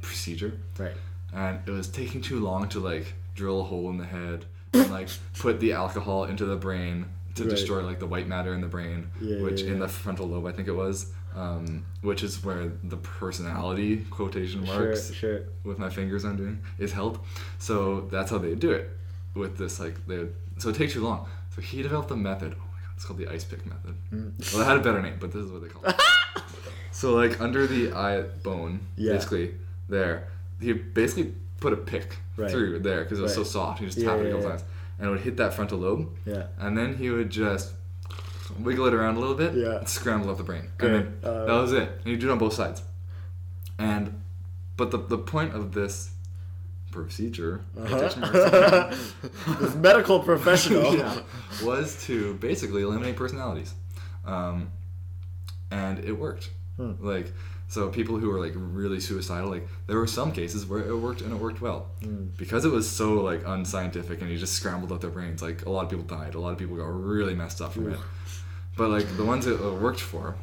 procedure, 0.00 0.52
Right. 0.78 0.92
and 1.32 1.60
it 1.66 1.70
was 1.70 1.88
taking 1.88 2.20
too 2.20 2.40
long 2.40 2.68
to 2.70 2.80
like 2.80 3.14
drill 3.34 3.60
a 3.60 3.64
hole 3.64 3.88
in 3.90 3.98
the 3.98 4.04
head 4.04 4.44
and 4.72 4.90
like 4.90 5.08
put 5.38 5.60
the 5.60 5.72
alcohol 5.72 6.24
into 6.24 6.44
the 6.44 6.56
brain 6.56 7.06
to 7.34 7.42
Right. 7.44 7.50
destroy 7.50 7.82
like 7.84 7.98
the 7.98 8.06
white 8.06 8.26
matter 8.28 8.52
in 8.54 8.60
the 8.60 8.66
brain, 8.68 9.10
Yeah, 9.20 9.42
which 9.42 9.62
yeah, 9.62 9.72
in 9.72 9.78
the 9.78 9.88
frontal 9.88 10.26
lobe 10.28 10.46
I 10.46 10.52
think 10.52 10.68
it 10.68 10.72
was, 10.74 11.12
um, 11.34 11.84
which 12.02 12.22
is 12.22 12.44
where 12.44 12.70
the 12.84 12.96
personality 12.98 14.04
quotation 14.10 14.64
marks 14.66 15.12
Sure. 15.12 15.38
Sure. 15.38 15.40
with 15.64 15.78
my 15.78 15.88
fingers 15.90 16.24
I'm 16.24 16.36
doing 16.36 16.60
is 16.78 16.92
held. 16.92 17.18
So 17.58 18.02
that's 18.10 18.30
how 18.30 18.38
they 18.38 18.54
do 18.54 18.70
it 18.72 18.90
with 19.34 19.56
this 19.56 19.78
like 19.80 20.06
they 20.06 20.18
would, 20.18 20.34
so 20.58 20.68
it 20.70 20.76
takes 20.76 20.92
too 20.94 21.02
long. 21.04 21.26
So 21.54 21.60
he 21.62 21.82
developed 21.82 22.10
a 22.10 22.16
method. 22.16 22.54
Oh 22.56 22.64
my 22.72 22.80
god, 22.80 22.92
it's 22.96 23.04
called 23.04 23.18
the 23.18 23.28
ice 23.28 23.44
pick 23.44 23.64
method. 23.66 23.94
Mm. 24.12 24.52
Well, 24.52 24.62
it 24.62 24.66
had 24.66 24.76
a 24.78 24.80
better 24.80 25.02
name, 25.02 25.16
but 25.20 25.32
this 25.32 25.44
is 25.44 25.50
what 25.52 25.62
they 25.62 25.68
call 25.68 25.84
it. 25.84 25.96
so 26.92 27.14
like 27.14 27.40
under 27.40 27.66
the 27.66 27.92
eye 27.92 28.22
bone, 28.42 28.80
Yeah. 28.96 29.12
basically 29.14 29.54
there, 29.88 30.28
he 30.60 30.72
basically 30.72 31.34
put 31.60 31.72
a 31.72 31.76
pick 31.76 32.16
Right. 32.36 32.50
through 32.50 32.78
there 32.78 33.02
because 33.02 33.18
it 33.18 33.22
was 33.22 33.34
so 33.34 33.44
soft. 33.44 33.80
He 33.80 33.86
just 33.86 33.98
Yeah, 33.98 34.06
tapped 34.08 34.22
it 34.22 34.28
a 34.28 34.32
couple 34.32 34.48
times, 34.48 34.64
and 34.98 35.06
it 35.08 35.10
would 35.10 35.20
hit 35.20 35.36
that 35.36 35.52
frontal 35.52 35.78
lobe, 35.78 36.08
Yeah. 36.24 36.46
and 36.58 36.76
then 36.78 36.96
he 36.96 37.10
would 37.10 37.28
just 37.28 37.72
wiggle 38.58 38.86
it 38.86 38.94
around 38.94 39.16
a 39.16 39.20
little 39.20 39.34
bit 39.34 39.54
Yeah. 39.54 39.78
and 39.78 39.88
scramble 39.88 40.30
up 40.30 40.38
the 40.38 40.42
brain. 40.44 40.70
Good. 40.78 40.90
And 40.94 41.22
then 41.22 41.30
Uh, 41.30 41.44
that 41.44 41.52
was 41.52 41.72
it. 41.72 41.88
And 42.02 42.06
you 42.06 42.16
do 42.16 42.28
it 42.28 42.32
on 42.32 42.38
both 42.38 42.54
sides. 42.54 42.82
And 43.78 44.22
but 44.78 44.90
the 44.90 44.98
the 44.98 45.18
point 45.18 45.54
of 45.54 45.72
this 45.72 46.10
procedure 46.92 47.64
Uh-huh. 47.76 48.94
this 49.60 49.74
medical 49.74 50.20
professional. 50.20 50.94
yeah, 50.98 51.20
was 51.64 52.04
to 52.06 52.34
basically 52.34 52.82
eliminate 52.82 53.16
personalities. 53.16 53.74
Um, 54.24 54.70
and 55.70 55.98
it 56.04 56.12
worked. 56.12 56.50
Hmm. 56.76 56.92
Like 57.00 57.32
so 57.68 57.88
people 57.88 58.18
who 58.18 58.28
were 58.28 58.38
like 58.38 58.52
really 58.54 59.00
suicidal, 59.00 59.48
like 59.50 59.66
there 59.86 59.96
were 59.96 60.06
some 60.06 60.30
cases 60.32 60.66
where 60.66 60.86
it 60.86 60.94
worked 60.96 61.22
and 61.22 61.32
it 61.32 61.40
worked 61.40 61.60
well. 61.60 61.88
Hmm. 62.02 62.26
Because 62.36 62.64
it 62.64 62.70
was 62.70 62.88
so 62.88 63.14
like 63.14 63.42
unscientific 63.46 64.20
and 64.20 64.30
you 64.30 64.38
just 64.38 64.52
scrambled 64.52 64.92
up 64.92 65.00
their 65.00 65.10
brains, 65.10 65.42
like 65.42 65.64
a 65.66 65.70
lot 65.70 65.84
of 65.84 65.90
people 65.90 66.04
died. 66.04 66.34
A 66.34 66.40
lot 66.40 66.52
of 66.52 66.58
people 66.58 66.76
got 66.76 66.84
really 66.84 67.34
messed 67.34 67.60
up 67.60 67.72
from 67.72 67.90
it. 67.92 67.98
But 68.76 68.90
like 68.90 69.16
the 69.16 69.24
ones 69.24 69.44
that 69.46 69.54
it 69.54 69.80
worked 69.80 70.00
for, 70.00 70.34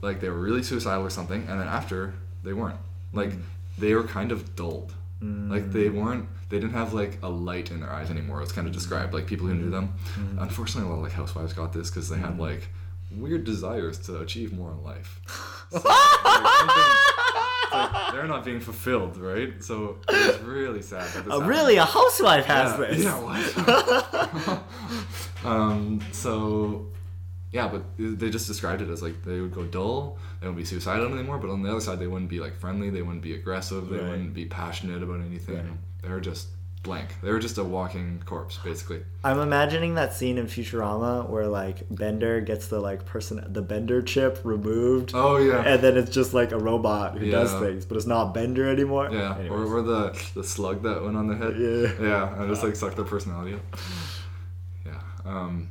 like 0.00 0.20
they 0.20 0.28
were 0.28 0.38
really 0.40 0.62
suicidal 0.62 1.04
or 1.04 1.10
something, 1.10 1.40
and 1.48 1.60
then 1.60 1.68
after 1.68 2.14
they 2.44 2.52
weren't. 2.52 2.78
Like 3.12 3.32
they 3.78 3.94
were 3.94 4.04
kind 4.04 4.32
of 4.32 4.54
dulled. 4.56 4.94
Like 5.20 5.72
they 5.72 5.88
weren't. 5.88 6.28
They 6.48 6.58
didn't 6.58 6.74
have 6.74 6.94
like 6.94 7.18
a 7.22 7.28
light 7.28 7.70
in 7.70 7.80
their 7.80 7.90
eyes 7.90 8.10
anymore. 8.10 8.40
It's 8.42 8.52
kind 8.52 8.66
of 8.66 8.72
described 8.72 9.12
like 9.12 9.26
people 9.26 9.46
who 9.46 9.54
knew 9.54 9.70
them. 9.70 9.94
Unfortunately, 10.38 10.88
a 10.88 10.92
lot 10.92 10.98
of 10.98 11.04
like 11.04 11.12
housewives 11.12 11.52
got 11.52 11.72
this 11.72 11.90
because 11.90 12.08
they 12.08 12.18
had 12.18 12.38
like 12.38 12.68
weird 13.16 13.44
desires 13.44 13.98
to 13.98 14.20
achieve 14.20 14.52
more 14.52 14.72
in 14.72 14.82
life. 14.82 15.20
So, 15.70 15.82
like, 17.76 18.12
they're 18.12 18.26
not 18.26 18.42
being 18.44 18.60
fulfilled, 18.60 19.18
right? 19.18 19.62
So 19.62 19.98
it's 20.08 20.40
really 20.42 20.80
sad 20.80 21.02
that 21.12 21.24
this 21.24 21.32
happened. 21.32 21.46
really, 21.48 21.76
a 21.76 21.84
housewife 21.84 22.46
has 22.46 22.70
yeah, 22.72 22.86
this. 22.86 23.04
Yeah, 23.04 23.20
what? 23.20 24.62
um, 25.44 26.00
so, 26.12 26.86
yeah, 27.52 27.68
but 27.68 27.82
they 27.98 28.30
just 28.30 28.46
described 28.46 28.82
it 28.82 28.90
as 28.90 29.02
like 29.02 29.22
they 29.24 29.40
would 29.40 29.54
go 29.54 29.64
dull, 29.64 30.18
they 30.40 30.46
wouldn't 30.46 30.58
be 30.58 30.64
suicidal 30.64 31.12
anymore, 31.12 31.38
but 31.38 31.50
on 31.50 31.62
the 31.62 31.70
other 31.70 31.80
side, 31.80 31.98
they 31.98 32.06
wouldn't 32.06 32.30
be 32.30 32.40
like 32.40 32.54
friendly, 32.58 32.90
they 32.90 33.02
wouldn't 33.02 33.22
be 33.22 33.34
aggressive, 33.34 33.88
they 33.88 33.98
Right. 33.98 34.10
wouldn't 34.10 34.34
be 34.34 34.44
passionate 34.44 35.02
about 35.02 35.20
anything. 35.20 35.56
Right. 35.56 35.66
They 36.02 36.08
were 36.10 36.20
just 36.20 36.48
blank. 36.84 37.16
They 37.22 37.32
were 37.32 37.40
just 37.40 37.58
a 37.58 37.64
walking 37.64 38.22
corpse, 38.24 38.58
basically. 38.62 39.02
I'm 39.24 39.40
imagining 39.40 39.94
that 39.96 40.14
scene 40.14 40.38
in 40.38 40.46
Futurama 40.46 41.28
where 41.28 41.46
like 41.48 41.82
Bender 41.90 42.40
gets 42.40 42.68
the 42.68 42.78
like 42.80 43.04
person 43.04 43.44
the 43.48 43.62
Bender 43.62 44.00
chip 44.00 44.40
removed. 44.44 45.10
Oh, 45.12 45.38
yeah. 45.38 45.60
And 45.66 45.82
then 45.82 45.96
it's 45.96 46.10
just 46.10 46.34
like 46.34 46.52
a 46.52 46.58
robot 46.58 47.18
who 47.18 47.30
does 47.30 47.52
things, 47.54 47.84
but 47.84 47.96
it's 47.96 48.06
not 48.06 48.32
Bender 48.32 48.68
anymore. 48.68 49.08
yeah, 49.10 49.36
or, 49.36 49.40
Anyways. 49.40 49.70
or 49.70 49.82
the 49.82 50.22
the 50.34 50.44
slug 50.44 50.82
that 50.84 51.02
went 51.02 51.16
on 51.16 51.26
their 51.26 51.36
head. 51.38 51.56
Yeah. 51.58 52.06
yeah, 52.08 52.40
and 52.40 52.48
just 52.48 52.62
like 52.62 52.76
sucked 52.82 52.96
their 52.96 53.04
personality 53.04 53.54
up. 53.54 53.62
Yeah. 54.86 55.00
Um, 55.26 55.70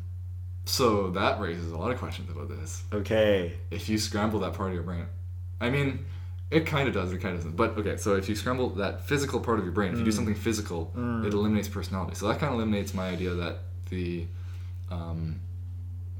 so 0.67 1.09
that 1.11 1.39
raises 1.39 1.71
a 1.71 1.77
lot 1.77 1.91
of 1.91 1.97
questions 1.97 2.29
about 2.29 2.49
this. 2.49 2.83
Okay. 2.93 3.53
if 3.71 3.87
you 3.89 3.97
scramble 3.97 4.39
that 4.41 4.53
part 4.53 4.69
of 4.69 4.73
your 4.75 4.83
brain. 4.83 5.05
I 5.61 5.69
mean, 5.69 6.05
it 6.51 6.65
kind 6.65 6.87
of 6.87 6.93
does, 6.93 7.11
it 7.11 7.17
kind 7.19 7.33
of 7.35 7.39
doesn't. 7.41 7.55
But 7.55 7.77
okay, 7.77 7.97
so 7.97 8.15
if 8.15 8.29
you 8.29 8.35
scramble 8.35 8.69
that 8.75 9.07
physical 9.07 9.39
part 9.39 9.57
of 9.59 9.65
your 9.65 9.73
brain, 9.73 9.91
if 9.93 9.97
you 9.97 10.03
Mm. 10.03 10.05
do 10.05 10.11
something 10.11 10.35
physical, 10.35 10.91
it 11.25 11.33
eliminates 11.33 11.67
personality. 11.67 12.15
So 12.15 12.27
that 12.27 12.39
kind 12.39 12.53
of 12.53 12.59
eliminates 12.59 12.93
my 12.93 13.07
idea 13.09 13.33
that 13.33 13.57
the 13.89 14.25
um, 14.91 15.39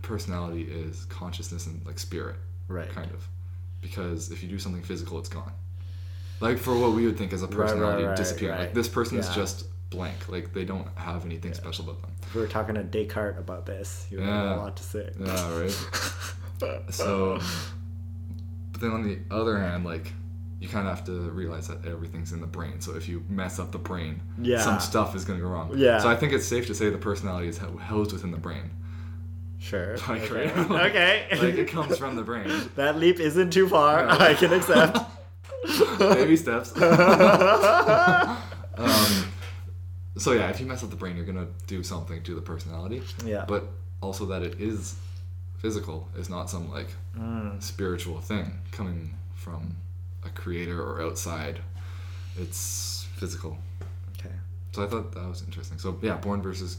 personality 0.02 0.64
is 0.64 1.06
consciousness 1.06 1.68
and 1.68 1.86
like 1.86 2.00
spirit, 2.00 2.36
Right. 2.68 2.90
kind 2.90 3.12
of. 3.12 3.28
Because 3.82 4.32
if 4.32 4.42
you 4.44 4.50
do 4.50 4.60
something 4.60 4.82
physical, 4.84 5.20
it's 5.20 5.30
gone. 5.30 5.52
Like 6.40 6.58
for 6.58 6.78
what 6.78 6.92
we 6.94 7.06
would 7.06 7.18
think 7.18 7.34
as 7.34 7.42
a 7.44 7.48
Right, 7.48 7.58
right, 7.58 7.68
personality 7.70 8.04
right, 8.06 8.18
disappearing. 8.18 8.56
right. 8.58 8.62
Like 8.66 8.74
this 8.74 8.88
person 8.88 9.18
is 9.20 9.30
just 9.30 9.66
blank. 9.90 10.28
Like 10.30 10.54
they 10.54 10.66
don't 10.66 10.88
have 10.98 11.26
anything 11.26 11.54
special 11.54 11.90
about 11.90 12.02
them. 12.02 12.12
If 12.24 12.36
we 12.36 12.42
were 12.42 12.48
talking 12.48 12.76
to 12.76 12.84
Descartes 12.84 13.38
about 13.40 13.66
this, 13.66 14.06
he 14.10 14.16
would 14.18 14.26
have 14.26 14.46
Yeah. 14.46 14.56
a 14.56 14.58
lot 14.58 14.76
to 14.78 14.84
say. 14.84 15.10
Yeah, 15.20 15.60
right. 15.60 15.76
So, 16.90 17.40
but 18.72 18.82
then 18.82 18.90
on 18.92 19.04
the 19.04 19.20
other 19.30 19.60
hand, 19.60 19.86
like 19.86 20.12
you 20.60 20.68
kind 20.68 20.88
of 20.88 20.96
have 20.98 21.06
to 21.06 21.12
realize 21.30 21.68
that 21.68 21.86
everything's 21.86 22.32
in 22.32 22.42
the 22.42 22.48
brain. 22.48 22.82
So 22.82 22.96
if 22.96 23.08
you 23.08 23.24
mess 23.30 23.60
up 23.60 23.72
the 23.72 23.78
brain, 23.78 24.22
Yeah. 24.42 24.60
some 24.62 24.80
stuff 24.80 25.16
is 25.16 25.24
going 25.24 25.38
to 25.38 25.46
go 25.46 25.52
wrong. 25.52 25.72
Yeah. 25.78 26.00
So 26.00 26.10
I 26.10 26.16
think 26.16 26.34
it's 26.34 26.48
safe 26.48 26.66
to 26.68 26.74
say 26.74 26.90
the 26.90 26.98
personality 26.98 27.48
is 27.48 27.60
hou- 27.60 27.78
housed 27.78 28.12
within 28.12 28.32
the 28.32 28.40
brain. 28.40 28.72
Sure. 29.60 29.98
Like, 30.10 30.24
okay. 30.32 30.48
right? 30.52 30.70
Like- 30.70 30.86
okay. 30.90 31.28
Like 31.32 31.54
it 31.56 31.68
comes 31.68 31.98
from 32.00 32.16
the 32.16 32.24
brain. 32.24 32.50
that 32.76 32.98
leap 32.98 33.20
isn't 33.20 33.52
too 33.54 33.70
far. 33.70 34.08
No. 34.08 34.14
I 34.14 34.34
can 34.34 34.52
accept. 34.52 34.98
Baby 36.00 36.36
steps. 36.38 36.76
um, 36.76 36.82
so 40.18 40.34
yeah, 40.34 40.50
if 40.50 40.60
you 40.60 40.66
mess 40.66 40.84
up 40.84 40.90
the 40.90 40.96
brain, 40.96 41.16
you're 41.16 41.26
gonna 41.26 41.48
do 41.68 41.84
something 41.84 42.22
to 42.24 42.36
the 42.36 42.42
personality. 42.42 43.02
Yeah. 43.26 43.46
But 43.48 43.66
also 44.02 44.26
that 44.28 44.44
it 44.44 44.60
is 44.60 44.96
physical 45.60 46.08
is 46.18 46.30
not 46.30 46.50
some 46.50 46.70
like 46.72 46.90
Mm. 47.18 47.62
spiritual 47.64 48.22
thing 48.22 48.60
coming 48.72 49.14
from 49.36 49.76
a 50.24 50.30
creator 50.30 50.80
or 50.82 51.02
outside. 51.02 51.60
It's 52.40 53.08
physical. 53.16 53.58
Okay. 54.20 54.36
So 54.74 54.84
I 54.84 54.88
thought 54.88 55.14
that 55.14 55.28
was 55.28 55.42
interesting. 55.42 55.80
So 55.80 55.98
yeah, 56.02 56.18
born 56.18 56.42
versus 56.44 56.78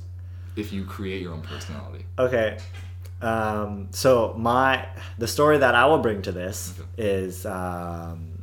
if 0.54 0.72
you 0.72 0.84
create 0.84 1.22
your 1.22 1.32
own 1.32 1.42
personality. 1.42 2.04
Okay. 2.18 2.58
Um, 3.20 3.88
so 3.90 4.34
my 4.38 4.86
the 5.18 5.26
story 5.26 5.58
that 5.58 5.74
I 5.74 5.86
will 5.86 5.98
bring 5.98 6.22
to 6.22 6.30
this 6.32 6.74
is 6.96 7.44
um, 7.46 8.37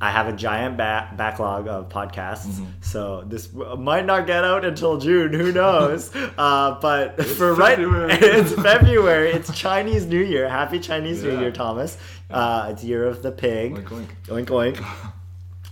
I 0.00 0.10
have 0.10 0.28
a 0.28 0.32
giant 0.32 0.76
ba- 0.76 1.08
backlog 1.16 1.68
of 1.68 1.88
podcasts, 1.88 2.46
Mm-hmm. 2.46 2.64
so 2.80 3.24
this 3.26 3.46
w- 3.46 3.76
might 3.76 4.04
not 4.04 4.26
get 4.26 4.44
out 4.44 4.64
until 4.64 4.98
June. 4.98 5.32
Who 5.32 5.52
knows? 5.52 6.14
uh, 6.38 6.78
but 6.80 7.24
for 7.24 7.54
right, 7.54 7.76
February. 7.76 8.12
it's 8.20 8.52
February. 8.54 9.30
It's 9.32 9.52
Chinese 9.58 10.04
New 10.06 10.20
Year. 10.22 10.48
Happy 10.48 10.78
Chinese 10.80 11.22
New 11.22 11.38
Year, 11.40 11.50
Thomas. 11.50 11.96
Uh, 12.30 12.68
it's 12.72 12.84
Year 12.84 13.04
of 13.06 13.22
the 13.22 13.32
Pig. 13.32 13.74
Oink, 13.74 13.88
oink. 13.88 14.46
Oink 14.46 14.46
oink. 14.76 15.12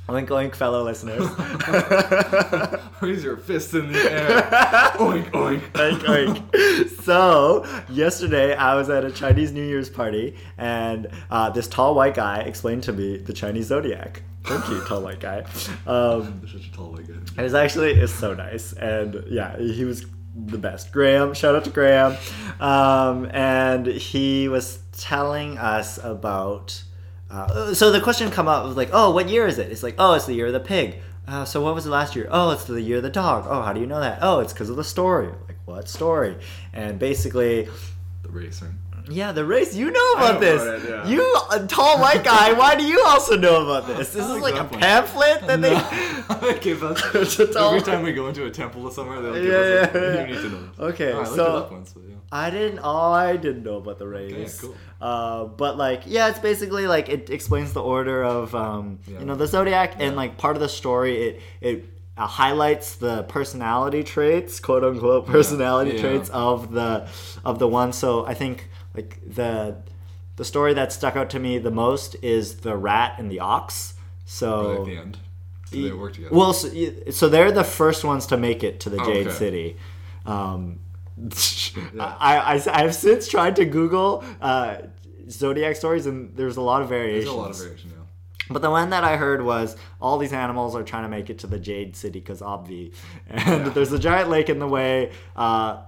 Oink 0.08 0.28
oink, 0.28 0.54
fellow 0.54 0.84
listeners. 0.84 1.22
Raise 3.00 3.24
your 3.24 3.38
fist 3.38 3.72
in 3.72 3.90
the 3.90 3.98
air. 3.98 4.42
oink 4.98 5.30
oink. 5.30 5.60
oink, 5.72 6.00
oink. 6.00 7.02
So 7.02 7.64
yesterday 7.88 8.54
I 8.54 8.74
was 8.74 8.90
at 8.90 9.06
a 9.06 9.10
Chinese 9.10 9.52
New 9.52 9.64
Year's 9.64 9.88
party, 9.88 10.36
and 10.58 11.08
uh, 11.30 11.48
this 11.50 11.68
tall 11.68 11.94
white 11.94 12.14
guy 12.14 12.40
explained 12.40 12.82
to 12.82 12.92
me 12.92 13.16
the 13.16 13.32
Chinese 13.32 13.68
zodiac. 13.68 14.22
Thank 14.44 14.68
you, 14.68 14.84
tall 14.84 15.00
white 15.00 15.20
guy. 15.20 15.46
Um, 15.86 16.42
such 16.52 16.66
a 16.66 16.72
tall 16.72 16.92
white 16.92 17.08
guy. 17.08 17.14
it 17.40 17.42
was 17.42 17.54
actually 17.54 17.92
it's 17.92 18.12
so 18.12 18.34
nice, 18.34 18.74
and 18.74 19.24
yeah, 19.28 19.58
he 19.58 19.86
was 19.86 20.04
the 20.36 20.58
best. 20.58 20.92
Graham, 20.92 21.32
shout 21.32 21.54
out 21.54 21.64
to 21.64 21.70
Graham, 21.70 22.14
um, 22.60 23.24
and 23.32 23.86
he 23.86 24.48
was 24.48 24.80
telling 24.92 25.56
us 25.56 25.96
about. 25.96 26.82
Uh, 27.30 27.74
so 27.74 27.90
the 27.90 28.00
question 28.00 28.30
come 28.30 28.46
up 28.48 28.64
was 28.64 28.76
like, 28.76 28.90
oh, 28.92 29.10
what 29.10 29.28
year 29.28 29.46
is 29.46 29.58
it? 29.58 29.70
It's 29.72 29.82
like, 29.82 29.96
oh, 29.98 30.14
it's 30.14 30.26
the 30.26 30.34
year 30.34 30.46
of 30.46 30.52
the 30.52 30.60
pig. 30.60 30.96
Uh, 31.26 31.44
so 31.44 31.62
what 31.62 31.74
was 31.74 31.84
the 31.84 31.90
last 31.90 32.14
year? 32.14 32.28
Oh, 32.30 32.50
it's 32.50 32.64
the 32.64 32.80
year 32.80 32.98
of 32.98 33.02
the 33.02 33.10
dog. 33.10 33.46
Oh, 33.48 33.62
how 33.62 33.72
do 33.72 33.80
you 33.80 33.86
know 33.86 34.00
that? 34.00 34.18
Oh, 34.22 34.40
it's 34.40 34.52
because 34.52 34.68
of 34.70 34.76
the 34.76 34.84
story. 34.84 35.28
Like 35.48 35.56
what 35.64 35.88
story? 35.88 36.36
And 36.72 36.98
basically, 36.98 37.66
The 38.22 38.28
racer. 38.28 38.74
yeah, 39.08 39.32
the 39.32 39.44
race. 39.46 39.74
You 39.74 39.90
know 39.90 40.12
about 40.16 40.38
this. 40.40 40.60
about 40.62 40.80
it, 40.82 40.88
yeah. 40.90 41.08
You, 41.08 41.22
a 41.50 41.66
tall 41.66 41.98
white 41.98 42.22
guy. 42.24 42.52
Why 42.52 42.74
do 42.76 42.84
you 42.84 43.02
also 43.06 43.38
know 43.38 43.64
about 43.64 43.86
this? 43.86 44.12
This 44.12 44.26
is 44.26 44.38
like 44.42 44.56
a 44.56 44.64
pamphlet 44.64 45.46
that 45.46 45.62
they. 45.62 46.52
they 46.52 46.58
give 46.60 46.82
us 46.84 47.02
every 47.56 47.80
time 47.80 48.02
we 48.02 48.12
go 48.12 48.28
into 48.28 48.44
a 48.44 48.50
temple 48.50 48.84
or 48.84 48.90
somewhere. 48.92 49.22
They'll 49.22 49.32
give 49.34 49.44
Yeah, 49.44 49.50
us 49.56 49.94
a, 49.94 49.98
yeah, 49.98 50.04
yeah. 50.14 50.20
You 50.20 50.34
need 50.34 50.42
to 50.42 50.48
know. 50.50 50.60
this. 50.66 50.80
Okay, 50.80 51.12
Oh, 51.12 51.20
I 51.22 51.24
so- 51.24 51.32
it 51.34 51.40
up 51.64 51.72
once, 51.72 51.92
but 51.94 52.02
yeah. 52.06 52.14
I 52.32 52.50
didn't. 52.50 52.80
Oh, 52.82 53.12
I 53.12 53.36
didn't 53.36 53.62
know 53.62 53.76
about 53.76 53.98
the 53.98 54.08
race. 54.08 54.60
cool. 54.60 54.74
Uh, 55.04 55.44
but 55.44 55.76
like, 55.76 56.04
yeah, 56.06 56.30
it's 56.30 56.38
basically 56.38 56.86
like 56.86 57.10
it 57.10 57.28
explains 57.28 57.74
the 57.74 57.82
order 57.82 58.24
of 58.24 58.54
um, 58.54 58.98
Yeah. 59.06 59.18
you 59.20 59.26
know 59.26 59.34
the 59.34 59.46
zodiac, 59.46 59.96
and 59.98 60.16
like 60.16 60.38
part 60.38 60.56
of 60.56 60.62
the 60.62 60.68
story, 60.68 61.14
it 61.28 61.40
it 61.60 61.84
uh, 62.16 62.26
highlights 62.26 62.96
the 62.96 63.24
personality 63.24 64.02
traits, 64.02 64.60
quote 64.60 64.82
unquote, 64.82 65.26
personality 65.26 65.92
Yeah. 65.92 66.00
traits 66.00 66.30
of 66.30 66.72
the 66.72 67.06
of 67.44 67.58
the 67.58 67.68
one. 67.68 67.92
So 67.92 68.24
I 68.24 68.32
think 68.32 68.70
like 68.94 69.20
the 69.26 69.76
the 70.36 70.44
story 70.44 70.72
that 70.72 70.90
stuck 70.90 71.16
out 71.16 71.28
to 71.30 71.38
me 71.38 71.58
the 71.58 71.70
most 71.70 72.16
is 72.22 72.56
the 72.60 72.74
rat 72.74 73.16
and 73.18 73.30
the 73.30 73.40
ox. 73.40 73.92
So 74.24 74.48
Right 74.70 74.78
at 74.80 74.86
the 74.86 74.96
end. 74.96 75.18
So 75.70 75.76
they 75.76 75.92
work 75.92 76.14
together. 76.14 76.34
well, 76.34 76.54
so, 76.54 76.70
so 77.10 77.28
they're 77.28 77.52
the 77.52 77.64
first 77.80 78.04
ones 78.04 78.24
to 78.28 78.38
make 78.38 78.64
it 78.64 78.80
to 78.80 78.88
the 78.90 79.00
Oh, 79.02 79.04
Jade 79.04 79.26
okay. 79.26 79.36
City. 79.36 79.76
Um, 80.24 80.78
I, 82.00 82.60
I, 82.72 82.80
have 82.82 82.94
since 82.94 83.28
tried 83.28 83.56
to 83.56 83.64
Google 83.64 84.24
uh, 84.40 84.78
zodiac 85.30 85.76
stories, 85.76 86.06
and 86.06 86.36
there's 86.36 86.56
a 86.56 86.60
lot 86.60 86.82
of 86.82 86.88
variations. 86.88 87.24
There's 87.24 87.34
a 87.34 87.38
lot 87.38 87.50
of 87.50 87.56
variation, 87.56 87.90
yeah. 87.90 88.04
But 88.50 88.62
the 88.62 88.70
one 88.70 88.90
that 88.90 89.04
I 89.04 89.16
heard 89.16 89.42
was 89.42 89.76
all 90.00 90.18
these 90.18 90.32
animals 90.32 90.76
are 90.76 90.82
trying 90.82 91.04
to 91.04 91.08
make 91.08 91.30
it 91.30 91.38
to 91.40 91.46
the 91.46 91.58
Jade 91.58 91.96
City 91.96 92.20
because 92.20 92.40
obvi, 92.40 92.94
and 93.28 93.66
there's 93.68 93.92
a 93.92 93.98
giant 93.98 94.28
lake 94.28 94.48
in 94.48 94.58
the 94.58 94.68
way. 94.68 95.12
Uh, 95.34 95.82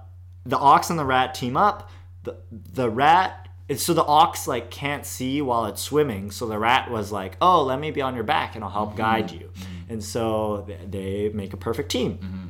the 0.45 0.57
ox 0.57 0.89
and 0.89 0.97
the 0.97 1.05
rat 1.05 1.35
team 1.35 1.57
up. 1.57 1.89
The 2.23 2.37
the 2.51 2.89
rat. 2.89 3.43
So 3.75 3.93
the 3.93 4.03
ox 4.03 4.47
like 4.47 4.71
can't 4.71 5.05
see 5.05 5.41
while 5.41 5.65
it's 5.65 5.81
swimming. 5.81 6.31
So 6.31 6.47
the 6.47 6.57
rat 6.57 6.89
was 6.89 7.11
like, 7.11 7.35
"Oh, 7.41 7.63
let 7.63 7.79
me 7.79 7.91
be 7.91 8.01
on 8.01 8.15
your 8.15 8.23
back 8.23 8.55
and 8.55 8.63
I'll 8.63 8.69
help 8.69 8.89
mm-hmm. 8.89 8.97
guide 8.97 9.31
you." 9.31 9.51
Mm-hmm. 9.53 9.93
And 9.93 10.03
so 10.03 10.65
they 10.89 11.29
make 11.33 11.53
a 11.53 11.57
perfect 11.57 11.91
team. 11.91 12.17
Mm-hmm. 12.17 12.47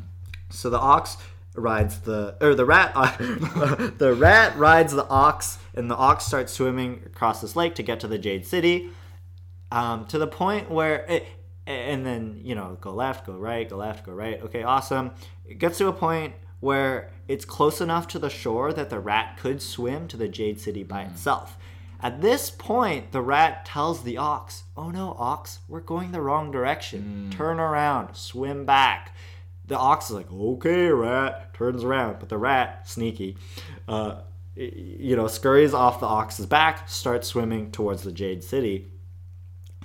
So 0.51 0.69
the 0.69 0.79
ox 0.79 1.17
rides 1.57 1.99
the 2.01 2.35
or 2.39 2.55
the 2.55 2.65
rat 2.65 2.93
the 3.97 4.15
rat 4.17 4.55
rides 4.57 4.93
the 4.93 5.07
ox 5.07 5.57
and 5.73 5.89
the 5.89 5.95
ox 5.95 6.25
starts 6.25 6.53
swimming 6.53 7.01
across 7.05 7.41
this 7.41 7.55
lake 7.55 7.75
to 7.75 7.83
get 7.83 7.99
to 7.99 8.07
the 8.07 8.17
Jade 8.17 8.45
City 8.45 8.89
um, 9.71 10.05
to 10.07 10.17
the 10.17 10.27
point 10.27 10.69
where 10.69 11.05
it, 11.05 11.25
and 11.65 12.05
then 12.05 12.39
you 12.43 12.55
know 12.55 12.77
go 12.79 12.93
left 12.93 13.25
go 13.25 13.33
right 13.33 13.69
go 13.69 13.77
left 13.77 14.05
go 14.05 14.13
right. 14.13 14.41
Okay 14.43 14.63
awesome. 14.63 15.11
It 15.45 15.59
gets 15.59 15.77
to 15.79 15.87
a 15.87 15.93
point 15.93 16.33
where 16.59 17.11
it's 17.27 17.45
close 17.45 17.81
enough 17.81 18.07
to 18.09 18.19
the 18.19 18.29
shore 18.29 18.73
that 18.73 18.89
the 18.89 18.99
rat 18.99 19.37
could 19.37 19.61
swim 19.61 20.07
to 20.07 20.17
the 20.17 20.27
jade 20.27 20.59
city 20.59 20.83
by 20.83 21.03
itself. 21.03 21.57
At 21.99 22.21
this 22.21 22.49
point 22.49 23.11
the 23.11 23.21
rat 23.21 23.65
tells 23.65 24.03
the 24.03 24.17
ox 24.17 24.63
oh 24.75 24.89
no 24.89 25.15
ox 25.19 25.59
we're 25.67 25.81
going 25.81 26.11
the 26.11 26.21
wrong 26.21 26.51
direction. 26.51 27.29
Turn 27.31 27.59
around 27.59 28.15
swim 28.15 28.65
back 28.65 29.13
the 29.67 29.77
ox 29.77 30.09
is 30.09 30.11
like 30.11 30.31
okay 30.31 30.87
rat 30.87 31.53
turns 31.53 31.83
around 31.83 32.19
but 32.19 32.29
the 32.29 32.37
rat 32.37 32.87
sneaky 32.87 33.37
uh, 33.87 34.21
you 34.55 35.15
know 35.15 35.27
scurries 35.27 35.73
off 35.73 35.99
the 35.99 36.05
ox's 36.05 36.45
back 36.45 36.89
starts 36.89 37.27
swimming 37.27 37.71
towards 37.71 38.03
the 38.03 38.11
jade 38.11 38.43
city 38.43 38.87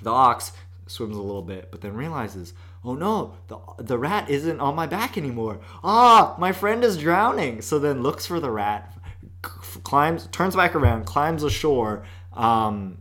the 0.03 0.11
ox 0.11 0.53
swims 0.87 1.17
a 1.17 1.23
little 1.23 1.43
bit, 1.43 1.69
but 1.71 1.81
then 1.81 1.95
realizes, 1.95 2.55
oh 2.85 2.95
no, 2.95 3.35
the, 3.49 3.59
the 3.79 3.99
rat 3.99 4.29
isn't 4.29 4.61
on 4.61 4.75
my 4.75 4.87
back 4.87 5.17
anymore. 5.17 5.61
Ah, 5.83 6.35
my 6.39 6.53
friend 6.53 6.85
is 6.85 6.99
drowning. 6.99 7.63
So 7.63 7.79
then 7.79 8.03
looks 8.03 8.27
for 8.27 8.41
the 8.41 8.51
rat, 8.51 8.97
climbs, 9.43 10.27
turns 10.29 10.55
back 10.55 10.75
around, 10.75 11.07
climbs 11.07 11.43
ashore, 11.43 12.05
um, 12.33 12.99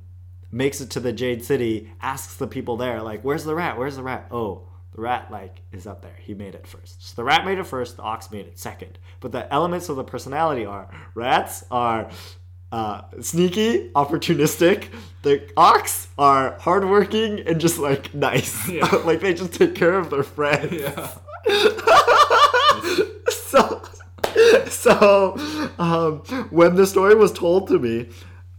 makes 0.52 0.82
it 0.82 0.90
to 0.92 1.00
the 1.00 1.14
Jade 1.14 1.44
City, 1.44 1.92
asks 2.02 2.36
the 2.36 2.48
people 2.48 2.78
there, 2.78 3.02
like, 3.02 3.22
where's 3.22 3.44
the 3.44 3.56
rat? 3.56 3.78
Where's 3.78 3.96
the 3.96 4.04
rat? 4.04 4.28
Oh, 4.32 4.68
the 4.94 5.02
rat 5.02 5.32
like 5.32 5.62
is 5.72 5.88
up 5.88 6.02
there. 6.02 6.16
He 6.20 6.34
made 6.34 6.56
it 6.56 6.68
first. 6.68 7.08
So 7.08 7.16
the 7.16 7.24
rat 7.24 7.46
made 7.46 7.58
it 7.58 7.66
first. 7.66 7.98
The 7.98 8.04
ox 8.04 8.30
made 8.32 8.48
it 8.48 8.60
second. 8.60 9.00
But 9.20 9.32
the 9.32 9.52
elements 9.52 9.90
of 9.90 9.96
the 9.96 10.04
personality 10.04 10.66
are 10.66 10.90
rats 11.16 11.64
are 11.72 12.10
uh, 12.72 13.02
sneaky, 13.22 13.90
opportunistic. 13.96 14.90
The 15.22 15.50
ox 15.56 16.08
are 16.18 16.58
hardworking 16.60 17.42
and 17.42 17.62
just 17.62 17.78
like 17.78 18.14
nice. 18.14 18.68
Yeah. 18.68 18.86
like 19.06 19.22
they 19.22 19.34
just 19.34 19.54
take 19.54 19.76
care 19.76 19.98
of 19.98 20.10
their 20.10 20.24
friends. 20.24 20.74
Yeah. 20.74 21.12
so, 23.30 23.82
so 24.68 25.36
um, 25.80 26.20
when 26.50 26.76
the 26.76 26.86
story 26.86 27.16
was 27.16 27.32
told 27.32 27.68
to 27.70 27.80
me, 27.80 28.10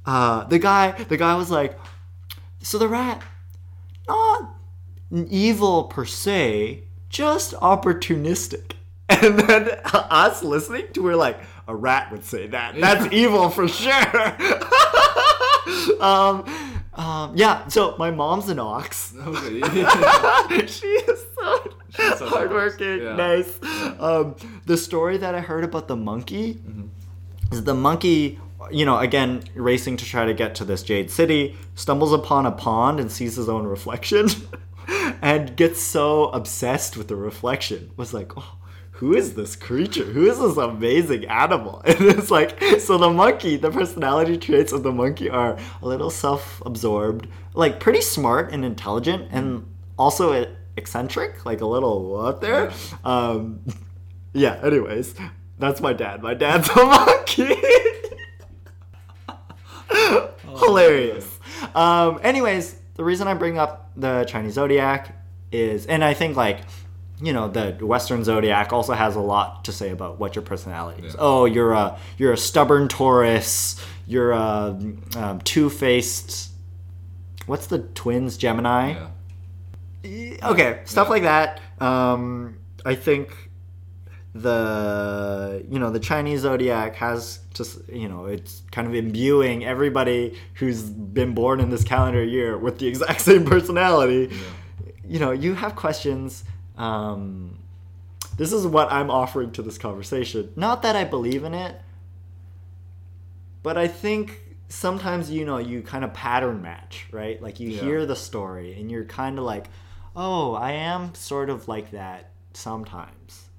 uh, 0.07 0.45
the 0.45 0.59
guy, 0.59 0.93
the 1.05 1.17
guy 1.17 1.35
was 1.37 1.51
like, 1.51 1.79
"So 2.61 2.77
the 2.77 2.89
rat, 2.89 3.23
not 4.09 4.62
evil 5.13 5.85
per 5.85 6.05
se, 6.05 6.83
just 7.09 7.55
opportunistic." 7.55 8.73
And 9.09 9.39
then 9.41 9.69
us 9.85 10.43
listening 10.43 10.87
to 10.95 11.07
her 11.07 11.17
like, 11.17 11.39
a 11.69 11.75
rat 11.75 12.11
would 12.11 12.25
say 12.25 12.47
that. 12.49 12.81
That's 12.81 13.13
evil 13.13 13.51
for 13.51 13.69
sure. 13.69 13.93
um, 16.03 16.45
um, 16.95 17.37
yeah. 17.37 17.67
So 17.69 17.95
my 17.99 18.11
mom's 18.11 18.49
an 18.49 18.59
ox. 18.59 19.15
Okay. 19.17 19.61
She 20.67 20.87
is 20.87 21.25
so 21.35 21.73
so 22.17 22.29
hardworking, 22.29 23.05
nice. 23.17 23.19
nice. 23.19 23.59
Yeah. 23.63 23.95
Um, 23.99 24.37
the 24.67 24.77
story 24.77 25.19
that 25.19 25.35
I 25.35 25.41
heard 25.41 25.65
about 25.65 25.89
the 25.89 25.97
monkey 25.97 26.61
is 27.51 27.65
the 27.65 27.75
monkey, 27.75 28.41
you 28.71 28.85
know, 28.85 28.99
again 28.99 29.45
racing 29.55 29.97
to 29.99 30.05
try 30.05 30.25
to 30.25 30.35
get 30.35 30.55
to 30.57 30.65
this 30.65 30.83
Jade 30.83 31.11
City, 31.11 31.57
stumbles 31.75 32.13
upon 32.13 32.47
a 32.47 32.53
pond 32.53 32.99
and 32.99 33.13
sees 33.13 33.37
his 33.37 33.49
own 33.49 33.67
reflection, 33.67 34.29
and 34.89 35.57
gets 35.57 35.81
so 35.81 36.29
obsessed 36.31 36.97
with 36.97 37.09
the 37.09 37.17
reflection. 37.17 37.91
Was 37.97 38.15
like, 38.15 38.33
oh. 38.37 38.59
Who 38.97 39.17
is 39.17 39.35
this 39.35 39.57
creature? 39.57 40.05
Who 40.05 40.31
is 40.31 40.39
this 40.39 40.57
amazing 40.57 41.27
animal? 41.27 41.83
And 41.87 42.03
it's 42.03 42.31
like, 42.31 42.63
so 42.79 42.99
the 42.99 43.11
monkey, 43.11 43.57
the 43.57 43.69
personality 43.69 44.39
traits 44.39 44.71
of 44.71 44.85
the 44.85 44.93
monkey 44.93 45.29
are 45.29 45.59
a 45.83 45.87
little 45.87 46.09
self 46.09 46.63
absorbed, 46.65 47.27
like 47.53 47.81
pretty 47.81 48.01
smart 48.01 48.53
and 48.53 48.65
intelligent, 48.65 49.27
and 49.33 49.67
also 49.99 50.47
eccentric, 50.77 51.45
like 51.45 51.61
a 51.63 51.67
little 51.67 52.13
what 52.13 52.41
there. 52.41 52.71
Um, 53.03 53.65
yeah, 54.35 54.61
anyways, 54.63 55.17
that's 55.59 55.81
my 55.81 55.93
dad. 55.93 56.23
My 56.23 56.35
dad's 56.35 56.69
a 56.69 56.77
monkey. 56.85 57.57
Hilarious. 60.61 61.39
Um, 61.75 62.21
anyways, 62.23 62.77
the 62.95 63.03
reason 63.03 63.27
I 63.27 63.35
bring 63.35 63.59
up 63.59 63.82
the 63.97 64.25
Chinese 64.25 64.55
zodiac 64.55 65.17
is, 65.51 65.87
and 65.87 66.03
I 66.05 66.15
think 66.15 66.37
like, 66.37 66.61
you 67.21 67.33
know, 67.33 67.49
the 67.49 67.73
Western 67.85 68.25
zodiac 68.25 68.73
also 68.73 68.95
has 68.95 69.15
a 69.17 69.21
lot 69.21 69.65
to 69.67 69.73
say 69.73 69.91
about 69.91 70.19
what 70.19 70.35
your 70.35 70.43
personality 70.43 71.07
is. 71.07 71.15
Yeah. 71.15 71.21
Oh, 71.21 71.45
you're 71.45 71.73
a 71.73 71.99
you're 72.19 72.33
a 72.33 72.37
stubborn 72.39 72.89
Taurus. 72.89 73.81
You're 74.07 74.33
a 74.33 74.77
um, 75.17 75.41
two 75.45 75.71
faced. 75.71 76.51
What's 77.47 77.67
the 77.69 77.79
twins 77.81 78.37
Gemini? 78.37 78.95
yeah. 80.05 80.49
Okay, 80.51 80.81
stuff 80.85 81.07
Yeah. 81.07 81.11
like 81.11 81.23
that. 81.23 81.61
Um, 81.81 82.57
I 82.85 82.95
think 82.97 83.51
the 84.35 85.65
you 85.71 85.79
know 85.79 85.91
the 85.91 86.01
Chinese 86.01 86.41
zodiac 86.41 86.97
has 86.97 87.41
just 87.53 87.87
you 87.89 88.09
know 88.09 88.25
it's 88.27 88.63
kind 88.71 88.87
of 88.89 88.95
imbuing 88.95 89.65
everybody 89.65 90.39
who's 90.55 90.83
been 90.83 91.35
born 91.35 91.61
in 91.61 91.69
this 91.69 91.85
calendar 91.85 92.25
year 92.25 92.57
with 92.57 92.79
the 92.79 92.87
exact 92.87 93.21
same 93.31 93.45
personality. 93.45 94.35
You 95.07 95.19
know, 95.19 95.33
you 95.33 95.55
have 95.55 95.77
questions. 95.77 96.45
Um, 96.79 97.59
this 98.39 98.53
is 98.53 98.67
what 98.67 98.91
I'm 98.91 99.11
offering 99.11 99.53
to 99.53 99.63
this 99.63 99.77
conversation. 99.77 100.51
Not 100.57 100.81
that 100.83 100.97
I 100.97 101.05
believe 101.05 101.45
in 101.45 101.53
it, 101.53 101.79
but 103.63 103.77
I 103.77 103.89
think 103.89 104.41
sometimes 104.71 105.31
you 105.31 105.45
know 105.45 105.59
you 105.59 105.83
kind 105.83 106.05
of 106.05 106.15
pattern 106.15 106.63
match, 106.63 107.07
right? 107.13 107.41
Like 107.43 107.61
you 107.61 107.69
Yeah. 107.71 107.81
hear 107.83 108.07
the 108.07 108.17
story 108.17 108.81
and 108.81 108.91
you're 108.91 109.05
kind 109.05 109.39
of 109.39 109.45
like, 109.45 109.67
"Oh, 110.17 110.55
I 110.55 110.73
am 110.73 111.15
sort 111.15 111.51
of 111.51 111.69
like 111.69 111.91
that 111.91 112.31
sometimes." 112.55 113.51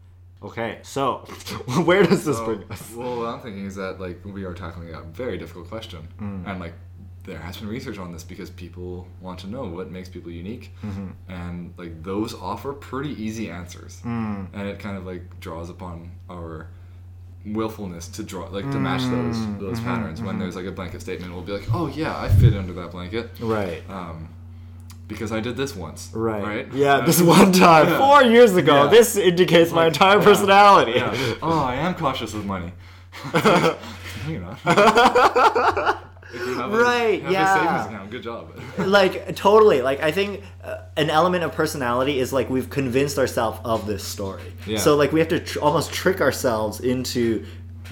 Okay, 0.43 0.79
so 0.83 1.19
where 1.85 2.03
does 2.03 2.25
this 2.25 2.37
So, 2.37 2.45
bring 2.45 2.63
us? 2.69 2.91
well, 2.95 3.17
what 3.19 3.27
I'm 3.27 3.39
thinking 3.39 3.65
is 3.65 3.75
that 3.75 3.99
like 3.99 4.19
we 4.25 4.43
are 4.43 4.53
tackling 4.53 4.93
a 4.93 5.01
very 5.01 5.37
difficult 5.37 5.69
question, 5.69 6.07
Mm. 6.19 6.45
and 6.47 6.59
like 6.59 6.73
there 7.23 7.37
has 7.39 7.55
been 7.57 7.69
research 7.69 7.97
on 7.97 8.11
this 8.11 8.23
because 8.25 8.49
people 8.49 9.07
want 9.21 9.39
to 9.39 9.47
know 9.47 9.63
what 9.63 9.89
makes 9.89 10.09
people 10.09 10.29
unique, 10.31 10.73
Mm-hmm. 10.83 11.07
and 11.31 11.73
like 11.77 12.03
those 12.03 12.33
offer 12.33 12.73
pretty 12.73 13.11
easy 13.23 13.49
answers, 13.49 14.01
Mm. 14.03 14.47
and 14.53 14.67
it 14.67 14.79
kind 14.79 14.97
of 14.97 15.05
like 15.05 15.39
draws 15.39 15.69
upon 15.69 16.11
our 16.29 16.67
willfulness 17.45 18.07
to 18.07 18.23
draw 18.23 18.47
like 18.49 18.69
to 18.71 18.79
match 18.79 19.01
those 19.03 19.35
Mm, 19.37 19.59
those 19.59 19.79
mhm, 19.79 19.83
patterns. 19.85 20.21
When 20.21 20.39
there's 20.39 20.55
like 20.55 20.65
a 20.65 20.71
blanket 20.71 21.01
statement, 21.01 21.33
we'll 21.33 21.43
be 21.43 21.51
like, 21.51 21.67
oh 21.73 21.87
yeah, 21.87 22.17
I 22.17 22.29
fit 22.29 22.53
under 22.53 22.73
that 22.73 22.91
blanket. 22.91 23.31
Right. 23.39 23.83
Um, 23.89 24.29
because 25.13 25.31
I 25.31 25.39
did 25.39 25.55
this 25.55 25.75
once. 25.75 26.09
Right. 26.13 26.43
Right. 26.43 26.73
Yeah, 26.73 26.95
Uh, 26.97 27.05
this 27.05 27.21
one 27.21 27.51
time, 27.51 27.87
yeah. 27.87 27.97
four 27.97 28.23
years 28.23 28.55
ago, 28.55 28.83
Yeah. 28.83 28.89
this 28.89 29.15
indicates 29.15 29.71
my 29.71 29.87
entire 29.87 30.17
yeah, 30.19 30.23
personality. 30.25 30.93
yeah. 30.95 31.35
Oh, 31.41 31.59
I 31.63 31.75
am 31.75 31.93
cautious 31.95 32.33
with 32.33 32.45
money. 32.45 32.71
no, 33.33 33.75
you're 34.27 34.41
not. 34.41 34.57
If 36.35 36.47
you 36.47 36.55
have 36.57 36.73
a- 36.73 36.77
Right, 36.77 37.21
have 37.21 37.31
yeah. 37.31 37.55
A 37.55 37.59
savings 37.59 37.85
account. 37.93 38.09
Good 38.09 38.23
job. 38.23 38.59
like 38.79 39.35
totally 39.35 39.83
like 39.83 40.01
i 40.01 40.11
think 40.11 40.41
uh, 40.63 40.77
an 40.97 41.09
element 41.11 41.43
of 41.43 41.51
personality 41.51 42.17
is 42.19 42.33
like 42.33 42.49
we've 42.49 42.71
convinced 42.71 43.19
ourselves 43.19 43.59
of 43.63 43.85
this 43.85 44.03
story 44.03 44.41
Yeah. 44.65 44.79
so 44.79 44.95
like 44.95 45.11
we 45.11 45.19
have 45.19 45.29
to 45.29 45.39
tr- 45.39 45.59
almost 45.59 45.93
trick 45.93 46.21
ourselves 46.21 46.79
into 46.79 47.45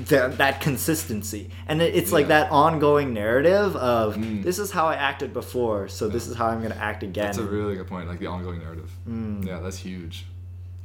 that, 0.08 0.38
that 0.38 0.62
consistency 0.62 1.50
and 1.68 1.82
it, 1.82 1.94
it's 1.96 2.12
like 2.12 2.28
that 2.30 2.50
ongoing 2.52 3.14
narrative 3.14 3.76
of 3.76 4.16
Mm. 4.16 4.42
this 4.44 4.58
is 4.60 4.72
how 4.72 4.86
i 4.88 4.96
acted 4.96 5.34
before 5.34 5.88
so 5.88 6.08
this 6.08 6.28
is 6.28 6.36
how 6.36 6.48
i'm 6.48 6.60
going 6.60 6.72
to 6.72 6.78
act 6.82 7.04
again 7.04 7.26
That's 7.26 7.38
a 7.38 7.44
really 7.44 7.76
good 7.76 7.88
point. 7.88 8.08
Like 8.08 8.20
the 8.20 8.28
ongoing 8.28 8.60
narrative. 8.60 8.90
Mm. 9.08 9.46
Yeah, 9.46 9.60
that's 9.60 9.78
huge. 9.78 10.26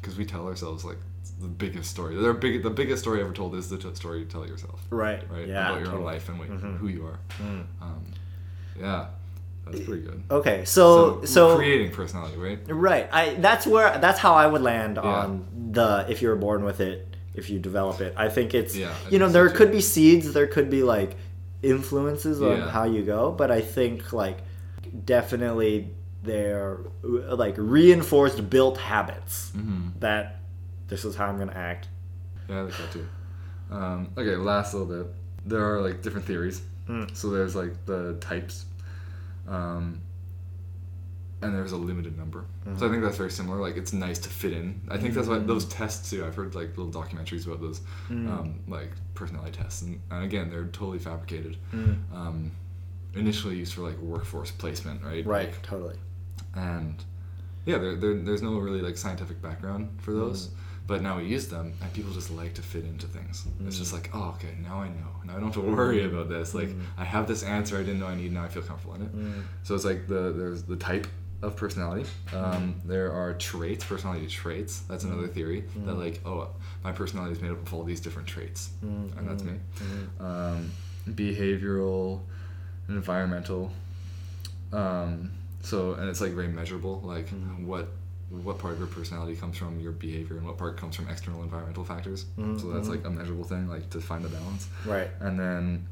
Because 0.01 0.17
we 0.19 0.25
tell 0.25 0.47
ourselves 0.47 0.85
like 0.85 0.99
the 1.41 1.49
biggest 1.49 1.91
story. 1.91 2.17
Their 2.17 2.33
big, 2.33 2.63
the 2.63 2.71
biggest 2.71 3.03
story 3.03 3.21
ever 3.21 3.33
told 3.33 3.55
is 3.55 3.69
the 3.69 3.77
t- 3.79 3.95
story 3.95 4.21
you 4.21 4.25
tell 4.25 4.47
yourself. 4.47 4.81
right 4.91 5.23
Right. 5.31 5.47
yeah 5.49 5.71
About 5.71 5.81
your 5.83 5.95
own 5.95 6.05
life 6.05 6.29
and 6.29 6.39
what, 6.39 6.49
Mhm. 6.49 6.79
who 6.79 6.89
you 6.89 7.07
are. 7.07 7.19
Mm. 7.43 7.65
Um, 7.83 8.05
yeah, 8.79 9.07
that's 9.65 9.81
pretty 9.85 10.03
good. 10.03 10.23
okay 10.31 10.65
so 10.65 11.25
so, 11.25 11.57
creating 11.57 11.91
personality, 11.93 12.37
right? 12.39 12.59
Right. 12.69 13.09
I 13.13 13.35
that's 13.35 13.67
where 13.67 13.99
that's 13.99 14.19
how 14.19 14.35
I 14.35 14.47
would 14.47 14.63
land 14.63 14.97
Yeah. 14.97 15.03
on 15.11 15.47
the 15.73 16.07
if 16.09 16.23
you 16.23 16.29
were 16.29 16.37
born 16.37 16.65
with 16.65 16.81
it, 16.81 17.16
if 17.37 17.51
you 17.51 17.59
develop 17.59 18.01
it. 18.01 18.14
I 18.16 18.28
think 18.28 18.55
it's 18.55 18.74
Yeah, 18.76 18.95
you 19.11 19.18
know 19.18 19.26
so 19.28 19.32
there 19.34 19.49
too. 19.49 19.57
could 19.57 19.72
be 19.72 19.80
seeds, 19.80 20.32
there 20.32 20.47
could 20.47 20.70
be 20.70 20.82
like 20.82 21.16
influences 21.62 22.41
on 22.43 22.59
Yeah. 22.59 22.70
how 22.70 22.84
you 22.84 23.03
go, 23.05 23.30
but 23.32 23.51
I 23.51 23.61
think 23.61 24.12
like 24.12 24.39
definitely 25.05 25.91
they're 26.22 26.78
like 27.03 27.55
reinforced 27.59 28.49
built 28.51 28.78
habits 28.78 29.53
Mm-hmm. 29.57 30.01
that 30.01 30.41
this 30.89 31.05
is 31.05 31.14
how 31.16 31.26
I'm 31.26 31.37
to 31.49 31.57
act. 31.57 31.89
Yeah, 32.49 32.59
I 32.59 32.61
like 32.62 32.76
that 32.76 32.93
too. 32.93 33.07
Um, 33.70 34.09
okay, 34.16 34.37
last 34.37 34.74
little 34.74 34.87
bit. 35.05 35.12
There 35.45 35.64
are 35.74 35.80
like 35.80 36.03
different 36.03 36.26
theories. 36.26 36.62
Mm. 36.89 37.16
So 37.16 37.30
there's 37.30 37.57
like 37.57 37.84
the 37.87 38.14
types, 38.20 38.66
um, 39.49 40.01
and 41.43 41.55
there's 41.55 41.72
a 41.72 41.76
limited 41.76 42.16
number. 42.18 42.45
So 42.78 42.87
I 42.87 42.91
think 42.91 43.03
that's 43.03 43.16
very 43.18 43.30
similar. 43.30 43.61
Like 43.61 43.76
it's 43.76 43.93
nice 43.93 44.18
to 44.20 44.28
fit 44.28 44.53
in. 44.53 44.80
I 44.91 44.97
think 44.99 45.14
that's 45.14 45.28
why 45.28 45.39
those 45.39 45.66
tests 45.66 46.11
too. 46.11 46.24
I've 46.24 46.34
heard 46.34 46.55
like 46.55 46.76
little 46.78 46.91
documentaries 46.93 47.47
about 47.47 47.61
those, 47.61 47.80
Mm. 48.11 48.28
um, 48.30 48.61
like 48.68 48.91
personality 49.14 49.53
tests, 49.53 49.82
and, 49.82 50.01
and 50.11 50.24
again 50.24 50.49
they're 50.51 50.64
totally 50.66 50.99
fabricated. 50.99 51.57
Mm. 51.74 51.97
Um, 52.14 52.51
initially 53.14 53.57
used 53.57 53.74
for 53.74 53.82
like 53.82 53.99
workforce 53.99 54.51
placement, 54.51 55.03
right? 55.03 55.24
Right, 55.26 55.49
Like, 55.53 55.62
totally. 55.62 55.97
and 56.55 57.03
yeah, 57.64 57.78
there, 57.78 57.97
there, 57.97 58.14
there's 58.14 58.43
no 58.43 58.59
really 58.59 58.80
like 58.80 58.97
scientific 58.97 59.41
background 59.43 59.89
for 60.01 60.12
those. 60.12 60.51
But 60.87 61.03
now 61.03 61.16
we 61.16 61.24
use 61.24 61.49
them, 61.49 61.72
and 61.82 61.93
people 61.93 62.12
just 62.12 62.30
like 62.30 62.55
to 62.55 62.62
fit 62.62 62.84
into 62.84 63.09
things. 63.09 63.45
It's 63.66 63.76
just 63.76 63.93
like, 63.93 64.09
oh, 64.14 64.28
okay, 64.37 64.55
now 64.62 64.76
I 64.82 64.87
know. 64.89 65.09
Now 65.24 65.32
I 65.32 65.41
don't 65.41 65.47
have 65.47 65.55
to 65.55 65.61
worry 65.61 66.05
about 66.05 66.28
this. 66.28 66.55
Like, 66.55 66.68
I 66.97 67.03
have 67.05 67.26
this 67.26 67.43
answer 67.43 67.74
I 67.76 67.80
didn't 67.80 67.99
know 67.99 68.07
I 68.07 68.14
need. 68.14 68.32
Now 68.32 68.45
I 68.45 68.49
feel 68.49 68.62
comfortable 68.62 68.95
in 68.95 69.03
it. 69.03 69.16
Mm. 69.16 69.43
So 69.64 69.74
it's 69.74 69.84
like 69.84 70.07
the 70.07 70.32
there's 70.37 70.62
the 70.62 70.76
type 70.76 71.09
of 71.43 71.57
personality. 71.57 72.09
Um, 72.34 72.80
there 72.84 73.12
are 73.12 73.34
traits, 73.34 73.84
personality 73.84 74.26
traits. 74.26 74.80
That's 74.89 75.05
another 75.05 75.28
theory 75.28 75.64
that 75.84 75.95
like, 75.95 76.20
oh, 76.26 76.49
my 76.82 76.93
personality 76.93 77.32
is 77.34 77.43
made 77.43 77.51
up 77.51 77.62
of 77.66 77.72
all 77.74 77.82
these 77.84 78.01
different 78.01 78.28
traits, 78.28 78.70
Mm, 78.84 79.16
and 79.18 79.28
that's 79.28 79.43
me. 79.43 79.55
mm. 79.78 80.20
Um, 80.24 80.70
behavioral, 81.09 82.20
environmental. 82.89 83.70
Um, 84.72 85.30
so 85.62 85.95
and 85.95 86.09
it's 86.09 86.20
like 86.20 86.32
very 86.32 86.49
measurable, 86.49 87.01
like 87.05 87.28
what 87.59 87.89
what 88.30 88.59
part 88.59 88.72
of 88.74 88.78
your 88.80 88.89
personality 88.89 89.37
comes 89.37 89.57
from 89.57 89.78
your 89.78 89.93
behavior 89.93 90.37
and 90.37 90.45
what 90.47 90.59
part 90.59 90.76
comes 90.76 90.97
from 90.97 91.09
external 91.09 91.43
environmental 91.45 91.84
factors. 91.84 92.26
So 92.59 92.72
that's 92.72 92.89
like 92.89 93.05
a 93.05 93.11
measurable 93.11 93.45
thing, 93.45 93.68
like 93.68 93.89
to 93.91 94.01
find 94.01 94.24
the 94.24 94.28
balance. 94.28 94.68
Right. 94.84 95.09
And 95.20 95.39
then 95.39 95.87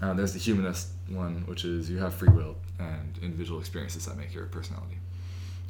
uh, 0.00 0.14
there's 0.14 0.32
the 0.32 0.38
humanist 0.38 0.88
one, 1.08 1.44
which 1.46 1.64
is 1.66 1.90
you 1.90 1.98
have 1.98 2.14
free 2.14 2.30
will 2.32 2.56
and 2.78 3.18
individual 3.22 3.60
experiences 3.60 4.06
that 4.06 4.16
make 4.16 4.34
your 4.34 4.46
personality. 4.46 4.98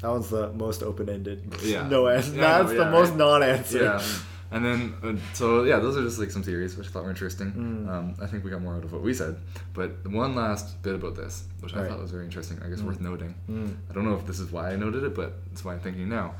That 0.01 0.09
one's 0.09 0.29
the 0.29 0.51
most 0.53 0.83
open-ended. 0.83 1.53
Yeah. 1.63 1.87
No 1.89 2.07
answer. 2.07 2.33
Yeah, 2.35 2.57
I 2.57 2.61
know, 2.61 2.63
That's 2.67 2.77
the 2.77 2.91
most 2.91 3.09
right. 3.09 3.17
non-answer. 3.17 3.83
Yeah. 3.83 4.07
And 4.51 4.63
then, 4.63 4.93
uh, 5.03 5.15
so 5.33 5.63
yeah, 5.63 5.79
those 5.79 5.97
are 5.97 6.03
just 6.03 6.19
like 6.19 6.29
some 6.31 6.43
theories 6.43 6.77
which 6.77 6.87
I 6.87 6.89
thought 6.91 7.03
were 7.03 7.09
interesting. 7.09 7.51
Mm. 7.51 7.89
Um, 7.89 8.15
I 8.21 8.27
think 8.27 8.43
we 8.43 8.51
got 8.51 8.61
more 8.61 8.75
out 8.75 8.83
of 8.83 8.93
what 8.93 9.01
we 9.01 9.13
said. 9.13 9.37
But 9.73 10.07
one 10.07 10.35
last 10.35 10.81
bit 10.83 10.93
about 10.95 11.15
this, 11.15 11.43
which 11.61 11.73
I 11.73 11.79
Right. 11.81 11.89
thought 11.89 11.99
was 11.99 12.11
very 12.11 12.25
interesting, 12.25 12.59
I 12.63 12.69
guess 12.69 12.81
worth 12.81 13.01
noting. 13.01 13.33
Mm. 13.49 13.75
I 13.89 13.93
don't 13.93 14.05
know 14.05 14.15
if 14.15 14.25
this 14.27 14.39
is 14.39 14.51
why 14.51 14.71
I 14.71 14.75
noted 14.75 15.03
it, 15.03 15.15
but 15.15 15.33
it's 15.51 15.65
why 15.65 15.73
I'm 15.73 15.79
thinking 15.79 16.07
now. 16.09 16.35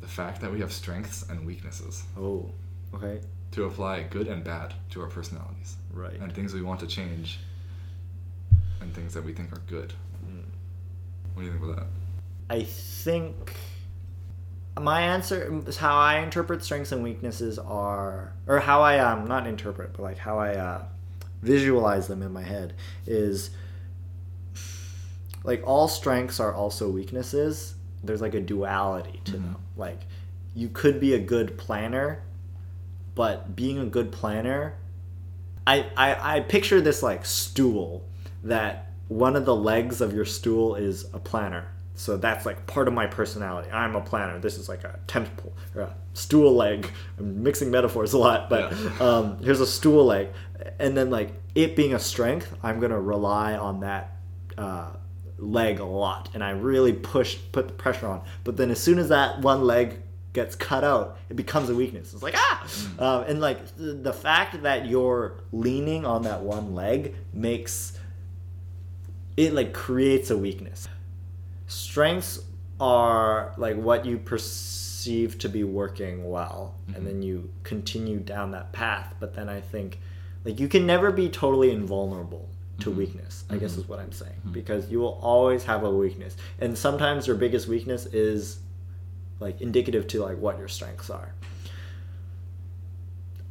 The 0.00 0.08
fact 0.08 0.40
that 0.40 0.52
we 0.52 0.60
have 0.60 0.72
strengths 0.72 1.22
and 1.28 1.46
weaknesses 1.46 2.02
Oh. 2.18 2.50
Okay. 2.94 3.20
to 3.52 3.64
apply 3.64 4.02
good 4.04 4.26
and 4.26 4.42
bad 4.42 4.74
to 4.90 5.00
our 5.02 5.08
personalities. 5.08 5.76
Right. 5.92 6.18
And 6.20 6.32
things 6.32 6.52
we 6.52 6.62
want 6.62 6.80
to 6.80 6.86
change 6.86 7.38
and 8.80 8.94
things 8.94 9.14
that 9.14 9.24
we 9.24 9.32
think 9.32 9.52
are 9.52 9.62
good. 9.66 9.92
Mm. 10.26 10.44
What 11.34 11.42
do 11.42 11.46
you 11.46 11.52
think 11.52 11.64
about 11.64 11.76
that? 11.76 11.86
I 12.50 12.62
think 12.62 13.54
my 14.80 15.02
answer 15.02 15.62
is 15.66 15.76
how 15.76 15.96
I 15.96 16.20
interpret 16.20 16.62
strengths 16.64 16.92
and 16.92 17.02
weaknesses 17.02 17.58
are, 17.58 18.32
or 18.46 18.60
how 18.60 18.80
I 18.82 18.98
um 18.98 19.26
not 19.26 19.46
interpret, 19.46 19.92
but 19.92 20.02
like 20.02 20.18
how 20.18 20.38
I 20.38 20.56
uh, 20.56 20.84
visualize 21.42 22.08
them 22.08 22.22
in 22.22 22.32
my 22.32 22.42
head 22.42 22.74
is 23.06 23.50
like 25.44 25.62
all 25.66 25.88
strengths 25.88 26.40
are 26.40 26.54
also 26.54 26.90
weaknesses. 26.90 27.74
There's 28.02 28.20
like 28.20 28.34
a 28.34 28.40
duality 28.40 29.20
to 29.24 29.32
them. 29.32 29.56
Like 29.76 30.00
you 30.54 30.68
could 30.68 31.00
be 31.00 31.14
a 31.14 31.18
good 31.18 31.58
planner, 31.58 32.22
but 33.14 33.56
being 33.56 33.78
a 33.78 33.86
good 33.86 34.12
planner, 34.12 34.74
I, 35.66 35.86
I 35.96 36.36
I 36.36 36.40
picture 36.40 36.80
this 36.80 37.02
like 37.02 37.24
stool 37.26 38.07
that 38.44 38.90
one 39.08 39.36
of 39.36 39.44
the 39.44 39.54
legs 39.56 40.00
of 40.00 40.12
your 40.12 40.24
stool 40.24 40.74
is 40.74 41.06
a 41.14 41.18
planner. 41.18 41.68
So 41.94 42.16
that's 42.16 42.46
like 42.46 42.66
part 42.66 42.86
of 42.86 42.94
my 42.94 43.06
personality. 43.06 43.70
I'm 43.72 43.96
a 43.96 44.00
planner. 44.00 44.38
This 44.38 44.56
is 44.56 44.68
like 44.68 44.84
a 44.84 45.00
temple 45.08 45.52
or 45.74 45.82
a 45.82 45.94
stool 46.12 46.54
leg. 46.54 46.88
I'm 47.18 47.42
mixing 47.42 47.70
metaphors 47.70 48.12
a 48.12 48.18
lot, 48.18 48.48
but 48.48 48.72
Yeah. 48.72 48.90
um, 49.00 49.38
here's 49.42 49.60
a 49.60 49.66
stool 49.66 50.04
leg, 50.06 50.28
and 50.78 50.96
then 50.96 51.10
like 51.10 51.32
it 51.56 51.74
being 51.74 51.94
a 51.94 51.98
strength, 51.98 52.54
I'm 52.62 52.78
gonna 52.78 53.00
rely 53.00 53.56
on 53.56 53.80
that 53.80 54.16
uh, 54.56 54.90
leg 55.38 55.80
a 55.80 55.84
lot, 55.84 56.28
and 56.34 56.44
I 56.44 56.50
really 56.50 56.92
push 56.92 57.36
put 57.50 57.66
the 57.66 57.74
pressure 57.74 58.06
on. 58.06 58.22
But 58.44 58.56
then 58.56 58.70
as 58.70 58.78
soon 58.80 58.98
as 59.00 59.08
that 59.08 59.40
one 59.40 59.62
leg 59.64 60.00
gets 60.34 60.54
cut 60.54 60.84
out, 60.84 61.16
it 61.30 61.34
becomes 61.34 61.68
a 61.68 61.74
weakness. 61.74 62.12
It's 62.14 62.22
like 62.22 62.34
ah, 62.36 62.64
um, 63.00 63.24
and 63.26 63.40
like 63.40 63.58
the 63.76 64.12
fact 64.12 64.62
that 64.62 64.86
you're 64.86 65.40
leaning 65.50 66.06
on 66.06 66.22
that 66.22 66.42
one 66.42 66.76
leg 66.76 67.16
makes 67.32 67.97
it 69.38 69.54
like 69.54 69.72
creates 69.72 70.30
a 70.30 70.36
weakness. 70.36 70.88
Strengths 71.68 72.40
are 72.80 73.54
like 73.56 73.76
what 73.76 74.04
you 74.04 74.18
perceive 74.18 75.38
to 75.38 75.48
be 75.48 75.62
working 75.62 76.28
well, 76.28 76.74
and 76.88 76.96
mm-hmm. 76.96 77.04
then 77.04 77.22
you 77.22 77.48
continue 77.62 78.18
down 78.18 78.50
that 78.50 78.72
path. 78.72 79.14
But 79.20 79.36
then 79.36 79.48
I 79.48 79.60
think 79.60 80.00
like 80.44 80.58
you 80.58 80.66
can 80.66 80.86
never 80.86 81.12
be 81.12 81.28
totally 81.28 81.70
invulnerable 81.70 82.48
to 82.80 82.90
mm-hmm. 82.90 82.98
weakness. 82.98 83.44
I 83.48 83.58
guess 83.58 83.72
mm-hmm. 83.72 83.82
is 83.82 83.88
what 83.88 84.00
I'm 84.00 84.10
saying 84.10 84.40
because 84.50 84.90
you 84.90 84.98
will 84.98 85.20
always 85.22 85.62
have 85.64 85.84
a 85.84 85.90
weakness, 85.90 86.36
and 86.58 86.76
sometimes 86.76 87.28
your 87.28 87.36
biggest 87.36 87.68
weakness 87.68 88.06
is 88.06 88.58
like 89.38 89.60
indicative 89.60 90.08
to 90.08 90.24
like 90.24 90.38
what 90.38 90.58
your 90.58 90.66
strengths 90.66 91.10
are. 91.10 91.32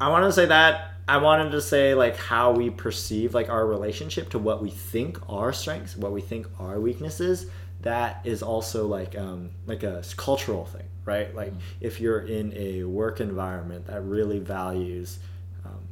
I 0.01 0.09
wanted 0.09 0.25
to 0.25 0.33
say 0.33 0.47
that. 0.47 0.96
I 1.07 1.17
wanted 1.17 1.51
to 1.51 1.61
say 1.61 1.93
like 1.95 2.17
how 2.17 2.51
we 2.51 2.69
perceive 2.69 3.33
like 3.33 3.49
our 3.49 3.65
relationship 3.65 4.29
to 4.31 4.39
what 4.39 4.61
we 4.61 4.69
think 4.69 5.17
are 5.29 5.53
strengths, 5.53 5.95
what 5.95 6.11
we 6.11 6.21
think 6.21 6.47
are 6.59 6.79
weaknesses. 6.79 7.47
That 7.81 8.21
is 8.25 8.43
also 8.43 8.87
like 8.87 9.17
um, 9.17 9.51
like 9.67 9.83
a 9.83 10.03
cultural 10.17 10.65
thing, 10.65 10.85
right? 11.05 11.33
Like 11.33 11.53
if 11.79 12.01
you're 12.01 12.21
in 12.21 12.51
a 12.55 12.83
work 12.83 13.21
environment 13.21 13.87
that 13.87 14.01
really 14.03 14.39
values 14.39 15.19
Um, 15.65 15.87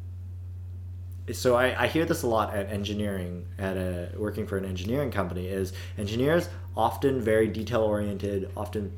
so 1.33 1.55
I, 1.55 1.83
I 1.83 1.87
hear 1.87 2.05
this 2.05 2.23
a 2.23 2.27
lot 2.27 2.53
at 2.53 2.69
engineering 2.69 3.45
at 3.57 3.77
a 3.77 4.09
working 4.17 4.45
for 4.47 4.57
an 4.57 4.65
engineering 4.65 5.11
company 5.11 5.47
is 5.47 5.73
engineers 5.97 6.49
often 6.75 7.21
very 7.21 7.47
detail 7.47 7.81
oriented 7.81 8.51
often 8.57 8.91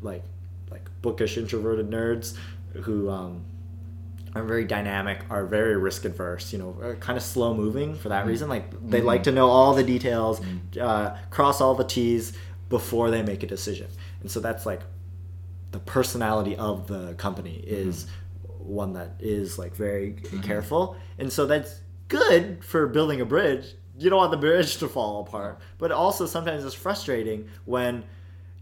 like 0.00 0.22
like 0.70 0.88
bookish 1.02 1.36
introverted 1.36 1.90
nerds 1.90 2.36
who 2.82 3.10
um, 3.10 3.44
are 4.34 4.42
very 4.42 4.64
dynamic 4.64 5.20
are 5.30 5.46
very 5.46 5.76
risk 5.76 6.04
adverse 6.04 6.52
you 6.52 6.58
know 6.58 6.96
kind 7.00 7.16
of 7.16 7.22
slow 7.22 7.54
moving 7.54 7.94
for 7.94 8.08
that 8.08 8.20
mm-hmm. 8.20 8.28
reason 8.28 8.48
like 8.48 8.70
they 8.70 8.98
mm-hmm. 8.98 9.06
like 9.06 9.22
to 9.22 9.32
know 9.32 9.48
all 9.48 9.74
the 9.74 9.82
details 9.82 10.40
mm-hmm. 10.40 10.80
uh, 10.80 11.16
cross 11.30 11.60
all 11.60 11.74
the 11.74 11.84
t's 11.84 12.32
before 12.68 13.10
they 13.10 13.22
make 13.22 13.42
a 13.42 13.46
decision 13.46 13.88
and 14.20 14.30
so 14.30 14.40
that's 14.40 14.66
like 14.66 14.80
the 15.70 15.78
personality 15.80 16.56
of 16.56 16.86
the 16.86 17.14
company 17.14 17.62
is 17.66 18.04
mm-hmm 18.04 18.12
one 18.68 18.92
that 18.92 19.16
is 19.18 19.58
like 19.58 19.74
very 19.74 20.12
mm-hmm. 20.12 20.40
careful, 20.40 20.96
and 21.18 21.32
so 21.32 21.46
that's 21.46 21.80
good 22.08 22.62
for 22.64 22.86
building 22.86 23.20
a 23.20 23.24
bridge. 23.24 23.74
You 23.98 24.10
don't 24.10 24.18
want 24.18 24.30
the 24.30 24.36
bridge 24.36 24.76
to 24.78 24.88
fall 24.88 25.22
apart, 25.22 25.60
but 25.78 25.90
also 25.90 26.26
sometimes 26.26 26.64
it's 26.64 26.74
frustrating 26.74 27.48
when 27.64 28.04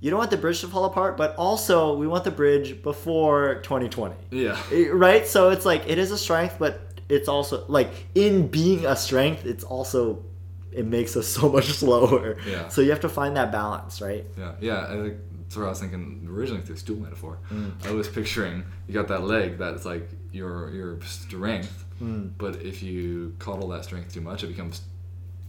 you 0.01 0.11
don't 0.11 0.19
want 0.19 0.31
the 0.31 0.37
bridge 0.37 0.61
to 0.61 0.69
fall 0.69 0.85
apart, 0.85 1.17
but 1.17 1.35
also 1.37 1.97
we 1.97 2.07
want 2.07 2.25
the 2.25 2.31
bridge 2.31 2.83
before 2.83 3.57
2020. 3.63 4.15
Yeah. 4.31 4.61
Right? 4.93 5.27
So 5.27 5.51
it's 5.51 5.65
like 5.65 5.89
it 5.89 5.99
is 5.99 6.11
a 6.11 6.19
strength, 6.19 6.57
but 6.59 7.01
it's 7.09 7.29
also 7.29 7.65
like 7.69 7.91
in 8.15 8.49
being 8.49 8.85
a 8.85 8.97
strength, 8.97 9.47
it's 9.47 9.65
also 9.65 10.25
it 10.73 10.85
makes 10.85 11.17
us 11.17 11.27
so 11.39 11.49
much 11.49 11.67
slower. 11.67 12.37
Yeah. 12.47 12.69
So 12.69 12.83
you 12.83 12.91
have 12.91 13.01
to 13.01 13.09
find 13.09 13.37
that 13.37 13.51
balance, 13.51 14.01
right? 14.01 14.25
Yeah. 14.37 14.53
Yeah. 14.61 14.87
I 14.87 14.97
think 14.97 15.17
that's 15.43 15.57
what 15.57 15.67
I 15.67 15.69
was 15.71 15.81
thinking 15.81 16.29
originally 16.31 16.63
through 16.63 16.77
stool 16.77 16.97
metaphor. 16.97 17.39
Mm. 17.51 17.87
I 17.87 17.93
was 17.93 18.09
picturing 18.09 18.65
you 18.87 18.95
got 18.95 19.09
that 19.09 19.23
leg 19.23 19.59
that's 19.59 19.85
like 19.85 20.09
your 20.33 20.71
your 20.71 21.01
strength, 21.03 21.85
mm. 22.03 22.31
but 22.37 22.57
if 22.63 22.83
you 22.83 23.35
coddle 23.39 23.69
that 23.69 23.85
strength 23.85 24.13
too 24.13 24.21
much, 24.21 24.45
it 24.45 24.49
becomes 24.49 24.83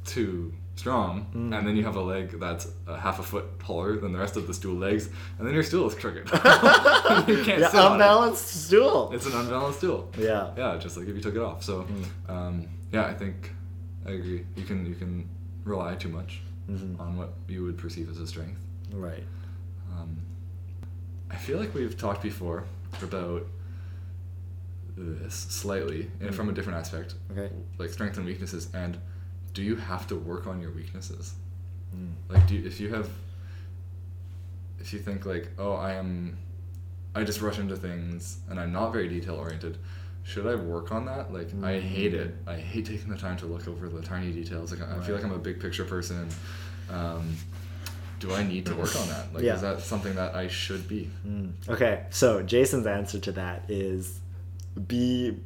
too 0.05 0.53
strong, 0.77 1.25
mm. 1.33 1.57
and 1.57 1.67
then 1.67 1.75
you 1.75 1.83
have 1.83 1.95
a 1.95 2.01
leg 2.01 2.39
that's 2.39 2.67
a 2.87 2.97
half 2.97 3.19
a 3.19 3.23
foot 3.23 3.59
taller 3.59 3.97
than 3.97 4.13
the 4.13 4.19
rest 4.19 4.37
of 4.37 4.47
the 4.47 4.53
stool 4.53 4.75
legs, 4.75 5.09
and 5.37 5.47
then 5.47 5.53
your 5.53 5.63
stool 5.63 5.87
is 5.87 5.95
crooked. 5.95 6.25
you 7.27 7.43
can't 7.43 7.59
yeah, 7.59 7.91
unbalanced 7.91 8.55
it. 8.55 8.59
stool. 8.59 9.11
It's 9.11 9.25
an 9.25 9.33
unbalanced 9.33 9.79
stool. 9.79 10.09
Yeah. 10.17 10.51
Yeah, 10.55 10.77
just 10.77 10.95
like 10.97 11.07
if 11.07 11.15
you 11.15 11.21
took 11.21 11.35
it 11.35 11.41
off. 11.41 11.63
So, 11.63 11.83
mm. 11.83 12.29
um, 12.29 12.67
yeah, 12.91 13.05
I 13.05 13.13
think 13.13 13.51
I 14.05 14.11
agree. 14.11 14.45
You 14.55 14.63
can 14.63 14.85
you 14.85 14.95
can 14.95 15.27
rely 15.63 15.95
too 15.95 16.09
much 16.09 16.41
mm-hmm. 16.69 17.01
on 17.01 17.17
what 17.17 17.33
you 17.47 17.63
would 17.63 17.77
perceive 17.77 18.09
as 18.09 18.19
a 18.19 18.27
strength. 18.27 18.61
Right. 18.91 19.23
Um, 19.91 20.17
I 21.29 21.35
feel 21.35 21.57
like 21.57 21.73
we've 21.73 21.97
talked 21.97 22.21
before 22.21 22.63
about 23.01 23.45
this 24.95 25.33
slightly 25.33 26.09
and 26.21 26.33
from 26.33 26.49
a 26.49 26.53
different 26.53 26.79
aspect. 26.79 27.15
Okay. 27.31 27.53
Like 27.77 27.89
strengths 27.89 28.17
and 28.17 28.25
weaknesses, 28.25 28.69
and 28.73 28.97
do 29.57 29.63
you 29.63 29.75
have 29.75 30.05
to 30.05 30.15
work 30.15 30.45
on 30.45 30.61
your 30.61 30.69
weaknesses? 30.69 31.33
Mm. 31.91 32.13
Like, 32.29 32.45
do 32.45 32.53
you, 32.53 32.67
if 32.67 32.79
you 32.79 32.93
have, 32.93 33.09
if 34.79 34.93
you 34.93 34.99
think 34.99 35.25
like, 35.25 35.49
oh, 35.57 35.73
I 35.73 35.93
am, 35.93 36.37
I 37.15 37.23
just 37.23 37.41
rush 37.41 37.57
into 37.57 37.75
things 37.75 38.37
and 38.51 38.59
I'm 38.59 38.71
not 38.71 38.93
very 38.93 39.07
detail 39.07 39.33
oriented. 39.33 39.79
Should 40.21 40.45
I 40.45 40.53
work 40.53 40.91
on 40.91 41.05
that? 41.05 41.33
Like, 41.33 41.47
mm. 41.47 41.63
I 41.63 41.79
hate 41.79 42.13
it. 42.13 42.35
I 42.45 42.57
hate 42.57 42.85
taking 42.85 43.09
the 43.09 43.17
time 43.17 43.35
to 43.37 43.47
look 43.47 43.67
over 43.67 43.89
the 43.89 43.99
tiny 44.03 44.31
details. 44.31 44.71
Like, 44.71 44.87
I 44.87 44.93
right. 44.93 45.03
feel 45.03 45.15
like 45.15 45.23
I'm 45.23 45.31
a 45.31 45.39
big 45.39 45.59
picture 45.59 45.85
person. 45.85 46.29
Um, 46.91 47.35
do 48.19 48.31
I 48.35 48.43
need 48.43 48.67
to 48.67 48.75
work 48.75 48.95
on 48.95 49.07
that? 49.07 49.33
Like, 49.33 49.41
yeah. 49.41 49.55
is 49.55 49.61
that 49.61 49.81
something 49.81 50.13
that 50.13 50.35
I 50.35 50.49
should 50.49 50.87
be? 50.87 51.09
Mm. 51.27 51.53
Okay, 51.67 52.03
so 52.11 52.43
Jason's 52.43 52.85
answer 52.85 53.17
to 53.21 53.31
that 53.31 53.63
is 53.69 54.19
be 54.87 55.39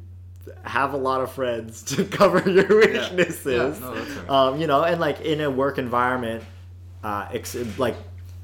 have 0.64 0.94
a 0.94 0.96
lot 0.96 1.20
of 1.20 1.32
friends 1.32 1.82
to 1.94 2.04
cover 2.04 2.38
your 2.50 2.78
weaknesses. 2.78 3.46
Yeah. 3.46 3.52
Yeah, 3.52 3.78
no, 3.78 3.94
right. 3.94 4.30
um, 4.30 4.60
you 4.60 4.66
know, 4.66 4.82
and 4.82 5.00
like 5.00 5.20
in 5.20 5.40
a 5.40 5.50
work 5.50 5.78
environment, 5.78 6.44
uh, 7.02 7.28
ex- 7.32 7.56
like 7.78 7.96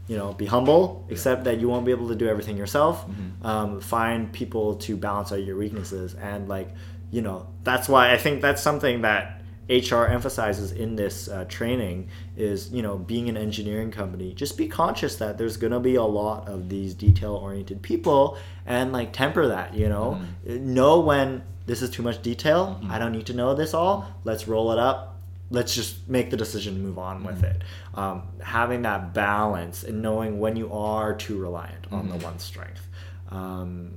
you 0.07 0.17
know, 0.17 0.33
be 0.33 0.47
humble, 0.47 1.07
yeah. 1.11 1.35
that 1.35 1.61
you 1.61 1.69
won't 1.69 1.85
be 1.85 1.93
able 1.93 2.09
to 2.09 2.15
do 2.15 2.27
everything 2.29 2.57
yourself. 2.57 3.07
Mm-hmm. 3.07 3.47
Um, 3.47 3.81
find 3.81 4.33
people 4.33 4.77
to 4.77 4.97
balance 4.97 5.33
out 5.33 5.43
your 5.45 5.57
weaknesses, 5.57 6.15
and 6.15 6.49
like 6.49 6.71
you 7.11 7.23
know, 7.23 7.47
that's 7.63 7.89
why 7.89 8.13
I 8.13 8.19
think 8.19 8.41
that's 8.43 8.63
something 8.63 9.03
that 9.03 9.43
HR 9.69 10.07
emphasizes 10.07 10.73
in 10.73 10.97
this 10.97 11.29
uh, 11.29 11.45
training 11.45 12.09
is, 12.37 12.73
you 12.73 12.81
know, 12.81 12.97
being 12.97 13.29
an 13.29 13.37
engineering 13.37 13.91
company, 13.91 14.33
just 14.33 14.57
be 14.57 14.67
conscious 14.67 15.17
that 15.17 15.37
there's 15.37 15.59
going 15.59 15.73
to 15.73 15.81
be 15.81 15.97
a 15.97 16.03
lot 16.03 16.49
of 16.49 16.69
these 16.69 16.95
detail 16.95 17.35
oriented 17.35 17.83
people 17.83 18.39
and 18.65 18.93
like 18.93 19.13
temper 19.13 19.49
that, 19.49 19.75
you 19.75 19.89
know, 19.89 20.21
mm-hmm. 20.47 20.75
know 20.75 21.01
when 21.01 21.43
this 21.67 21.83
is 21.83 21.91
too 21.91 22.03
much 22.03 22.23
detail. 22.23 22.79
Mm-hmm. 22.81 22.91
I 22.91 22.99
don't 22.99 23.13
need 23.13 23.27
to 23.27 23.35
know 23.35 23.55
this 23.55 23.75
all. 23.75 24.09
Let's 24.25 24.49
roll 24.49 24.73
it 24.73 24.79
up. 24.79 25.21
Let's 25.51 25.75
just 25.75 26.09
make 26.09 26.31
the 26.31 26.37
decision, 26.37 26.75
and 26.75 26.85
move 26.85 26.99
on 26.99 27.19
mm-hmm. 27.19 27.27
with 27.27 27.45
it. 27.45 27.63
Um, 27.95 28.23
having 28.43 28.83
that 28.83 29.13
balance 29.13 29.83
and 29.83 30.01
knowing 30.01 30.41
when 30.41 30.57
you 30.57 30.73
are 30.73 31.15
too 31.15 31.39
reliant 31.39 31.87
on 31.93 32.09
the 32.09 32.15
mm-hmm. 32.15 32.25
one 32.25 32.39
strength. 32.39 32.87
Um, 33.31 33.93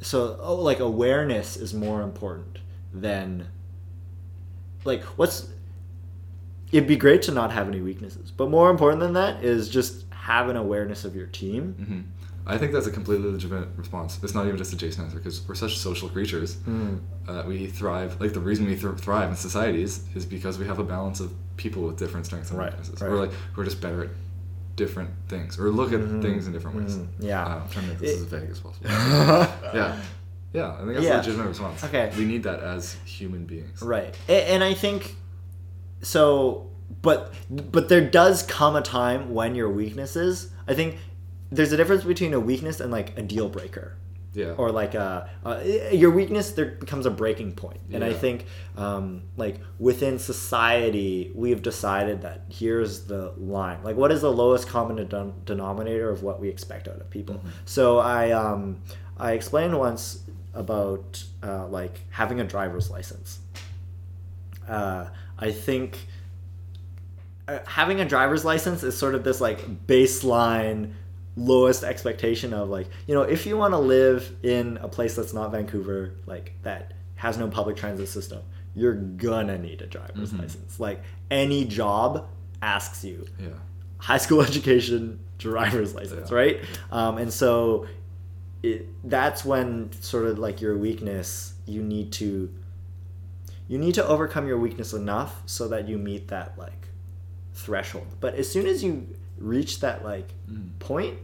so, 0.00 0.38
oh, 0.40 0.56
like 0.56 0.78
awareness 0.78 1.56
is 1.56 1.74
more 1.74 2.02
important 2.02 2.58
than 2.92 3.48
like 4.86 5.02
what's 5.18 5.48
it'd 6.72 6.88
be 6.88 6.96
great 6.96 7.22
to 7.22 7.32
not 7.32 7.52
have 7.52 7.68
any 7.68 7.80
weaknesses 7.80 8.30
but 8.30 8.48
more 8.48 8.70
important 8.70 9.00
than 9.00 9.12
that 9.12 9.44
is 9.44 9.68
just 9.68 10.04
have 10.12 10.48
an 10.48 10.56
awareness 10.56 11.04
of 11.04 11.14
your 11.14 11.26
team 11.26 11.74
mm-hmm. 11.78 12.00
I 12.48 12.58
think 12.58 12.72
that's 12.72 12.86
a 12.86 12.92
completely 12.92 13.28
legitimate 13.28 13.68
response. 13.76 14.20
It's 14.22 14.34
not 14.34 14.46
even 14.46 14.56
just 14.56 14.72
a 14.72 14.76
Jason 14.76 15.04
answer 15.04 15.16
because 15.16 15.46
we're 15.48 15.56
such 15.56 15.78
social 15.78 16.08
creatures 16.08 16.56
mm. 16.58 17.00
uh, 17.26 17.42
we 17.44 17.66
thrive. 17.66 18.20
Like 18.20 18.34
the 18.34 18.40
reason 18.40 18.66
we 18.66 18.76
th- 18.76 18.98
thrive 18.98 19.30
in 19.30 19.36
societies 19.36 20.04
is 20.14 20.24
because 20.24 20.56
we 20.56 20.64
have 20.66 20.78
a 20.78 20.84
balance 20.84 21.18
of 21.18 21.32
people 21.56 21.82
with 21.82 21.98
different 21.98 22.24
strengths 22.24 22.50
and 22.50 22.58
right, 22.60 22.70
weaknesses. 22.70 23.00
Right. 23.00 23.10
We're 23.10 23.18
like 23.18 23.32
we're 23.56 23.64
just 23.64 23.80
better 23.80 24.04
at 24.04 24.10
different 24.76 25.10
things 25.28 25.58
or 25.58 25.70
look 25.70 25.92
at 25.92 26.00
mm-hmm. 26.00 26.22
things 26.22 26.46
in 26.46 26.52
different 26.52 26.76
ways. 26.76 26.96
Mm-hmm. 26.96 27.26
Yeah, 27.26 27.44
uh, 27.44 27.62
I'm 27.62 27.68
trying 27.68 27.86
to 27.86 27.90
make 27.90 27.98
this 27.98 28.20
it, 28.20 28.22
as 28.22 28.26
vague 28.26 28.50
as 28.50 28.60
possible. 28.60 28.88
yeah, 29.74 30.00
yeah, 30.52 30.72
I 30.72 30.78
think 30.78 30.94
that's 30.94 31.04
yeah. 31.04 31.16
a 31.16 31.18
legitimate 31.18 31.48
response. 31.48 31.84
Okay. 31.84 32.12
We 32.16 32.24
need 32.24 32.42
that 32.44 32.60
as 32.60 32.94
human 33.04 33.44
beings. 33.44 33.82
Right. 33.82 34.16
And 34.28 34.64
I 34.64 34.74
think 34.74 35.14
so 36.02 36.70
but 37.02 37.34
but 37.50 37.88
there 37.88 38.00
does 38.00 38.42
come 38.42 38.76
a 38.76 38.82
time 38.82 39.32
when 39.32 39.54
your 39.54 39.70
weaknesses, 39.70 40.50
I 40.68 40.74
think 40.74 40.98
there's 41.50 41.72
a 41.72 41.76
difference 41.76 42.04
between 42.04 42.34
a 42.34 42.40
weakness 42.40 42.80
and 42.80 42.90
like 42.90 43.16
a 43.18 43.22
deal 43.22 43.48
breaker. 43.48 43.96
Yeah. 44.32 44.52
Or 44.58 44.70
like 44.70 44.94
a, 44.94 45.30
your 45.92 46.10
weakness 46.10 46.50
there 46.50 46.66
becomes 46.66 47.06
a 47.06 47.10
breaking 47.10 47.52
point. 47.52 47.80
And 47.90 48.02
yeah. 48.02 48.10
I 48.10 48.12
think 48.12 48.44
um, 48.76 49.22
like 49.38 49.60
within 49.78 50.18
society 50.18 51.32
we've 51.34 51.62
decided 51.62 52.20
that 52.20 52.42
here's 52.50 53.04
the 53.04 53.32
line. 53.38 53.82
Like 53.82 53.96
what 53.96 54.12
is 54.12 54.20
the 54.20 54.32
lowest 54.32 54.68
common 54.68 54.96
denominator 55.46 56.10
of 56.10 56.22
what 56.22 56.38
we 56.38 56.50
expect 56.50 56.86
out 56.86 57.00
of 57.00 57.08
people? 57.08 57.36
Mm-hmm. 57.36 57.48
So 57.64 57.98
I 57.98 58.32
um, 58.32 58.82
I 59.16 59.32
explained 59.32 59.78
once 59.78 60.22
about 60.56 61.22
uh, 61.42 61.66
like 61.68 62.00
having 62.10 62.40
a 62.40 62.44
driver's 62.44 62.90
license. 62.90 63.38
Uh, 64.68 65.06
I 65.38 65.52
think 65.52 65.98
uh, 67.46 67.60
having 67.66 68.00
a 68.00 68.04
driver's 68.04 68.44
license 68.44 68.82
is 68.82 68.96
sort 68.96 69.14
of 69.14 69.22
this 69.22 69.40
like 69.40 69.86
baseline 69.86 70.92
lowest 71.36 71.84
expectation 71.84 72.54
of 72.54 72.70
like 72.70 72.88
you 73.06 73.14
know 73.14 73.22
if 73.22 73.46
you 73.46 73.56
want 73.58 73.72
to 73.72 73.78
live 73.78 74.34
in 74.42 74.78
a 74.78 74.88
place 74.88 75.14
that's 75.14 75.34
not 75.34 75.52
Vancouver 75.52 76.14
like 76.24 76.54
that 76.62 76.94
has 77.16 77.36
no 77.36 77.46
public 77.46 77.76
transit 77.76 78.08
system 78.08 78.42
you're 78.74 78.94
gonna 78.94 79.58
need 79.58 79.82
a 79.82 79.86
driver's 79.86 80.30
mm-hmm. 80.30 80.42
license 80.42 80.80
like 80.80 81.02
any 81.30 81.66
job 81.66 82.26
asks 82.62 83.04
you 83.04 83.26
yeah 83.38 83.48
high 83.98 84.16
school 84.16 84.40
education 84.50 85.20
driver's 85.36 85.94
license 85.94 86.30
yeah. 86.30 86.36
right 86.36 86.60
um, 86.90 87.18
and 87.18 87.30
so 87.30 87.86
it, 88.66 88.88
that's 89.04 89.44
when 89.44 89.92
sort 90.00 90.26
of 90.26 90.38
like 90.38 90.60
your 90.60 90.76
weakness 90.76 91.54
you 91.66 91.82
need 91.82 92.12
to 92.12 92.52
you 93.68 93.78
need 93.78 93.94
to 93.94 94.06
overcome 94.06 94.46
your 94.46 94.58
weakness 94.58 94.92
enough 94.92 95.42
so 95.46 95.68
that 95.68 95.88
you 95.88 95.98
meet 95.98 96.28
that 96.28 96.56
like 96.58 96.88
threshold 97.54 98.06
but 98.20 98.34
as 98.34 98.50
soon 98.50 98.66
as 98.66 98.82
you 98.82 99.06
reach 99.38 99.80
that 99.80 100.04
like 100.04 100.28
mm. 100.50 100.68
point 100.78 101.18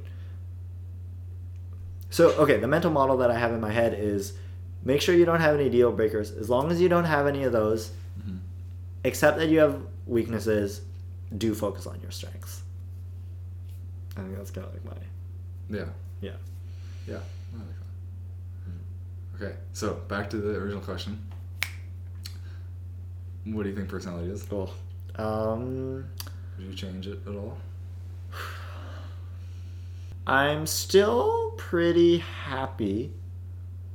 so 2.11 2.30
okay 2.32 2.59
the 2.59 2.66
mental 2.66 2.90
model 2.90 3.16
that 3.16 3.30
i 3.30 3.38
have 3.38 3.53
in 3.53 3.61
my 3.61 3.70
head 3.70 3.95
is 3.95 4.34
make 4.84 5.01
sure 5.01 5.14
you 5.14 5.24
don't 5.24 5.40
have 5.40 5.55
any 5.55 5.68
deal 5.68 5.93
breakers 5.93 6.30
as 6.30 6.51
long 6.51 6.70
as 6.70 6.80
you 6.80 6.88
don't 6.88 7.05
have 7.05 7.26
any 7.26 7.45
of 7.45 7.53
those 7.53 7.93
mm-hmm. 8.18 8.36
accept 9.05 9.38
that 9.38 9.49
you 9.49 9.59
have 9.59 9.80
weaknesses 10.07 10.82
do 11.38 11.55
focus 11.55 11.86
on 11.86 12.01
your 12.01 12.11
strengths 12.11 12.62
i 14.16 14.20
think 14.20 14.36
that's 14.36 14.51
kind 14.51 14.66
of 14.66 14.72
like 14.72 14.84
my 14.84 15.78
yeah 15.78 15.86
Yeah. 16.22 16.36
Yeah, 17.07 17.16
I 17.16 17.59
like 17.59 17.66
that. 19.38 19.44
Okay, 19.44 19.57
so 19.72 19.94
back 20.09 20.30
to 20.30 20.36
the 20.36 20.57
original 20.57 20.80
question. 20.82 21.18
What 23.44 23.64
do 23.64 23.70
you 23.70 23.74
think 23.76 23.88
personality 23.88 24.30
is? 24.30 24.44
Cool. 24.44 24.72
Um, 25.16 26.05
Would 26.59 26.66
you 26.66 26.74
change 26.74 27.07
it 27.07 27.18
at 27.26 27.34
all? 27.34 27.59
I'm 30.26 30.66
still 30.66 31.55
pretty 31.57 32.18
happy 32.18 33.12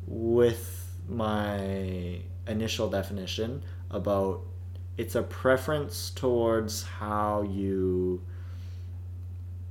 with 0.05 0.93
my 1.07 2.19
initial 2.47 2.89
definition 2.89 3.63
about 3.89 4.41
it's 4.97 5.15
a 5.15 5.23
preference 5.23 6.09
towards 6.09 6.83
how 6.83 7.43
you 7.43 8.21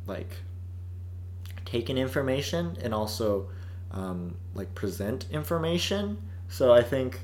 like 0.06 0.30
take 1.66 1.90
in 1.90 1.98
information 1.98 2.76
and 2.82 2.94
also 2.94 3.48
um, 3.90 4.34
like 4.54 4.74
present 4.74 5.26
information. 5.30 6.16
So 6.48 6.72
I 6.72 6.82
think 6.82 7.20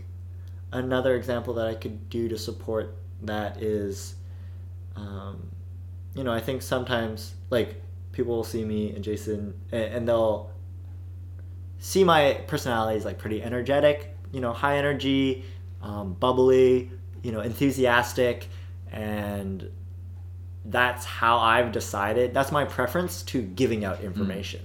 another 0.73 1.17
example 1.17 1.55
that 1.55 1.67
I 1.67 1.75
could 1.75 2.11
do 2.11 2.29
to 2.29 2.37
support 2.37 2.95
that 3.23 3.63
is, 3.63 4.17
um, 4.97 5.49
you 6.15 6.25
know, 6.25 6.33
I 6.33 6.41
think 6.41 6.61
sometimes 6.61 7.35
like 7.51 7.81
people 8.13 8.37
will 8.37 8.45
see 8.45 8.65
me 8.65 8.91
and 8.91 9.03
Jason 9.03 9.55
and, 9.71 9.85
and 9.85 10.09
they'll 10.09 10.51
see 11.79 12.05
my 12.05 12.41
personality 12.47 12.99
is 12.99 13.05
like 13.05 13.19
pretty 13.19 13.43
energetic, 13.43 14.15
you 14.33 14.41
know, 14.41 14.53
high 14.53 14.77
energy, 14.77 15.45
um, 15.83 16.15
bubbly, 16.15 16.91
you 17.23 17.33
know, 17.33 17.41
enthusiastic, 17.41 18.49
and 18.91 19.71
that's 20.65 21.05
how 21.05 21.39
I've 21.39 21.73
decided. 21.73 22.35
That's 22.35 22.53
my 22.53 22.65
preference 22.65 23.23
to 23.25 23.43
giving 23.43 23.85
out 23.85 24.01
information. 24.03 24.63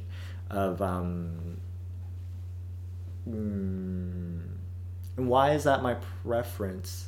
Of 0.50 0.82
um, 0.82 1.58
mm, 3.28 4.42
and 5.18 5.28
why 5.28 5.52
is 5.54 5.64
that 5.66 5.82
my 5.82 5.96
preference? 6.24 7.08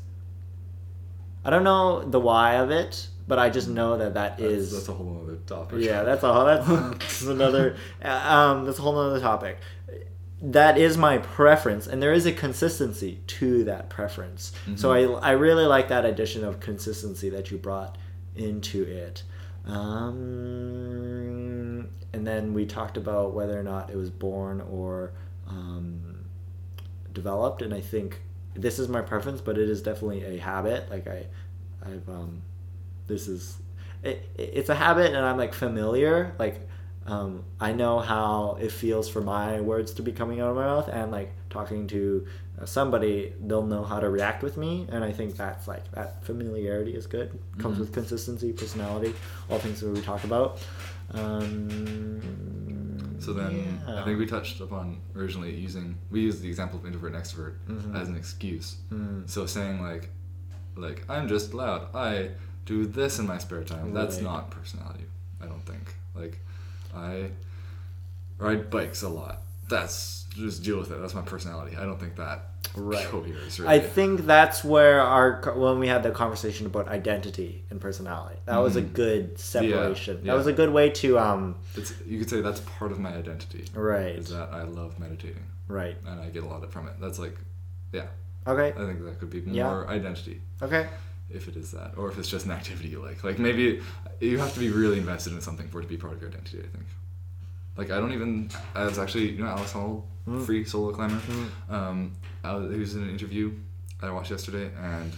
I 1.46 1.50
don't 1.50 1.64
know 1.64 2.04
the 2.04 2.20
why 2.20 2.56
of 2.56 2.72
it, 2.72 3.08
but 3.28 3.40
I 3.40 3.50
just 3.50 3.70
know 3.70 3.98
that 3.98 4.16
that 4.16 4.38
That's, 4.38 4.52
is 4.52 4.72
that's 4.74 4.90
a 4.90 4.94
whole 4.94 5.22
other 5.24 5.38
topic. 5.38 5.80
yeah, 5.82 6.04
that's 6.04 6.24
a 6.24 6.64
that's, 6.68 6.68
that's 6.68 7.22
another 7.28 7.78
um 8.02 8.66
that's 8.66 8.80
a 8.80 8.82
whole 8.82 8.98
other 8.98 9.20
topic. 9.20 9.60
That 10.42 10.78
is 10.78 10.98
my 10.98 11.18
preference, 11.18 11.86
and 11.88 12.02
there 12.02 12.14
is 12.14 12.26
a 12.26 12.32
consistency 12.32 13.20
to 13.28 13.66
that 13.66 13.90
preference. 13.90 14.54
So 14.76 14.92
I 14.92 15.04
I 15.30 15.32
really 15.32 15.66
like 15.66 15.90
that 15.90 16.06
addition 16.06 16.44
of 16.44 16.60
consistency 16.60 17.30
that 17.30 17.52
you 17.52 17.58
brought 17.58 17.98
into 18.40 18.84
it. 18.84 19.24
Um, 19.66 20.20
and 22.14 22.26
then 22.26 22.54
we 22.54 22.66
talked 22.66 22.98
about 22.98 23.34
whether 23.34 23.60
or 23.60 23.64
not 23.64 23.90
it 23.90 23.96
was 23.96 24.10
born 24.10 24.62
or 24.62 25.12
um, 25.48 26.26
developed, 27.14 27.62
and 27.62 27.74
I 27.74 27.82
think 27.82 28.22
this 28.56 28.80
is 28.80 28.88
my 28.88 29.02
preference, 29.02 29.42
but 29.42 29.58
it 29.58 29.70
is 29.70 29.82
definitely 29.82 30.24
a 30.24 30.38
habit. 30.38 30.90
Like 30.90 31.08
I, 31.08 31.26
I've 31.84 32.08
um, 32.10 32.42
this 33.10 33.28
is 33.28 33.58
it, 34.04 34.30
it's 34.38 34.70
a 34.70 34.76
habit 34.76 35.08
and 35.08 35.18
i'm 35.18 35.38
like 35.38 35.54
familiar 35.54 36.34
like 36.40 36.62
um, 37.06 37.44
i 37.60 37.74
know 37.74 38.00
how 38.00 38.58
it 38.62 38.72
feels 38.72 39.10
for 39.10 39.20
my 39.20 39.60
words 39.60 39.94
to 39.94 40.02
be 40.02 40.14
coming 40.14 40.40
out 40.40 40.52
of 40.52 40.56
my 40.56 40.64
mouth 40.64 40.88
and 40.88 41.12
like 41.12 41.34
talking 41.50 41.88
to 41.88 42.26
somebody 42.66 43.34
they'll 43.48 43.66
know 43.66 43.84
how 43.84 44.00
to 44.00 44.10
react 44.10 44.44
with 44.44 44.58
me 44.58 44.88
and 44.92 45.04
i 45.04 45.12
think 45.12 45.36
that's 45.38 45.68
like 45.68 45.90
that 45.92 46.24
familiarity 46.24 46.94
is 46.96 47.08
good 47.08 47.38
comes 47.58 47.80
with 47.80 47.94
consistency 47.94 48.52
personality 48.52 49.14
all 49.50 49.60
things 49.60 49.80
that 49.82 49.90
we 49.90 50.02
talk 50.02 50.24
about 50.24 50.60
um, 51.14 52.20
So 53.20 53.34
then, 53.34 53.82
I 53.88 54.04
think 54.06 54.20
we 54.20 54.26
touched 54.26 54.62
upon 54.62 55.02
originally 55.16 55.54
using 55.56 55.98
we 56.12 56.22
used 56.22 56.42
the 56.42 56.48
example 56.48 56.80
of 56.80 56.86
introvert 56.86 57.14
and 57.14 57.22
extrovert 57.24 57.56
Mhm. 57.68 57.96
as 58.00 58.08
an 58.08 58.16
excuse. 58.16 58.78
Mm. 58.92 59.30
So 59.30 59.46
saying 59.46 59.82
like, 59.82 60.10
like 60.76 61.04
I'm 61.10 61.28
just 61.28 61.54
loud. 61.54 61.94
I 61.94 62.32
do 62.66 62.86
this 62.86 63.20
in 63.20 63.28
my 63.28 63.38
spare 63.38 63.64
time. 63.64 63.94
That's 63.94 64.22
not 64.22 64.52
personality. 64.52 65.06
I 65.42 65.46
don't 65.48 65.66
think. 65.66 65.96
Like, 66.16 66.40
I 66.96 67.32
ride 68.38 68.70
bikes 68.70 69.02
a 69.04 69.10
lot. 69.10 69.42
That's 69.68 70.26
just 70.40 70.64
deal 70.64 70.80
with 70.80 70.92
it. 70.92 71.00
That's 71.02 71.14
my 71.14 71.22
personality. 71.22 71.76
I 71.78 71.84
don't 71.84 72.00
think 72.00 72.16
that 72.16 72.46
Right. 72.76 73.06
coheres. 73.08 73.60
I 73.62 73.80
think 73.80 74.26
that's 74.26 74.64
where 74.64 75.02
our 75.02 75.42
when 75.56 75.80
we 75.80 75.88
had 75.88 76.04
the 76.04 76.12
conversation 76.12 76.66
about 76.68 76.88
identity 76.88 77.64
and 77.70 77.82
personality. 77.82 78.38
That 78.46 78.58
was 78.58 78.76
a 78.76 78.82
Mhm. 78.82 78.94
good 78.94 79.40
separation. 79.40 80.20
yeah. 80.24 80.32
That 80.34 80.38
was 80.38 80.48
a 80.48 80.54
good 80.54 80.72
way 80.72 80.90
to 81.02 81.18
um 81.18 81.56
it's 81.76 81.94
you 82.06 82.20
could 82.20 82.30
say 82.30 82.42
that's 82.42 82.60
part 82.62 82.92
of 82.92 83.00
my 83.00 83.14
identity. 83.14 83.66
right 83.74 84.16
Is 84.16 84.30
that 84.30 84.50
I 84.52 84.64
love 84.64 85.00
meditating 85.00 85.44
right. 85.68 85.98
and 86.06 86.20
I 86.22 86.30
get 86.30 86.44
a 86.44 86.48
lot 86.48 86.70
from 86.72 86.88
it. 86.88 86.94
That's 87.02 87.18
like, 87.20 87.36
yeah. 87.92 88.08
Okay. 88.48 88.70
I 88.82 88.86
think 88.86 89.04
that 89.06 89.20
could 89.20 89.30
be 89.30 89.40
Yeah. 89.40 89.64
more 89.70 89.88
identity. 89.88 90.42
Okay. 90.62 90.88
if 91.32 91.48
it 91.48 91.56
is 91.56 91.70
that, 91.70 91.94
or 91.96 92.10
if 92.10 92.18
it's 92.18 92.28
just 92.28 92.46
an 92.48 92.52
activity 92.52 92.90
you 92.90 93.00
like. 93.00 93.24
Like 93.24 93.38
maybe 93.38 93.82
you 94.20 94.40
have 94.40 94.52
to 94.56 94.60
be 94.60 94.72
really 94.72 94.98
invested 94.98 95.32
in 95.32 95.42
something 95.42 95.68
for 95.68 95.78
it 95.80 95.84
to 95.84 95.88
be 95.88 95.96
part 95.96 96.14
of 96.14 96.22
your 96.22 96.30
identity. 96.32 96.58
I 96.58 96.68
think. 96.76 96.86
Like 97.78 97.92
I 97.92 97.98
don't 98.00 98.14
even. 98.14 98.50
I 98.76 98.84
was 98.86 99.00
actually 99.00 99.32
you 99.32 99.40
know 99.44 99.48
Alex 99.50 99.74
Honnold, 99.74 100.04
Mm. 100.28 100.46
free 100.46 100.64
solo 100.66 100.92
climber. 100.94 101.16
Mm. 101.16 101.74
Um, 101.74 102.12
I 102.44 102.54
was, 102.54 102.72
he 102.74 102.80
was 102.80 102.96
in 102.96 103.04
an 103.04 103.10
interview 103.10 103.52
that 104.00 104.08
I 104.08 104.12
watched 104.12 104.30
yesterday, 104.32 104.70
and 104.80 105.12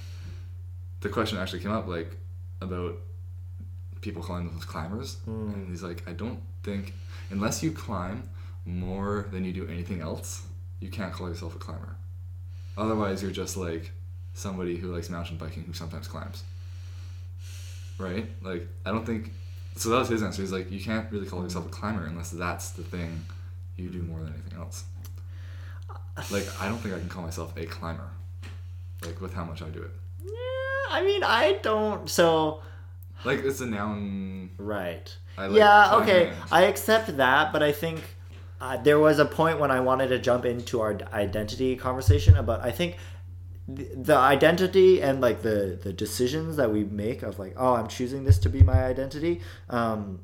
the 1.02 1.10
question 1.10 1.38
actually 1.38 1.60
came 1.60 1.72
up 1.72 1.88
like 1.88 2.16
about 2.62 2.98
people 4.02 4.22
calling 4.24 4.44
themselves 4.46 4.66
climbers, 4.66 5.18
Mm. 5.28 5.54
and 5.54 5.70
he's 5.70 5.84
like, 5.84 6.08
I 6.08 6.14
don't 6.14 6.40
think 6.64 6.94
unless 7.30 7.62
you 7.64 7.72
climb 7.72 8.30
more 8.66 9.28
than 9.32 9.44
you 9.44 9.52
do 9.54 9.68
anything 9.68 10.02
else, 10.02 10.44
you 10.80 10.90
can't 10.90 11.12
call 11.12 11.28
yourself 11.30 11.56
a 11.56 11.60
climber. 11.60 11.96
Otherwise, 12.78 13.22
you're 13.22 13.32
just 13.32 13.58
like 13.58 13.92
somebody 14.34 14.78
who 14.78 14.94
likes 14.94 15.10
mountain 15.10 15.36
biking 15.38 15.64
who 15.64 15.74
sometimes 15.74 16.08
climbs. 16.08 16.44
Right? 17.98 18.28
Like, 18.42 18.68
I 18.86 18.92
don't 18.92 19.06
think. 19.06 19.32
So 19.76 19.90
that 19.90 20.00
was 20.00 20.10
his 20.10 20.22
answer. 20.24 20.42
He's 20.42 20.52
like, 20.52 20.70
you 20.72 20.80
can't 20.80 21.12
really 21.12 21.26
call 21.26 21.42
yourself 21.44 21.66
a 21.66 21.70
climber 21.70 22.06
unless 22.06 22.32
that's 22.32 22.72
the 22.72 22.84
thing 22.84 23.26
you 23.78 23.90
do 23.90 24.02
more 24.04 24.20
than 24.20 24.34
anything 24.34 24.60
else. 24.60 24.84
Like, 26.30 26.46
I 26.62 26.68
don't 26.68 26.78
think 26.78 26.94
I 26.94 27.00
can 27.00 27.10
call 27.10 27.24
myself 27.24 27.56
a 27.58 27.66
climber. 27.66 28.10
Like, 29.04 29.20
with 29.22 29.34
how 29.34 29.44
much 29.44 29.62
I 29.62 29.70
do 29.70 29.82
it. 29.82 29.92
Yeah, 30.24 30.32
I 30.92 31.04
mean, 31.04 31.24
I 31.24 31.54
don't. 31.64 32.10
So 32.10 32.62
Like, 33.26 33.40
it's 33.40 33.62
a 33.62 33.66
noun. 33.66 34.52
right. 34.58 35.16
I 35.38 35.48
like 35.48 35.58
yeah. 35.58 35.88
climbing 35.88 36.10
Okay. 36.10 36.34
I 36.52 36.64
accept 36.66 37.18
that, 37.18 37.54
but 37.54 37.64
I 37.64 37.72
think 37.72 38.02
uh, 38.60 38.78
there 38.78 39.00
was 39.00 39.18
a 39.18 39.26
point 39.26 39.60
when 39.60 39.72
I 39.72 39.80
wanted 39.80 40.10
to 40.10 40.20
jump 40.20 40.46
into 40.46 40.82
our 40.82 40.98
identity 41.14 41.76
conversation 41.76 42.36
about. 42.36 42.62
I 42.62 42.72
think 42.72 42.98
the, 43.68 43.88
the 43.96 44.16
identity 44.18 45.02
and 45.02 45.22
like 45.22 45.42
the 45.42 45.80
the 45.82 45.94
decisions 45.94 46.56
that 46.58 46.72
we 46.72 46.84
make 46.84 47.22
of 47.24 47.40
like, 47.40 47.54
oh, 47.58 47.74
I'm 47.76 47.88
choosing 47.88 48.24
this 48.24 48.38
to 48.40 48.50
be 48.50 48.62
my 48.64 48.84
identity. 48.84 49.42
Um, 49.70 50.20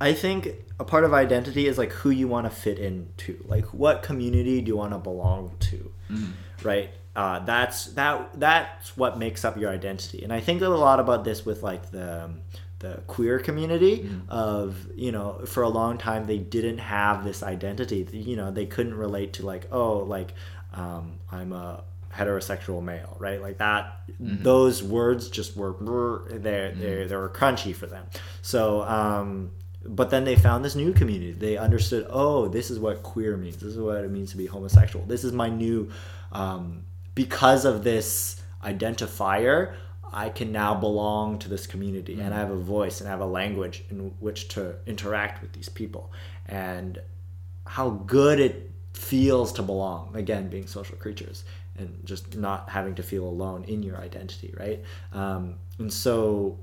I 0.00 0.12
think 0.14 0.54
a 0.78 0.84
part 0.84 1.04
of 1.04 1.12
identity 1.12 1.66
is 1.66 1.76
like 1.76 1.92
who 1.92 2.10
you 2.10 2.26
want 2.26 2.46
to 2.46 2.50
fit 2.50 2.78
into. 2.78 3.42
Like, 3.46 3.66
what 3.74 4.02
community 4.02 4.60
do 4.62 4.68
you 4.68 4.76
want 4.76 4.92
to 4.92 4.98
belong 4.98 5.56
to? 5.60 5.92
Mhm. 6.10 6.32
right 6.64 6.90
uh, 7.16 7.38
that's 7.40 7.86
that 7.94 8.30
that's 8.38 8.96
what 8.96 9.18
makes 9.18 9.44
up 9.44 9.56
your 9.56 9.70
identity 9.70 10.22
and 10.24 10.32
i 10.32 10.40
think 10.40 10.60
a 10.60 10.68
lot 10.68 10.98
about 11.00 11.22
this 11.24 11.46
with 11.46 11.62
like 11.62 11.90
the 11.92 12.24
um, 12.24 12.40
the 12.80 13.00
queer 13.06 13.38
community 13.38 14.10
of 14.28 14.76
you 14.96 15.12
know 15.12 15.40
for 15.46 15.62
a 15.62 15.68
long 15.68 15.98
time 15.98 16.26
they 16.26 16.38
didn't 16.38 16.78
have 16.78 17.24
this 17.24 17.42
identity 17.42 18.06
you 18.12 18.34
know 18.36 18.50
they 18.50 18.66
couldn't 18.66 18.94
relate 18.94 19.32
to 19.34 19.46
like 19.46 19.68
oh 19.70 19.98
like 19.98 20.34
um, 20.74 21.18
i'm 21.30 21.52
a 21.52 21.84
heterosexual 22.14 22.82
male 22.82 23.16
right? 23.18 23.40
Like 23.40 23.58
that 23.58 24.02
those 24.18 24.82
words 24.82 25.30
just 25.30 25.56
were 25.56 26.24
they 26.30 26.74
they 26.76 27.04
they 27.06 27.16
were 27.16 27.28
crunchy 27.28 27.74
for 27.74 27.86
them. 27.86 28.06
So 28.42 28.82
um 28.82 29.52
but 29.84 30.10
then 30.10 30.24
they 30.24 30.36
found 30.36 30.64
this 30.64 30.74
new 30.74 30.92
community. 30.92 31.32
They 31.32 31.56
understood 31.56 32.06
oh 32.10 32.48
this 32.48 32.70
is 32.70 32.78
what 32.78 33.02
queer 33.02 33.36
means. 33.36 33.56
This 33.56 33.70
is 33.70 33.78
what 33.78 34.04
it 34.04 34.10
means 34.10 34.32
to 34.32 34.36
be 34.36 34.46
homosexual. 34.46 35.06
This 35.06 35.24
is 35.24 35.32
my 35.32 35.48
new 35.48 35.90
um, 36.32 36.84
because 37.14 37.64
of 37.64 37.82
this 37.82 38.40
identifier 38.64 39.74
i 40.12 40.28
can 40.28 40.52
now 40.52 40.74
belong 40.74 41.38
to 41.38 41.48
this 41.48 41.66
community. 41.66 42.20
And 42.20 42.34
i 42.34 42.38
have 42.38 42.50
a 42.50 42.56
voice 42.56 43.00
and 43.00 43.08
i 43.08 43.10
have 43.10 43.20
a 43.20 43.26
language 43.26 43.84
in 43.88 44.12
which 44.18 44.48
to 44.48 44.74
interact 44.86 45.40
with 45.42 45.52
these 45.52 45.68
people. 45.68 46.12
And 46.46 47.00
how 47.64 47.90
good 47.90 48.40
it 48.40 48.69
feels 49.00 49.52
to 49.52 49.62
belong 49.62 50.10
again 50.14 50.48
being 50.48 50.66
social 50.66 50.96
creatures 50.96 51.44
and 51.78 51.98
just 52.04 52.36
not 52.36 52.68
having 52.68 52.94
to 52.94 53.02
feel 53.02 53.24
alone 53.24 53.64
in 53.64 53.82
your 53.82 53.96
identity 53.96 54.52
right? 54.58 54.80
Um, 55.12 55.54
and 55.78 55.92
so 55.92 56.58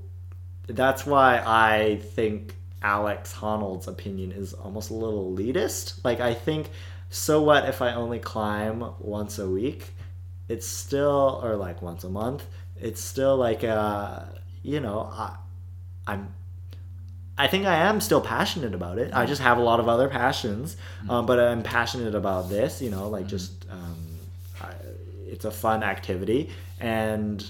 that's 0.68 1.06
why 1.06 1.42
i 1.46 1.96
think 2.14 2.54
alex 2.82 3.32
honnold's 3.32 3.88
opinion 3.88 4.30
is 4.32 4.52
almost 4.52 4.90
a 4.90 4.94
little 4.94 5.34
elitist. 5.34 6.04
Like 6.04 6.20
i 6.20 6.34
think 6.34 6.70
so 7.08 7.42
what 7.42 7.68
if 7.68 7.80
i 7.82 7.94
only 7.94 8.18
climb 8.18 8.84
once 8.98 9.38
a 9.38 9.48
week? 9.48 9.94
It's 10.48 10.66
still 10.66 11.40
or 11.42 11.56
like 11.56 11.82
once 11.82 12.04
a 12.04 12.08
month 12.08 12.44
it's 12.80 13.02
still 13.02 13.36
like 13.36 13.64
uh 13.64 14.20
you 14.62 14.80
know 14.80 15.10
I, 15.12 15.36
i'm 16.06 16.32
I 17.38 17.46
think 17.46 17.66
I 17.66 17.76
am 17.76 18.00
still 18.00 18.20
passionate 18.20 18.74
about 18.74 18.98
it. 18.98 19.12
I 19.14 19.24
just 19.24 19.40
have 19.40 19.58
a 19.58 19.62
lot 19.62 19.78
of 19.80 19.88
other 19.88 20.08
passions, 20.08 20.76
um, 21.08 21.24
but 21.24 21.38
I'm 21.38 21.62
passionate 21.62 22.14
about 22.14 22.48
this. 22.50 22.82
You 22.82 22.90
know, 22.90 23.08
like 23.08 23.26
just 23.28 23.64
um, 23.70 23.96
I, 24.60 24.72
it's 25.26 25.44
a 25.44 25.50
fun 25.50 25.82
activity, 25.84 26.50
and 26.80 27.44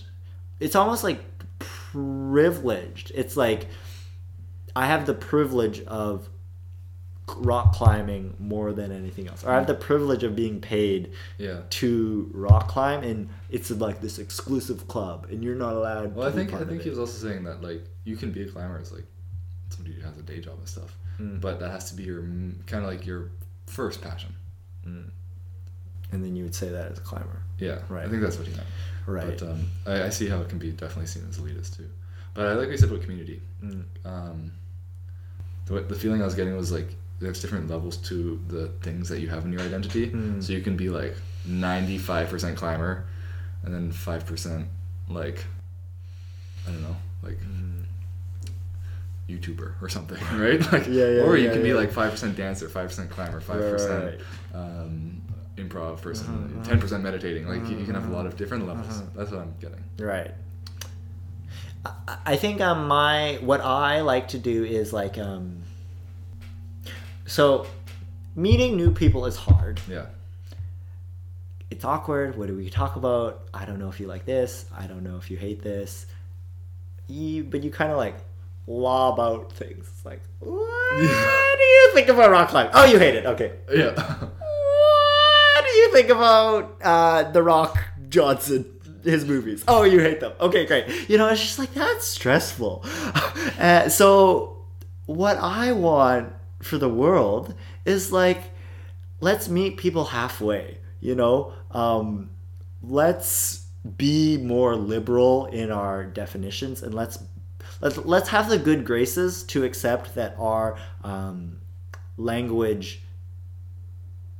it's 0.60 0.76
almost 0.76 1.04
like 1.04 1.20
privileged. 1.58 3.12
It's 3.14 3.36
like 3.36 3.68
I 4.76 4.86
have 4.86 5.06
the 5.06 5.14
privilege 5.14 5.80
of 5.86 6.28
rock 7.36 7.74
climbing 7.74 8.34
more 8.38 8.72
than 8.72 8.90
anything 8.90 9.28
else, 9.28 9.44
or 9.44 9.50
I 9.50 9.54
have 9.56 9.66
the 9.66 9.74
privilege 9.74 10.22
of 10.22 10.34
being 10.34 10.60
paid 10.60 11.12
Yeah. 11.36 11.60
to 11.70 12.30
rock 12.32 12.68
climb, 12.68 13.02
and 13.02 13.28
it's 13.50 13.70
like 13.70 14.00
this 14.00 14.18
exclusive 14.18 14.88
club, 14.88 15.26
and 15.30 15.42
you're 15.42 15.54
not 15.54 15.74
allowed. 15.74 16.14
Well, 16.14 16.28
I 16.28 16.32
think 16.32 16.52
I 16.54 16.64
think 16.64 16.82
he 16.82 16.90
was 16.90 16.98
also 16.98 17.28
saying 17.28 17.44
that 17.44 17.62
like 17.62 17.84
you 18.04 18.16
can 18.16 18.32
be 18.32 18.42
a 18.42 18.46
climber 18.50 18.78
as 18.78 18.92
like 18.92 19.04
somebody 19.70 19.94
who 19.96 20.02
has 20.02 20.16
a 20.18 20.22
day 20.22 20.40
job 20.40 20.54
and 20.58 20.68
stuff, 20.68 20.96
but 21.18 21.58
that 21.60 21.70
has 21.70 21.90
to 21.90 21.96
be 21.96 22.04
your 22.04 22.20
kind 22.66 22.84
of 22.84 22.90
like 22.90 23.04
your 23.06 23.30
first 23.66 24.00
passion. 24.00 24.34
and 24.84 26.24
then 26.24 26.34
you 26.36 26.44
would 26.44 26.54
say 26.54 26.68
that 26.70 26.90
as 26.92 26.98
a 26.98 27.00
climber, 27.02 27.42
Yeah, 27.58 27.78
Right. 27.88 28.06
I 28.06 28.08
think 28.08 28.22
that's 28.22 28.38
what 28.38 28.46
he 28.46 28.54
meant. 28.54 28.66
right? 29.06 29.38
But 29.38 29.48
um, 29.50 29.68
I, 29.86 30.04
I 30.04 30.08
see 30.08 30.26
how 30.28 30.40
it 30.40 30.48
can 30.48 30.58
be 30.58 30.70
definitely 30.70 31.06
seen 31.06 31.24
as 31.28 31.38
elitist 31.38 31.76
too. 31.76 31.88
But 32.34 32.46
I 32.46 32.50
like 32.52 32.66
what 32.66 32.70
you 32.70 32.78
said 32.78 32.88
about 32.90 33.02
community. 33.02 33.42
Mm. 33.62 33.84
Um, 34.04 34.52
the, 35.66 35.80
the 35.80 35.94
feeling 35.94 36.22
I 36.22 36.24
was 36.24 36.34
getting 36.34 36.56
was 36.56 36.72
like 36.72 36.94
there's 37.20 37.40
different 37.42 37.68
levels 37.68 37.96
to 38.08 38.40
the 38.48 38.68
things 38.82 39.08
that 39.08 39.20
you 39.20 39.28
have 39.28 39.44
in 39.44 39.52
your 39.52 39.60
identity. 39.62 40.08
Mm. 40.10 40.42
So 40.42 40.52
you 40.52 40.60
can 40.62 40.76
be 40.76 40.88
like 40.88 41.14
95% 41.46 42.56
climber, 42.56 43.04
and 43.64 43.74
then 43.74 43.90
five 43.92 44.24
percent 44.24 44.66
like 45.10 45.44
I 46.66 46.70
don't 46.70 46.82
know, 46.82 46.96
like 47.22 47.38
YouTuber 49.28 49.74
or 49.82 49.88
something, 49.88 50.18
right? 50.38 50.60
Like. 50.72 50.86
Yeah, 50.86 51.06
yeah, 51.06 51.22
or 51.22 51.36
you 51.36 51.46
yeah, 51.46 51.52
can 51.52 51.62
be 51.62 51.74
like 51.74 51.90
five 51.92 52.10
percent 52.12 52.36
dancer, 52.36 52.68
five 52.68 52.88
percent 52.88 53.10
climber, 53.10 53.40
five 53.40 53.60
Right, 53.60 53.70
percent 53.70 54.20
um, 54.54 55.20
improv 55.56 56.00
person, 56.00 56.26
Uh-huh, 56.60 56.64
10 56.70 56.80
percent 56.80 57.02
meditating. 57.02 57.46
Like 57.46 57.68
you, 57.68 57.76
you 57.78 57.84
can 57.84 57.94
have 57.94 58.08
a 58.08 58.12
lot 58.12 58.20
uh-huh, 58.20 58.28
of 58.28 58.36
different 58.36 58.66
levels. 58.66 58.88
uh-huh. 59.00 59.06
That's 59.16 59.30
what 59.30 59.40
I'm 59.40 59.54
getting. 59.60 59.84
Right. 59.98 60.32
I- 61.84 62.16
I 62.26 62.36
think 62.36 62.60
um, 62.60 62.88
my 62.88 63.38
what 63.42 63.60
I 63.60 64.00
like 64.00 64.28
to 64.28 64.38
do 64.38 64.64
is 64.64 64.92
like 64.92 65.16
um, 65.18 65.62
so 67.26 67.66
meeting 68.34 68.76
new 68.76 68.90
people 68.92 69.26
is 69.26 69.36
hard. 69.36 69.80
Yeah. 69.88 70.06
It's 71.70 71.84
awkward. 71.84 72.36
What 72.38 72.46
do 72.48 72.56
we 72.56 72.70
talk 72.70 72.96
about? 72.96 73.42
I 73.52 73.64
don't 73.66 73.78
know 73.78 73.88
if 73.90 74.00
you 74.00 74.06
like 74.06 74.24
this. 74.24 74.64
I 74.76 74.86
don't 74.86 75.02
know 75.02 75.16
if 75.18 75.30
you 75.30 75.36
hate 75.36 75.62
this. 75.62 76.06
You, 77.08 77.44
but 77.44 77.62
you 77.62 77.70
kind 77.70 77.90
of 77.92 77.98
like 77.98 78.16
lob 78.68 79.18
out 79.18 79.52
things. 79.52 79.88
It's 79.88 80.04
like, 80.04 80.22
what 80.38 81.56
do 81.58 81.64
you 81.64 81.90
think 81.94 82.08
about 82.08 82.30
rock 82.30 82.50
climbing? 82.50 82.72
Oh, 82.74 82.84
you 82.84 82.98
hate 82.98 83.14
it. 83.14 83.26
Okay. 83.26 83.52
Yeah. 83.72 84.28
What 85.58 85.64
do 85.64 85.70
you 85.72 85.92
think 85.92 86.08
about 86.10 86.76
uh, 86.82 87.32
The 87.32 87.42
Rock 87.42 87.78
Johnson, 88.08 88.64
his 89.02 89.24
movies? 89.24 89.64
Oh, 89.66 89.82
you 89.82 89.98
hate 89.98 90.20
them. 90.20 90.32
Okay, 90.40 90.66
great. 90.66 91.08
You 91.10 91.18
know, 91.18 91.26
it's 91.28 91.40
just 91.40 91.58
like 91.58 91.74
that's 91.74 92.06
stressful. 92.06 92.84
Uh, 93.58 93.88
so, 93.88 94.62
what 95.06 95.36
I 95.38 95.72
want 95.72 96.32
for 96.62 96.78
the 96.78 96.88
world 96.88 97.54
is 97.84 98.12
like, 98.12 98.40
let's 99.20 99.48
meet 99.48 99.78
people 99.78 100.04
halfway. 100.04 100.78
You 101.00 101.16
know, 101.16 101.54
um, 101.72 102.30
let's 102.80 103.66
be 103.96 104.38
more 104.38 104.76
liberal 104.76 105.46
in 105.46 105.72
our 105.72 106.04
definitions, 106.04 106.84
and 106.84 106.94
let's 106.94 107.18
let's 107.80 107.96
let's 107.98 108.28
have 108.30 108.48
the 108.48 108.58
good 108.58 108.84
graces 108.84 109.42
to 109.44 109.64
accept 109.64 110.14
that 110.14 110.34
our 110.38 110.76
um, 111.04 111.58
language 112.16 113.02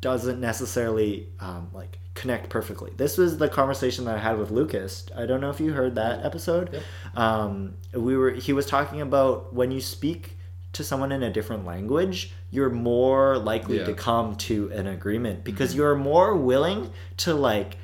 doesn't 0.01 0.41
necessarily 0.41 1.29
um, 1.41 1.69
like 1.73 1.99
connect 2.15 2.49
perfectly. 2.51 2.93
This 2.97 3.17
was 3.19 3.39
the 3.39 3.49
conversation 3.49 4.05
that 4.07 4.17
I 4.17 4.21
had 4.21 4.39
with 4.39 4.51
Lucas. 4.51 5.07
I 5.17 5.27
don't 5.27 5.41
know 5.41 5.51
if 5.51 5.61
you 5.61 5.73
heard 5.73 5.95
that 5.97 6.25
episode. 6.25 6.73
Yep. 6.73 6.83
Um, 7.17 7.75
we 7.95 8.17
were 8.17 8.31
he 8.33 8.53
was 8.53 8.67
talking 8.67 9.01
about 9.01 9.53
when 9.55 9.71
you 9.71 9.81
speak 9.81 10.37
to 10.75 10.85
someone 10.85 11.13
in 11.13 11.23
a 11.23 11.33
different 11.33 11.65
language, 11.65 12.33
you're 12.51 12.71
more 12.71 13.39
likely 13.39 13.79
Yeah. 13.79 13.87
to 13.87 13.95
come 13.95 14.37
to 14.37 14.71
an 14.73 14.87
agreement 14.87 15.43
because 15.43 15.75
you're 15.75 15.97
more 15.97 16.37
willing 16.37 16.93
to 17.19 17.35
like 17.35 17.79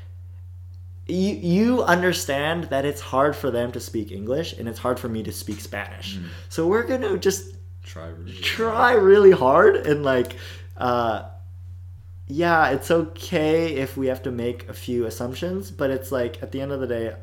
you 1.07 1.35
you 1.35 1.83
understand 1.83 2.65
that 2.65 2.85
it's 2.85 3.01
hard 3.01 3.37
for 3.37 3.51
them 3.51 3.73
to 3.73 3.81
speak 3.81 4.11
English 4.11 4.55
and 4.55 4.69
it's 4.69 4.79
hard 4.79 4.99
for 4.99 5.09
me 5.09 5.23
to 5.23 5.33
speak 5.33 5.61
Spanish. 5.61 6.19
So 6.49 6.67
we're 6.67 6.85
going 6.85 7.03
to 7.03 7.19
just 7.19 7.55
Try. 7.85 8.09
Really 8.09 8.33
try 8.41 8.93
really 8.95 9.31
hard 9.31 9.77
and 9.77 10.03
like 10.03 10.37
uh 10.79 11.25
yeah 12.27 12.71
it's 12.71 12.91
okay 12.91 13.75
if 13.77 13.97
we 13.97 14.07
have 14.07 14.23
to 14.23 14.31
make 14.31 14.69
a 14.71 14.73
few 14.73 15.05
assumptions 15.05 15.71
but 15.71 15.91
it's 15.91 16.11
like 16.11 16.43
at 16.43 16.51
the 16.51 16.61
end 16.63 16.73
of 16.73 16.81
the 16.81 16.87
day 16.87 17.15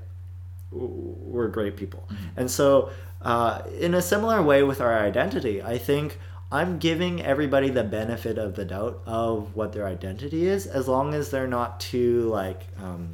we're 0.72 1.48
great 1.48 1.76
people 1.76 2.08
and 2.38 2.50
so 2.50 2.92
uh, 3.24 3.62
in 3.80 3.94
a 3.96 4.02
similar 4.02 4.42
way 4.42 4.62
with 4.64 4.80
our 4.80 5.00
identity 5.00 5.62
i 5.64 5.78
think 5.78 6.20
i'm 6.52 6.78
giving 6.78 7.22
everybody 7.24 7.70
the 7.70 7.84
benefit 7.84 8.38
of 8.38 8.56
the 8.56 8.64
doubt 8.64 9.02
of 9.06 9.56
what 9.56 9.74
their 9.74 9.88
identity 9.88 10.46
is 10.46 10.68
as 10.68 10.88
long 10.88 11.14
as 11.16 11.32
they're 11.32 11.48
not 11.48 11.80
too 11.80 12.22
like 12.30 12.68
um, 12.82 13.10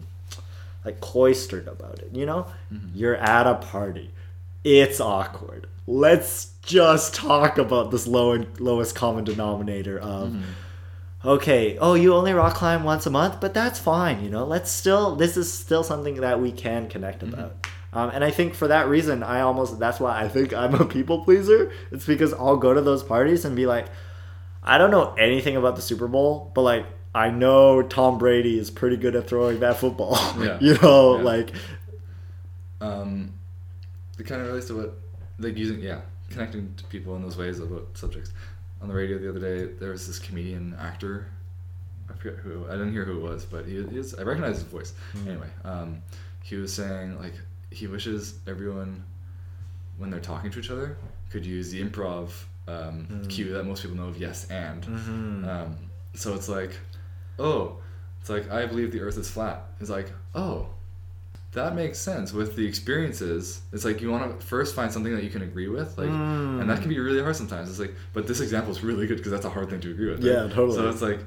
like 0.88 1.02
cloistered 1.02 1.68
about 1.68 2.00
it 2.00 2.10
you 2.14 2.26
know? 2.26 2.48
Mm-hmm. 2.74 2.98
You're 2.98 3.18
at 3.18 3.46
a 3.46 3.56
party. 3.56 4.12
It's 4.64 5.00
awkward. 5.00 5.68
Let's 5.86 6.54
just 6.62 7.14
talk 7.14 7.58
about 7.58 7.92
this 7.92 8.08
low 8.08 8.32
and 8.32 8.60
lowest 8.60 8.96
common 8.96 9.24
denominator 9.26 10.00
of 10.00 10.30
mm-hmm. 10.30 11.28
okay 11.28 11.78
oh 11.80 11.94
you 11.94 12.14
only 12.14 12.34
rock 12.34 12.56
climb 12.56 12.84
once 12.84 13.06
a 13.06 13.10
month 13.10 13.40
but 13.40 13.54
that's 13.54 13.80
fine 13.80 14.24
you 14.24 14.30
know? 14.30 14.46
Let's 14.46 14.72
still 14.72 15.16
this 15.16 15.36
is 15.36 15.52
still 15.52 15.84
something 15.84 16.16
that 16.22 16.42
we 16.42 16.52
can 16.52 16.88
connect 16.88 17.20
mm-hmm. 17.22 17.34
about. 17.34 17.68
Um, 17.94 18.10
and 18.10 18.24
i 18.24 18.32
think 18.32 18.54
for 18.54 18.68
that 18.70 18.88
reason 18.88 19.24
i 19.24 19.42
almost 19.42 19.80
that's 19.80 20.00
why 20.00 20.20
i 20.24 20.28
think 20.28 20.54
i'm 20.54 20.74
a 20.76 20.86
people 20.86 21.24
pleaser. 21.26 21.72
It's 21.92 22.06
because 22.06 22.34
i'll 22.34 22.58
go 22.58 22.74
to 22.74 22.82
those 22.82 23.04
parties 23.04 23.44
and 23.46 23.56
be 23.56 23.66
like 23.66 23.88
i 24.64 24.78
don't 24.78 24.92
know 24.92 25.14
anything 25.16 25.56
about 25.58 25.76
the 25.76 25.82
super 25.82 26.08
bowl 26.08 26.52
but 26.56 26.62
like 26.62 26.86
i 27.18 27.30
know 27.30 27.82
tom 27.82 28.18
brady 28.18 28.58
is 28.60 28.70
pretty 28.70 28.98
good 28.98 29.16
at 29.16 29.28
throwing 29.28 29.60
that 29.60 29.78
football 29.78 30.16
Yeah. 30.40 30.58
you 30.62 30.78
know 30.82 31.18
Yeah. 31.18 31.24
like 31.24 31.50
um, 32.82 33.34
it 34.20 34.26
kind 34.26 34.42
of 34.42 34.48
relates 34.48 34.68
to 34.68 34.76
what 34.78 34.94
like 35.40 35.58
using 35.58 35.80
yeah 35.80 36.02
connecting 36.30 36.74
to 36.78 36.84
people 36.86 37.16
in 37.16 37.22
those 37.22 37.38
ways 37.38 37.60
about 37.60 37.88
subjects. 37.98 38.32
On 38.82 38.88
the 38.88 38.94
radio 38.94 39.18
the 39.18 39.30
other 39.30 39.40
day, 39.40 39.74
there 39.80 39.92
was 39.92 40.06
this 40.06 40.20
comedian 40.20 40.76
actor. 40.80 41.28
I 42.10 42.14
forget 42.14 42.36
who. 42.40 42.66
I 42.68 42.72
didn't 42.74 42.92
hear 42.92 43.06
who 43.06 43.18
it 43.18 43.24
was, 43.32 43.46
but 43.46 43.66
he, 43.66 43.84
he 43.84 43.98
is. 43.98 44.14
I 44.14 44.22
recognize 44.22 44.56
his 44.58 44.64
voice. 44.64 44.94
Anyway, 45.28 45.48
um, 45.66 46.02
he 46.44 46.56
was 46.58 46.72
saying 46.72 47.18
like 47.20 47.34
he 47.72 47.88
wishes 47.88 48.36
everyone, 48.46 49.04
when 49.98 50.10
they're 50.12 50.20
talking 50.20 50.52
to 50.52 50.60
each 50.60 50.70
other, 50.70 50.98
could 51.32 51.46
use 51.46 51.72
the 51.72 51.82
improv 51.84 52.30
um, 52.68 53.24
cue 53.30 53.52
that 53.54 53.64
most 53.64 53.82
people 53.82 53.98
know 53.98 54.08
of 54.10 54.18
yes 54.20 54.46
and. 54.52 54.86
Um, 55.50 55.78
so 56.14 56.34
it's 56.36 56.48
like, 56.50 56.72
oh, 57.40 57.78
it's 58.22 58.30
like 58.30 58.52
I 58.52 58.66
believe 58.66 58.92
the 58.92 59.02
Earth 59.02 59.18
is 59.18 59.30
flat. 59.30 59.64
It's 59.80 59.90
like, 59.90 60.12
oh, 60.36 60.68
that 61.54 61.76
makes 61.76 61.98
sense 61.98 62.34
with 62.34 62.56
the 62.56 62.66
experiences. 62.68 63.62
It's 63.74 63.86
like 63.86 64.02
you 64.02 64.12
want 64.12 64.40
to 64.40 64.46
first 64.46 64.76
find 64.76 64.92
something 64.92 65.14
that 65.16 65.24
you 65.24 65.30
can 65.30 65.42
agree 65.42 65.68
with, 65.70 65.98
like, 65.98 66.10
and 66.10 66.70
that 66.70 66.80
can 66.82 66.90
be 66.90 67.00
really 67.00 67.22
hard 67.22 67.36
sometimes. 67.36 67.70
It's 67.70 67.80
like, 67.80 67.96
but 68.14 68.28
this 68.28 68.42
example 68.42 68.72
is 68.72 68.84
really 68.84 69.08
good 69.08 69.18
because 69.18 69.32
that's 69.32 69.46
a 69.46 69.50
hard 69.50 69.70
thing 69.70 69.80
to 69.82 69.92
agree 69.92 70.10
with. 70.10 70.24
right? 70.24 70.34
Yeah, 70.34 70.42
totally. 70.54 70.76
So 70.76 70.90
it's 70.90 71.02
like, 71.02 71.20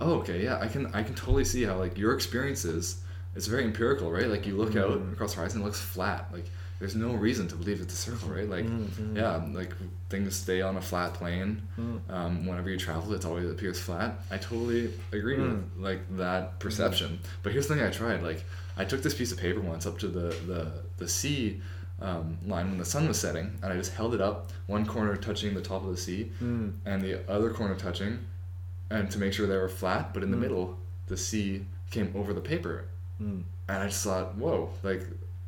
oh, 0.00 0.14
okay, 0.20 0.44
yeah, 0.44 0.58
I 0.60 0.68
can 0.68 0.86
I 0.94 1.02
can 1.02 1.14
totally 1.14 1.44
see 1.44 1.64
how 1.64 1.76
like 1.76 1.96
your 1.98 2.14
experiences. 2.14 3.02
It's 3.36 3.46
very 3.46 3.64
empirical, 3.64 4.10
right? 4.10 4.26
Like 4.26 4.46
you 4.46 4.56
look 4.56 4.74
out 4.76 4.90
Mm-hmm. 4.90 5.12
across 5.12 5.34
the 5.34 5.40
horizon, 5.40 5.62
it 5.62 5.64
looks 5.64 5.80
flat. 5.80 6.28
Like 6.32 6.46
there's 6.78 6.94
no 6.94 7.12
reason 7.14 7.48
to 7.48 7.56
believe 7.56 7.80
it's 7.80 7.92
a 7.94 7.96
circle, 7.96 8.28
right? 8.28 8.48
Like 8.48 8.64
Mm-hmm. 8.66 9.16
yeah, 9.16 9.42
like 9.52 9.72
things 10.10 10.34
stay 10.36 10.60
on 10.62 10.76
a 10.76 10.80
flat 10.80 11.14
plane. 11.14 11.62
Um, 12.08 12.46
whenever 12.46 12.70
you 12.70 12.76
travel, 12.78 13.12
it's 13.14 13.24
always 13.24 13.50
appears 13.50 13.78
flat. 13.80 14.20
I 14.30 14.38
totally 14.38 14.92
agree 15.12 15.36
Mm. 15.36 15.50
with 15.50 15.64
like 15.88 16.16
that 16.16 16.58
perception. 16.60 17.18
But 17.42 17.52
here's 17.52 17.66
the 17.66 17.74
thing: 17.74 17.84
I 17.84 17.90
tried. 17.90 18.22
Like 18.22 18.44
I 18.76 18.84
took 18.84 19.02
this 19.02 19.14
piece 19.14 19.32
of 19.32 19.38
paper 19.38 19.60
once 19.60 19.86
up 19.86 19.98
to 19.98 20.08
the 20.08 20.28
the 20.46 20.72
the 20.98 21.08
sea 21.08 21.60
um, 22.00 22.38
line 22.46 22.68
when 22.68 22.78
the 22.78 22.84
sun 22.84 23.08
was 23.08 23.18
setting, 23.18 23.58
and 23.62 23.72
I 23.72 23.76
just 23.76 23.92
held 23.92 24.14
it 24.14 24.20
up, 24.20 24.52
one 24.68 24.86
corner 24.86 25.16
touching 25.16 25.52
the 25.54 25.60
top 25.60 25.82
of 25.82 25.90
the 25.90 25.96
sea, 25.96 26.30
Mm. 26.40 26.74
and 26.86 27.02
the 27.02 27.28
other 27.28 27.50
corner 27.50 27.74
touching, 27.74 28.20
and 28.88 29.10
to 29.10 29.18
make 29.18 29.32
sure 29.32 29.48
they 29.48 29.56
were 29.56 29.68
flat. 29.68 30.14
But 30.14 30.22
in 30.22 30.30
the 30.30 30.36
Mm. 30.36 30.40
middle, 30.46 30.78
the 31.08 31.16
sea 31.16 31.66
came 31.90 32.12
over 32.14 32.32
the 32.32 32.40
paper, 32.40 32.84
Mm. 33.20 33.42
and 33.68 33.78
I 33.82 33.88
just 33.88 34.04
thought, 34.04 34.36
whoa, 34.36 34.70
like 34.84 35.02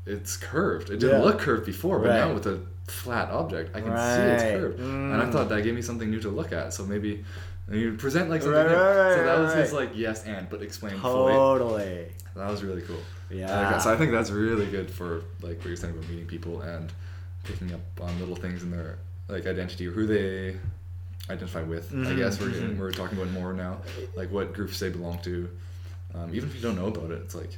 it's 0.07 0.37
curved. 0.37 0.91
It 0.91 0.99
didn't 0.99 1.19
Yeah. 1.21 1.25
look 1.25 1.39
curved 1.41 1.67
before, 1.67 1.99
but 1.99 2.09
now 2.09 2.33
with 2.33 2.47
a 2.47 2.61
flat 2.87 3.31
object, 3.31 3.77
I 3.77 3.81
can 3.81 3.97
see 3.97 4.23
it's 4.23 4.43
Right. 4.45 4.53
curved. 4.53 4.81
And 4.81 5.15
I 5.15 5.27
Mm. 5.27 5.33
thought 5.33 5.49
that 5.51 5.63
gave 5.63 5.75
me 5.75 5.83
something 5.83 6.11
new 6.11 6.21
to 6.21 6.29
look 6.31 6.53
at. 6.53 6.73
So 6.75 6.85
maybe 6.85 7.25
you 7.71 7.95
present 7.95 8.31
like 8.31 8.43
something 8.43 8.59
Right, 8.61 8.69
new. 8.71 8.77
right, 8.77 9.15
so 9.15 9.23
that 9.25 9.35
right, 9.35 9.39
was 9.41 9.55
his 9.55 9.73
like 9.73 9.91
yes 9.95 10.25
and, 10.27 10.49
but 10.51 10.63
explained 10.63 11.01
fully. 11.01 11.35
totally 11.35 12.07
That 12.35 12.51
was 12.51 12.63
really 12.65 12.83
cool. 12.83 13.03
Yeah. 13.31 13.79
So 13.79 13.93
I 13.93 13.97
think 13.97 14.11
that's 14.13 14.31
really 14.31 14.67
good 14.67 14.91
for 14.91 15.23
like 15.43 15.59
what 15.59 15.67
you're 15.67 15.77
saying 15.77 15.95
about 15.95 16.09
meeting 16.09 16.27
people 16.27 16.61
and 16.63 16.93
picking 17.45 17.73
up 17.73 17.81
on 18.01 18.19
little 18.19 18.37
things 18.37 18.63
in 18.63 18.71
their 18.71 18.99
like 19.29 19.47
identity 19.47 19.87
or 19.87 19.93
who 19.93 20.07
they 20.07 20.57
identify 21.29 21.63
with. 21.63 21.93
I 22.07 22.15
guess 22.15 22.41
we're 22.41 22.49
Mhm, 22.49 22.75
mhm. 22.75 22.79
we're 22.79 22.91
talking 22.91 23.19
about 23.19 23.31
more 23.33 23.53
now, 23.53 23.79
like 24.17 24.31
what 24.33 24.53
groups 24.53 24.81
they 24.81 24.89
belong 24.89 25.19
to. 25.23 25.49
Um, 26.15 26.31
even 26.35 26.49
if 26.49 26.57
you 26.57 26.61
don't 26.61 26.75
know 26.77 26.87
about 26.89 27.13
it, 27.13 27.21
it's 27.25 27.35
like, 27.37 27.57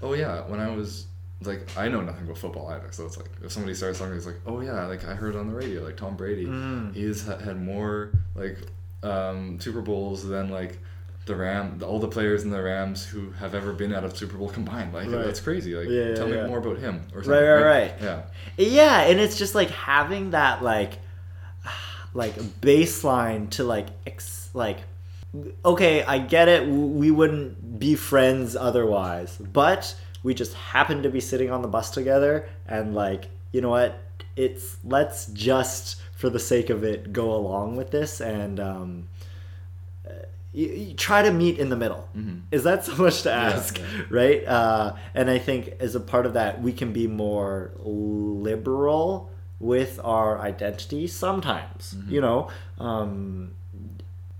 oh 0.00 0.14
yeah, 0.14 0.40
when 0.48 0.58
I 0.60 0.74
was 0.74 1.06
like 1.42 1.66
I 1.76 1.88
know 1.88 2.00
nothing 2.02 2.24
about 2.24 2.38
football 2.38 2.68
either, 2.68 2.92
so 2.92 3.06
it's 3.06 3.16
like 3.16 3.30
if 3.42 3.50
somebody 3.52 3.74
starts 3.74 3.98
talking, 3.98 4.14
it's 4.14 4.26
like, 4.26 4.40
oh 4.46 4.60
yeah, 4.60 4.84
like 4.86 5.06
I 5.06 5.14
heard 5.14 5.36
on 5.36 5.48
the 5.48 5.54
radio, 5.54 5.82
like 5.82 5.96
Tom 5.96 6.16
Brady, 6.16 6.46
Mm. 6.46 6.94
he's 6.94 7.26
ha- 7.26 7.38
had 7.38 7.60
more 7.62 8.12
like 8.34 8.58
um, 9.02 9.58
Super 9.60 9.80
Bowls 9.80 10.26
than 10.26 10.50
like 10.50 10.78
the 11.26 11.34
Ram, 11.36 11.80
all 11.86 11.98
the 11.98 12.08
players 12.08 12.42
in 12.42 12.50
the 12.50 12.60
Rams 12.60 13.04
who 13.06 13.30
have 13.32 13.54
ever 13.54 13.72
been 13.72 13.94
out 13.94 14.04
of 14.04 14.16
Super 14.16 14.36
Bowl 14.36 14.48
combined. 14.50 14.92
Like 14.92 15.08
Right. 15.08 15.24
that's 15.24 15.40
crazy. 15.40 15.74
Like 15.74 15.88
Yeah, 15.88 16.08
yeah, 16.08 16.14
tell 16.14 16.28
yeah. 16.28 16.42
me 16.42 16.48
more 16.48 16.58
about 16.58 16.78
him 16.78 17.02
or 17.14 17.22
something. 17.22 17.30
Right, 17.32 17.52
right, 17.62 17.64
right. 17.64 17.94
Yeah. 18.02 18.22
Yeah, 18.58 19.00
and 19.02 19.18
it's 19.20 19.38
just 19.38 19.54
like 19.54 19.70
having 19.70 20.30
that 20.30 20.62
like 20.62 20.98
like 22.12 22.34
baseline 22.60 23.48
to 23.50 23.64
like 23.64 23.86
ex- 24.06 24.50
like 24.54 24.78
okay, 25.64 26.02
I 26.02 26.18
get 26.18 26.48
it. 26.48 26.66
We 26.66 27.10
wouldn't 27.12 27.78
be 27.78 27.94
friends 27.94 28.56
otherwise, 28.56 29.36
but 29.38 29.94
we 30.22 30.34
just 30.34 30.54
happen 30.54 31.02
to 31.02 31.08
be 31.10 31.20
sitting 31.20 31.50
on 31.50 31.62
the 31.62 31.68
bus 31.68 31.90
together 31.90 32.48
and 32.66 32.94
like, 32.94 33.28
you 33.52 33.60
know 33.60 33.70
what? 33.70 33.98
It's 34.36 34.76
let's 34.84 35.26
just 35.26 36.00
for 36.16 36.30
the 36.30 36.38
sake 36.38 36.70
of 36.70 36.84
it 36.84 37.12
go 37.12 37.34
along 37.34 37.76
with 37.76 37.90
this 37.90 38.20
and 38.20 38.60
um 38.60 39.08
uh, 40.06 40.12
you, 40.52 40.66
you 40.68 40.94
try 40.94 41.22
to 41.22 41.30
meet 41.32 41.58
in 41.58 41.68
the 41.68 41.76
middle. 41.76 42.08
Mhm. 42.16 42.42
Is 42.50 42.64
that 42.64 42.84
so 42.84 42.94
much 42.96 43.22
to 43.22 43.32
ask, 43.32 43.78
yeah. 43.78 43.84
right? 44.10 44.44
Uh, 44.46 44.94
and 45.14 45.30
I 45.30 45.38
think 45.38 45.74
as 45.80 45.94
a 45.94 46.00
part 46.00 46.26
of 46.26 46.34
that, 46.34 46.62
we 46.62 46.72
can 46.72 46.92
be 46.92 47.06
more 47.06 47.72
liberal 47.84 49.30
with 49.58 50.00
our 50.02 50.38
identity 50.40 51.06
sometimes, 51.06 51.94
you 52.08 52.20
know. 52.20 52.48
Um, 52.78 53.52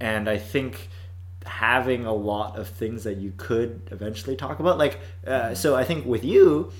and 0.01 0.29
I 0.31 0.39
think 0.39 0.89
having 1.47 2.05
a 2.07 2.13
lot 2.13 2.59
of 2.59 2.69
things 2.69 3.05
that 3.05 3.17
you 3.17 3.33
could 3.37 3.83
eventually 3.91 4.37
talk 4.37 4.61
about, 4.61 4.79
like, 4.79 4.99
uh, 5.27 5.55
so 5.55 5.75
I 5.75 5.85
think 5.85 6.05
with 6.07 6.25
you, 6.25 6.73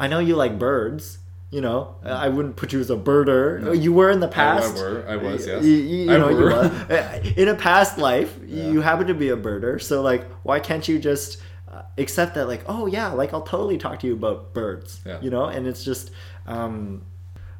I 0.00 0.06
know 0.08 0.18
you 0.18 0.36
like 0.36 0.58
birds. 0.58 1.18
You 1.50 1.62
know, 1.62 1.96
I 2.04 2.28
wouldn't 2.28 2.56
put 2.56 2.74
you 2.74 2.80
as 2.80 2.90
a 2.90 2.96
birder. 2.96 3.62
No. 3.62 3.72
You 3.72 3.90
were 3.94 4.10
in 4.10 4.20
the 4.20 4.28
past. 4.28 4.64
I 4.64 4.68
past. 4.68 4.82
were. 4.82 5.04
I 5.08 5.16
was, 5.16 5.46
yes. 5.46 5.64
You, 5.64 5.72
you- 5.72 6.04
you 6.04 6.12
I 6.12 6.18
know, 6.18 6.28
you 6.28 6.36
were. 6.36 6.50
were. 6.50 7.20
In 7.38 7.48
a 7.48 7.54
past 7.54 7.96
life, 7.96 8.38
Yeah. 8.46 8.68
you 8.68 8.82
happen 8.82 9.06
to 9.06 9.14
be 9.14 9.30
a 9.30 9.36
birder. 9.36 9.80
So, 9.80 10.02
like, 10.02 10.30
why 10.42 10.60
can't 10.60 10.86
you 10.86 10.98
just 10.98 11.38
uh, 11.72 11.82
accept 11.96 12.34
that? 12.34 12.48
Like, 12.48 12.64
oh 12.66 12.84
yeah, 12.86 13.08
like 13.12 13.32
I'll 13.32 13.40
totally 13.40 13.78
talk 13.78 13.98
to 14.00 14.06
you 14.06 14.12
about 14.12 14.52
birds. 14.52 15.00
Yeah. 15.06 15.22
You 15.22 15.30
know, 15.30 15.46
and 15.46 15.66
it's 15.66 15.82
just, 15.84 16.10
um, 16.46 17.00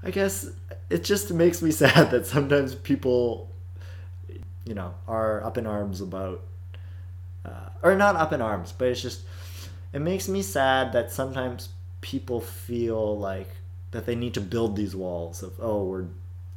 I 0.02 0.10
guess 0.10 0.50
it 0.90 1.02
just 1.02 1.32
makes 1.32 1.62
me 1.62 1.70
sad 1.82 2.10
that 2.10 2.26
sometimes 2.26 2.74
people, 2.74 3.50
you 4.68 4.74
know, 4.74 4.94
are 5.08 5.42
up 5.44 5.56
in 5.56 5.66
arms 5.66 6.00
about, 6.00 6.42
uh, 7.44 7.68
or 7.82 7.96
not 7.96 8.14
up 8.16 8.32
in 8.32 8.42
arms, 8.42 8.72
but 8.76 8.88
it's 8.88 9.00
just, 9.02 9.22
it 9.92 10.00
makes 10.00 10.28
me 10.28 10.42
sad 10.42 10.92
that 10.92 11.10
sometimes 11.10 11.70
people 12.02 12.40
feel 12.40 13.18
like 13.18 13.48
that 13.92 14.04
they 14.06 14.14
need 14.14 14.34
to 14.34 14.40
build 14.40 14.76
these 14.76 14.94
walls 14.94 15.42
of 15.42 15.52
oh 15.60 15.82
we're 15.84 16.04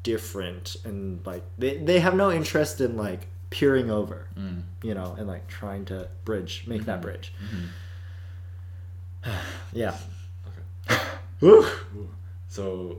different 0.04 0.76
and 0.84 1.26
like 1.26 1.44
they, 1.58 1.78
they 1.78 2.00
have 2.00 2.14
no 2.14 2.30
interest 2.32 2.82
in 2.82 2.98
like 2.98 3.28
peering 3.50 3.90
over 3.90 4.28
Mm. 4.38 4.62
you 4.84 4.94
know 4.94 5.16
and 5.18 5.28
like 5.28 5.48
trying 5.48 5.86
to 5.86 6.08
bridge 6.26 6.66
make 6.68 6.86
that 6.86 7.02
bridge 7.02 7.34
Mhm. 9.26 9.34
yeah 9.74 9.96
Okay. 11.42 11.68
So, 12.50 12.98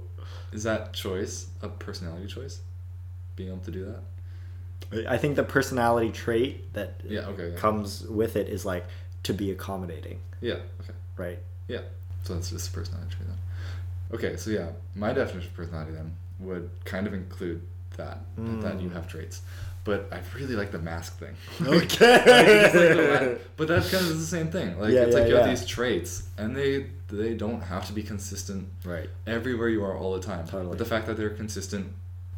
is 0.51 0.63
that 0.63 0.95
choice 0.95 1.49
a 1.61 1.69
personality 1.69 2.27
choice? 2.27 2.61
Being 3.37 3.51
able 3.51 3.59
to 3.61 3.71
do 3.71 3.85
that? 3.85 4.01
I 5.09 5.17
think 5.19 5.37
the 5.37 5.43
personality 5.45 6.11
trait 6.11 6.73
that 6.75 7.01
Yeah. 7.05 7.21
Okay. 7.33 7.51
Yeah. 7.51 7.57
comes 7.57 8.03
with 8.07 8.37
it 8.37 8.49
is 8.49 8.65
like 8.65 8.85
to 9.25 9.33
be 9.35 9.51
accommodating 9.51 10.19
yeah. 10.41 10.55
Okay. 10.81 10.95
right 11.17 11.39
Yeah. 11.69 11.83
So 12.25 12.35
that's 12.35 12.51
just 12.51 12.69
a 12.69 12.73
personality 12.73 13.11
trait 13.15 13.29
then. 13.29 13.39
Okay. 14.17 14.37
So 14.37 14.51
yeah, 14.51 14.69
my 14.95 15.13
definition 15.13 15.51
of 15.51 15.57
personality 15.57 15.93
then 15.93 16.15
would 16.41 16.71
kind 16.85 17.07
of 17.07 17.15
include 17.15 17.61
that 17.97 18.19
that 18.37 18.81
you 18.81 18.89
Mm. 18.89 18.93
have 18.95 19.07
traits, 19.09 19.43
but 19.85 20.09
I 20.13 20.19
really 20.39 20.57
like 20.57 20.71
the 20.73 20.79
mask 20.91 21.19
thing. 21.19 21.35
Okay. 21.67 22.17
Like, 22.73 22.75
like 22.75 23.31
la- 23.31 23.39
but 23.57 23.67
that's 23.69 23.91
kind 23.91 24.07
of 24.11 24.19
the 24.19 24.27
same 24.37 24.49
thing. 24.57 24.79
Like 24.81 24.93
Yeah, 24.93 25.03
it's 25.07 25.15
like 25.17 25.29
you 25.29 25.37
have 25.37 25.47
these 25.55 25.67
traits, 25.67 26.13
and 26.39 26.57
they 26.57 26.87
they 27.09 27.35
don't 27.35 27.61
have 27.73 27.85
to 27.89 27.93
be 27.93 28.03
consistent 28.03 28.63
right 28.85 29.09
everywhere 29.27 29.69
you 29.77 29.83
are 29.85 29.97
all 30.01 30.13
the 30.19 30.25
time. 30.33 30.45
Totally. 30.47 30.71
But 30.73 30.79
the 30.79 30.91
fact 30.95 31.07
that 31.09 31.17
they're 31.19 31.37
consistent 31.45 31.85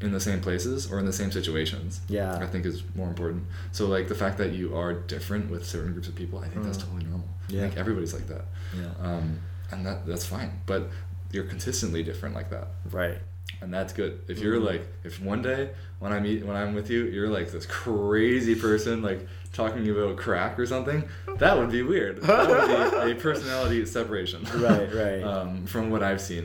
in 0.05 0.13
the 0.13 0.21
same 0.21 0.41
places 0.41 0.91
or 0.91 0.99
in 0.99 1.07
the 1.07 1.13
same 1.13 1.31
situations, 1.33 2.01
Yeah. 2.09 2.37
I 2.37 2.47
think 2.47 2.67
is 2.67 2.83
more 2.95 3.09
important. 3.09 3.45
So 3.73 3.87
like 3.87 4.09
the 4.09 4.15
fact 4.15 4.39
that 4.39 4.53
you 4.53 4.77
are 4.77 4.93
different 4.93 5.51
with 5.51 5.65
certain 5.67 5.93
groups 5.93 6.09
of 6.09 6.15
people, 6.15 6.39
I 6.41 6.49
think 6.49 6.65
that's 6.65 6.79
Mm. 6.79 6.85
totally 6.87 7.05
normal. 7.05 7.29
Yeah. 7.49 7.61
I 7.63 7.65
think 7.69 7.79
everybody's 7.79 8.13
like 8.15 8.27
that, 8.29 8.45
yeah 8.77 8.91
um, 9.01 9.39
and 9.71 9.85
that 9.87 10.07
that's 10.07 10.27
fine. 10.27 10.61
But 10.67 10.91
you're 11.33 11.45
consistently 11.45 12.03
different 12.03 12.35
like 12.35 12.51
that, 12.51 12.69
right 12.91 13.19
and 13.61 13.73
that's 13.73 13.93
good. 13.93 14.19
If 14.29 14.39
you're 14.41 14.59
Mhm. 14.59 14.67
like, 14.67 14.87
if 15.05 15.21
one 15.23 15.41
day 15.43 15.71
when 15.99 16.13
I 16.13 16.19
meet 16.21 16.45
when 16.45 16.57
I'm 16.57 16.75
with 16.75 16.91
you, 16.91 17.05
you're 17.05 17.29
like 17.29 17.51
this 17.53 17.67
crazy 17.67 18.55
person 18.55 19.01
like 19.03 19.27
talking 19.53 19.89
about 19.89 20.17
crack 20.17 20.59
or 20.59 20.67
something, 20.67 21.05
that 21.39 21.57
would 21.59 21.71
be 21.71 21.83
weird. 21.83 22.21
That 22.23 22.49
would 22.49 23.05
be 23.07 23.13
a 23.13 23.15
personality 23.29 23.85
separation. 23.87 24.45
Right, 24.57 24.93
right. 24.95 25.23
um, 25.33 25.67
from 25.67 25.91
what 25.91 26.03
I've 26.03 26.21
seen. 26.21 26.45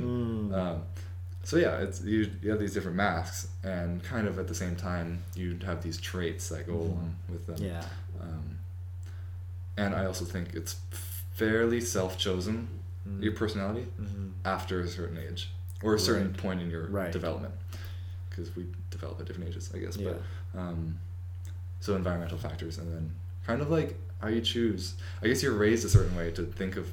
Mm. 0.52 0.54
Um, 0.58 0.82
so 1.50 1.58
yeah, 1.58 1.78
it's 1.80 2.04
you, 2.04 2.30
you 2.44 2.52
have 2.52 2.60
these 2.60 2.76
different 2.76 2.96
masks, 2.96 3.48
and 3.64 4.04
kind 4.04 4.28
of 4.28 4.38
at 4.38 4.48
the 4.48 4.54
same 4.54 4.76
time, 4.76 5.24
you 5.36 5.58
have 5.66 5.82
these 5.82 6.00
traits 6.00 6.50
that 6.50 6.68
go 6.68 6.74
along 6.76 7.16
with 7.28 7.48
them. 7.48 7.56
yeah 7.58 7.84
Um, 8.22 8.60
and 9.76 9.96
I 9.96 10.06
also 10.06 10.26
think 10.26 10.54
it's 10.54 10.76
fairly 11.34 11.82
self-chosen 11.82 12.68
Mm. 13.08 13.24
your 13.24 13.32
personality 13.32 13.88
Mhm. 14.00 14.32
after 14.46 14.82
a 14.82 14.88
certain 14.88 15.18
age 15.18 15.50
or 15.82 15.96
a 15.96 16.00
certain 16.00 16.28
Right. 16.28 16.38
point 16.38 16.62
in 16.62 16.70
your 16.70 16.86
Right. 16.88 17.12
development, 17.14 17.56
because 18.30 18.56
we 18.56 18.68
develop 18.92 19.20
at 19.22 19.26
different 19.26 19.50
ages, 19.50 19.72
I 19.74 19.80
guess. 19.80 19.96
Yeah. 19.98 20.14
But 20.54 20.60
um, 20.60 21.00
so 21.80 21.96
environmental 21.96 22.38
factors, 22.38 22.78
and 22.78 22.94
then 22.94 23.12
kind 23.48 23.62
of 23.62 23.70
like 23.72 23.98
how 24.22 24.28
you 24.28 24.42
choose. 24.42 24.94
I 25.24 25.28
guess 25.30 25.42
you're 25.42 25.58
raised 25.58 25.84
a 25.86 25.90
certain 25.90 26.16
way 26.16 26.30
to 26.32 26.44
think 26.46 26.76
of 26.76 26.92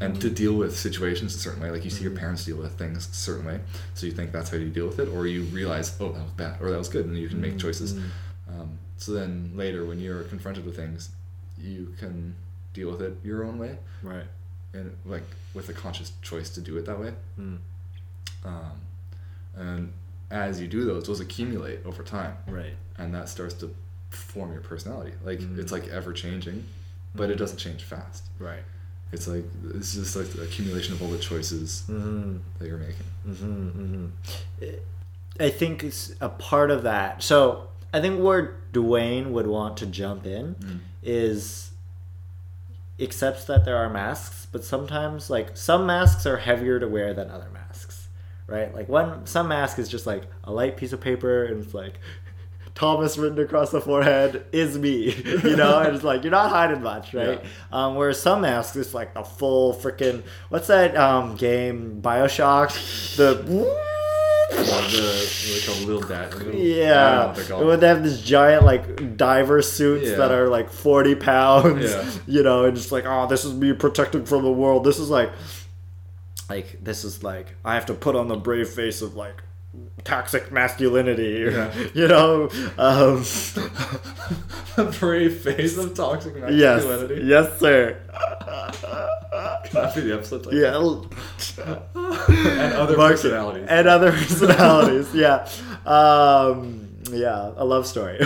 and 0.00 0.20
to 0.20 0.28
deal 0.30 0.54
with 0.54 0.76
situations 0.76 1.34
a 1.34 1.38
certain 1.38 1.62
way. 1.62 1.70
Like 1.70 1.84
you 1.84 1.90
see 1.90 2.02
your 2.04 2.12
parents 2.16 2.44
deal 2.44 2.56
with 2.56 2.76
things 2.78 3.08
a 3.08 3.14
certain 3.14 3.46
way, 3.46 3.60
so 3.94 4.06
you 4.06 4.12
think 4.12 4.32
that's 4.32 4.50
how 4.50 4.56
you 4.56 4.68
deal 4.70 4.86
with 4.86 4.98
it, 4.98 5.08
or 5.08 5.26
you 5.26 5.42
realize, 5.44 5.96
oh, 6.00 6.12
that 6.12 6.22
was 6.22 6.32
bad, 6.32 6.60
or 6.60 6.70
that 6.70 6.78
was 6.78 6.88
good, 6.88 7.06
and 7.06 7.16
you 7.16 7.28
can 7.28 7.40
make 7.40 7.58
choices. 7.58 7.94
Mhm. 7.94 8.08
Um, 8.48 8.78
so 8.98 9.12
then 9.12 9.52
later, 9.54 9.84
when 9.84 9.98
you're 9.98 10.22
confronted 10.24 10.64
with 10.64 10.76
things, 10.76 11.10
you 11.58 11.94
can 11.98 12.34
deal 12.74 12.90
with 12.90 13.00
it 13.02 13.16
your 13.24 13.44
own 13.44 13.58
way, 13.58 13.78
right 14.02 14.26
and 14.74 14.94
like 15.06 15.22
with 15.54 15.68
a 15.70 15.72
conscious 15.72 16.12
choice 16.20 16.50
to 16.50 16.60
do 16.60 16.76
it 16.76 16.84
that 16.84 17.00
way. 17.00 17.14
Mm. 17.40 17.58
Um, 18.44 18.72
and 19.56 19.92
as 20.30 20.60
you 20.60 20.66
do 20.68 20.84
those, 20.84 21.04
those 21.06 21.20
accumulate 21.20 21.80
over 21.86 22.02
time, 22.02 22.36
right 22.46 22.74
and 22.98 23.14
that 23.14 23.28
starts 23.28 23.54
to 23.54 23.74
form 24.10 24.52
your 24.52 24.60
personality. 24.60 25.12
Like 25.24 25.38
Mm. 25.40 25.58
it's 25.58 25.72
like 25.72 25.88
ever 25.88 26.12
changing, 26.12 26.64
but 27.14 27.30
it 27.30 27.36
doesn't 27.36 27.58
change 27.58 27.82
fast. 27.84 28.24
right 28.38 28.62
It's 29.12 29.28
like 29.28 29.44
it's 29.74 29.94
just 29.94 30.16
like 30.16 30.28
the 30.30 30.42
accumulation 30.42 30.94
of 30.94 31.02
all 31.02 31.08
the 31.08 31.18
choices 31.18 31.84
mm-hmm. 31.88 32.38
that 32.58 32.68
you're 32.68 32.78
making. 32.78 33.06
Mm-hmm, 33.26 33.68
mm-hmm. 33.68 34.66
I 35.38 35.50
think 35.50 35.84
it's 35.84 36.14
a 36.20 36.28
part 36.28 36.70
of 36.70 36.82
that. 36.82 37.22
So 37.22 37.68
I 37.92 38.00
think 38.00 38.22
where 38.22 38.56
Dwayne 38.72 39.30
would 39.30 39.46
want 39.46 39.76
to 39.78 39.86
jump 39.86 40.26
in 40.26 40.54
Mm. 40.56 40.78
is 41.02 41.70
accepts 42.98 43.44
that 43.44 43.64
there 43.64 43.76
are 43.76 43.90
masks, 43.90 44.46
but 44.50 44.64
sometimes 44.64 45.30
like 45.30 45.56
some 45.56 45.86
masks 45.86 46.26
are 46.26 46.38
heavier 46.38 46.80
to 46.80 46.88
wear 46.88 47.14
than 47.14 47.30
other 47.30 47.48
masks, 47.52 48.08
right? 48.46 48.74
Like 48.74 48.88
one 48.88 49.26
some 49.26 49.48
mask 49.48 49.78
is 49.78 49.88
just 49.88 50.06
like 50.06 50.24
a 50.44 50.52
light 50.52 50.76
piece 50.76 50.92
of 50.92 51.00
paper 51.00 51.44
and 51.44 51.62
it's 51.62 51.74
like 51.74 52.00
Thomas 52.76 53.16
written 53.18 53.40
across 53.40 53.70
the 53.70 53.80
forehead 53.80 54.46
is 54.52 54.78
me, 54.78 55.12
you 55.42 55.56
know, 55.56 55.78
and 55.84 55.94
it's 55.96 56.04
like 56.04 56.22
you're 56.22 56.30
not 56.30 56.50
hiding 56.50 56.82
much, 56.82 57.12
right? 57.14 57.42
Um, 57.72 57.96
whereas 57.96 58.20
some 58.20 58.42
masks 58.42 58.76
is 58.76 58.94
like 58.94 59.14
the 59.14 59.24
full 59.24 59.74
freaking 59.74 60.22
what's 60.50 60.68
that 60.68 60.96
um, 60.96 61.34
game 61.36 62.00
Bioshock 62.02 63.16
the 63.16 63.42
the 64.50 65.50
they 65.54 65.66
call 65.66 65.86
little 65.86 66.08
dad. 66.08 66.32
Little, 66.34 66.48
I 66.48 66.52
don't 66.52 66.54
know 66.54 66.64
yeah, 66.64 67.26
what 67.26 67.34
they're 67.36 67.44
called. 67.46 67.66
when 67.66 67.80
they 67.80 67.88
have 67.88 68.02
this 68.04 68.22
giant 68.22 68.64
like 68.64 69.16
diver 69.16 69.60
suits 69.62 70.10
Yeah. 70.10 70.16
that 70.16 70.30
are 70.30 70.48
like 70.48 70.70
forty 70.70 71.14
pounds, 71.14 71.90
Yeah. 71.92 72.10
you 72.26 72.42
know, 72.42 72.64
and 72.64 72.76
just 72.76 72.92
like, 72.92 73.04
oh, 73.06 73.26
this 73.26 73.44
is 73.44 73.54
me 73.54 73.72
protected 73.72 74.28
from 74.28 74.42
the 74.44 74.52
world. 74.52 74.84
This 74.84 74.98
is 74.98 75.10
like, 75.10 75.32
like 76.48 76.78
this 76.84 77.04
is 77.04 77.22
like 77.24 77.54
I 77.64 77.74
have 77.74 77.86
to 77.86 77.94
put 77.94 78.14
on 78.14 78.28
the 78.28 78.36
brave 78.36 78.68
face 78.68 79.02
of 79.02 79.16
like 79.16 79.42
toxic 80.04 80.50
masculinity, 80.52 81.44
or, 81.44 81.50
Yeah. 81.50 81.72
you 81.94 82.08
know. 82.08 82.48
Um, 82.78 83.22
the 84.76 84.96
brave 85.00 85.38
face 85.40 85.76
of 85.78 85.94
toxic 85.94 86.36
masculinity. 86.36 87.24
yes, 87.26 87.48
yes 87.50 87.58
sir. 87.60 87.96
Can 89.66 89.74
that 89.82 89.94
be 89.94 90.00
the 90.02 90.14
episode 90.14 90.44
title? 90.44 90.58
yeah. 90.58 90.76
and 92.60 92.72
other 92.74 92.94
personalities. 92.96 93.66
And 93.68 93.88
other 93.88 94.12
personalities, 94.12 95.12
yeah. 95.14 95.48
Um, 95.84 96.88
yeah, 97.10 97.52
a 97.56 97.64
love 97.64 97.86
story. 97.86 98.18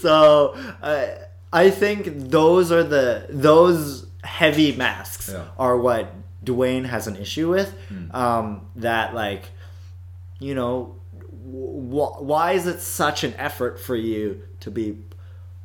so 0.00 0.54
I 0.82 1.16
I 1.52 1.70
think 1.70 2.30
those 2.30 2.70
are 2.72 2.82
the 2.82 3.26
those 3.30 4.06
heavy 4.22 4.72
masks 4.76 5.30
Yeah. 5.32 5.44
are 5.58 5.76
what 5.76 6.12
Dwayne 6.50 6.84
has 6.86 7.06
an 7.06 7.16
issue 7.16 7.48
with. 7.50 7.74
Um, 8.12 8.66
that 8.76 9.14
like, 9.14 9.44
you 10.38 10.54
know, 10.54 10.96
wh- 11.12 12.22
why 12.22 12.52
is 12.52 12.66
it 12.66 12.80
such 12.80 13.24
an 13.24 13.34
effort 13.38 13.78
for 13.80 13.96
you 13.96 14.42
to 14.60 14.70
be 14.70 14.98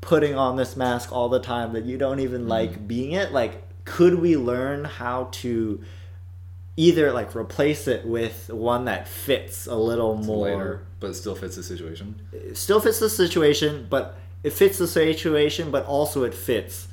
putting 0.01 0.35
on 0.35 0.55
this 0.55 0.75
mask 0.75 1.11
all 1.11 1.29
the 1.29 1.39
time 1.39 1.73
that 1.73 1.85
you 1.85 1.97
don't 1.97 2.19
even 2.19 2.47
like 2.47 2.87
being 2.87 3.11
it? 3.13 3.31
Like, 3.31 3.63
could 3.85 4.15
we 4.15 4.35
learn 4.37 4.83
how 4.85 5.29
to 5.43 5.83
either 6.77 7.11
like 7.11 7.35
replace 7.35 7.87
it 7.87 8.05
with 8.05 8.49
one 8.49 8.85
that 8.85 9.07
fits 9.07 9.65
a 9.67 9.75
little 9.75 10.15
more 10.17 10.45
Later, 10.49 10.81
but 10.99 11.15
still 11.15 11.35
fits 11.35 11.55
the 11.55 11.63
situation. 11.63 12.15
still 12.53 12.81
fits 12.81 12.99
the 12.99 13.09
situation, 13.09 13.87
but 13.89 14.17
it 14.43 14.51
fits 14.53 14.77
the 14.77 14.87
situation, 14.87 15.71
but 15.71 15.85
also 15.85 16.23
it 16.23 16.33
fits 16.33 16.87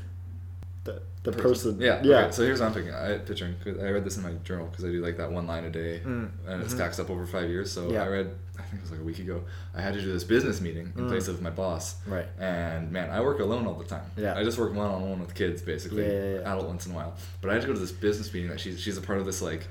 the 0.85 1.03
the 1.23 1.33
person. 1.33 1.81
Yeah. 1.81 2.01
yeah. 2.03 2.23
Okay, 2.23 2.33
so 2.33 2.43
here's 2.43 2.61
what 2.61 2.67
I'm 2.67 2.75
picking. 2.75 2.93
I 2.93 3.19
picturing. 3.19 3.55
I 3.67 3.91
read 3.91 4.05
this 4.05 4.17
in 4.17 4.23
my 4.25 4.33
journal 4.45 4.67
because 4.67 4.85
I 4.85 4.89
do 4.89 5.01
like 5.01 5.17
that 5.19 5.31
one 5.31 5.47
line 5.47 5.65
a 5.65 5.71
day, 5.71 6.01
and 6.05 6.33
it 6.47 6.71
stacks 6.71 6.99
up 6.99 7.11
over 7.11 7.27
five 7.27 7.49
years. 7.49 7.71
So 7.71 7.83
Mm. 7.83 7.85
Mm-hmm. 7.85 7.95
Yeah. 7.95 8.03
I 8.03 8.09
read. 8.09 8.35
I 8.59 8.63
think 8.63 8.75
it 8.75 8.81
was 8.83 8.91
like 8.91 9.01
a 9.01 9.05
week 9.05 9.19
ago. 9.19 9.43
I 9.75 9.81
had 9.81 9.95
to 9.95 10.01
do 10.01 10.13
this 10.13 10.25
business 10.25 10.61
meeting 10.61 10.93
in 10.97 11.09
place 11.09 11.27
of 11.29 11.41
my 11.41 11.51
boss. 11.51 11.95
Mm. 12.07 12.13
Right. 12.13 12.27
And 12.39 12.91
man, 12.93 13.11
I 13.11 13.21
work 13.21 13.41
alone 13.41 13.67
all 13.67 13.75
the 13.75 13.85
time. 13.85 14.05
Yeah. 14.17 14.35
I 14.37 14.45
just 14.45 14.59
work 14.59 14.75
one 14.75 14.91
on 14.91 15.09
one 15.09 15.21
with 15.21 15.35
kids 15.35 15.63
basically. 15.63 16.05
Yeah, 16.05 16.13
yeah, 16.13 16.35
yeah. 16.41 16.53
Adult 16.53 16.67
once 16.67 16.87
in 16.87 16.93
a 16.93 16.95
while. 16.95 17.15
But 17.41 17.51
I 17.51 17.55
had 17.55 17.63
to 17.63 17.69
go 17.69 17.75
to 17.75 17.81
this 17.81 17.93
business 17.93 18.33
meeting 18.35 18.51
that 18.51 18.61
she's 18.61 18.79
she's 18.81 18.99
a 18.99 19.01
part 19.01 19.19
of 19.19 19.25
this 19.27 19.41
like 19.41 19.67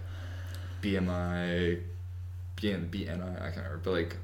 BMI, 0.82 1.80
BN, 2.57 2.89
BNI, 2.89 3.36
I 3.38 3.45
can't 3.51 3.57
remember, 3.57 3.82
but 3.84 3.91
like 3.91 4.18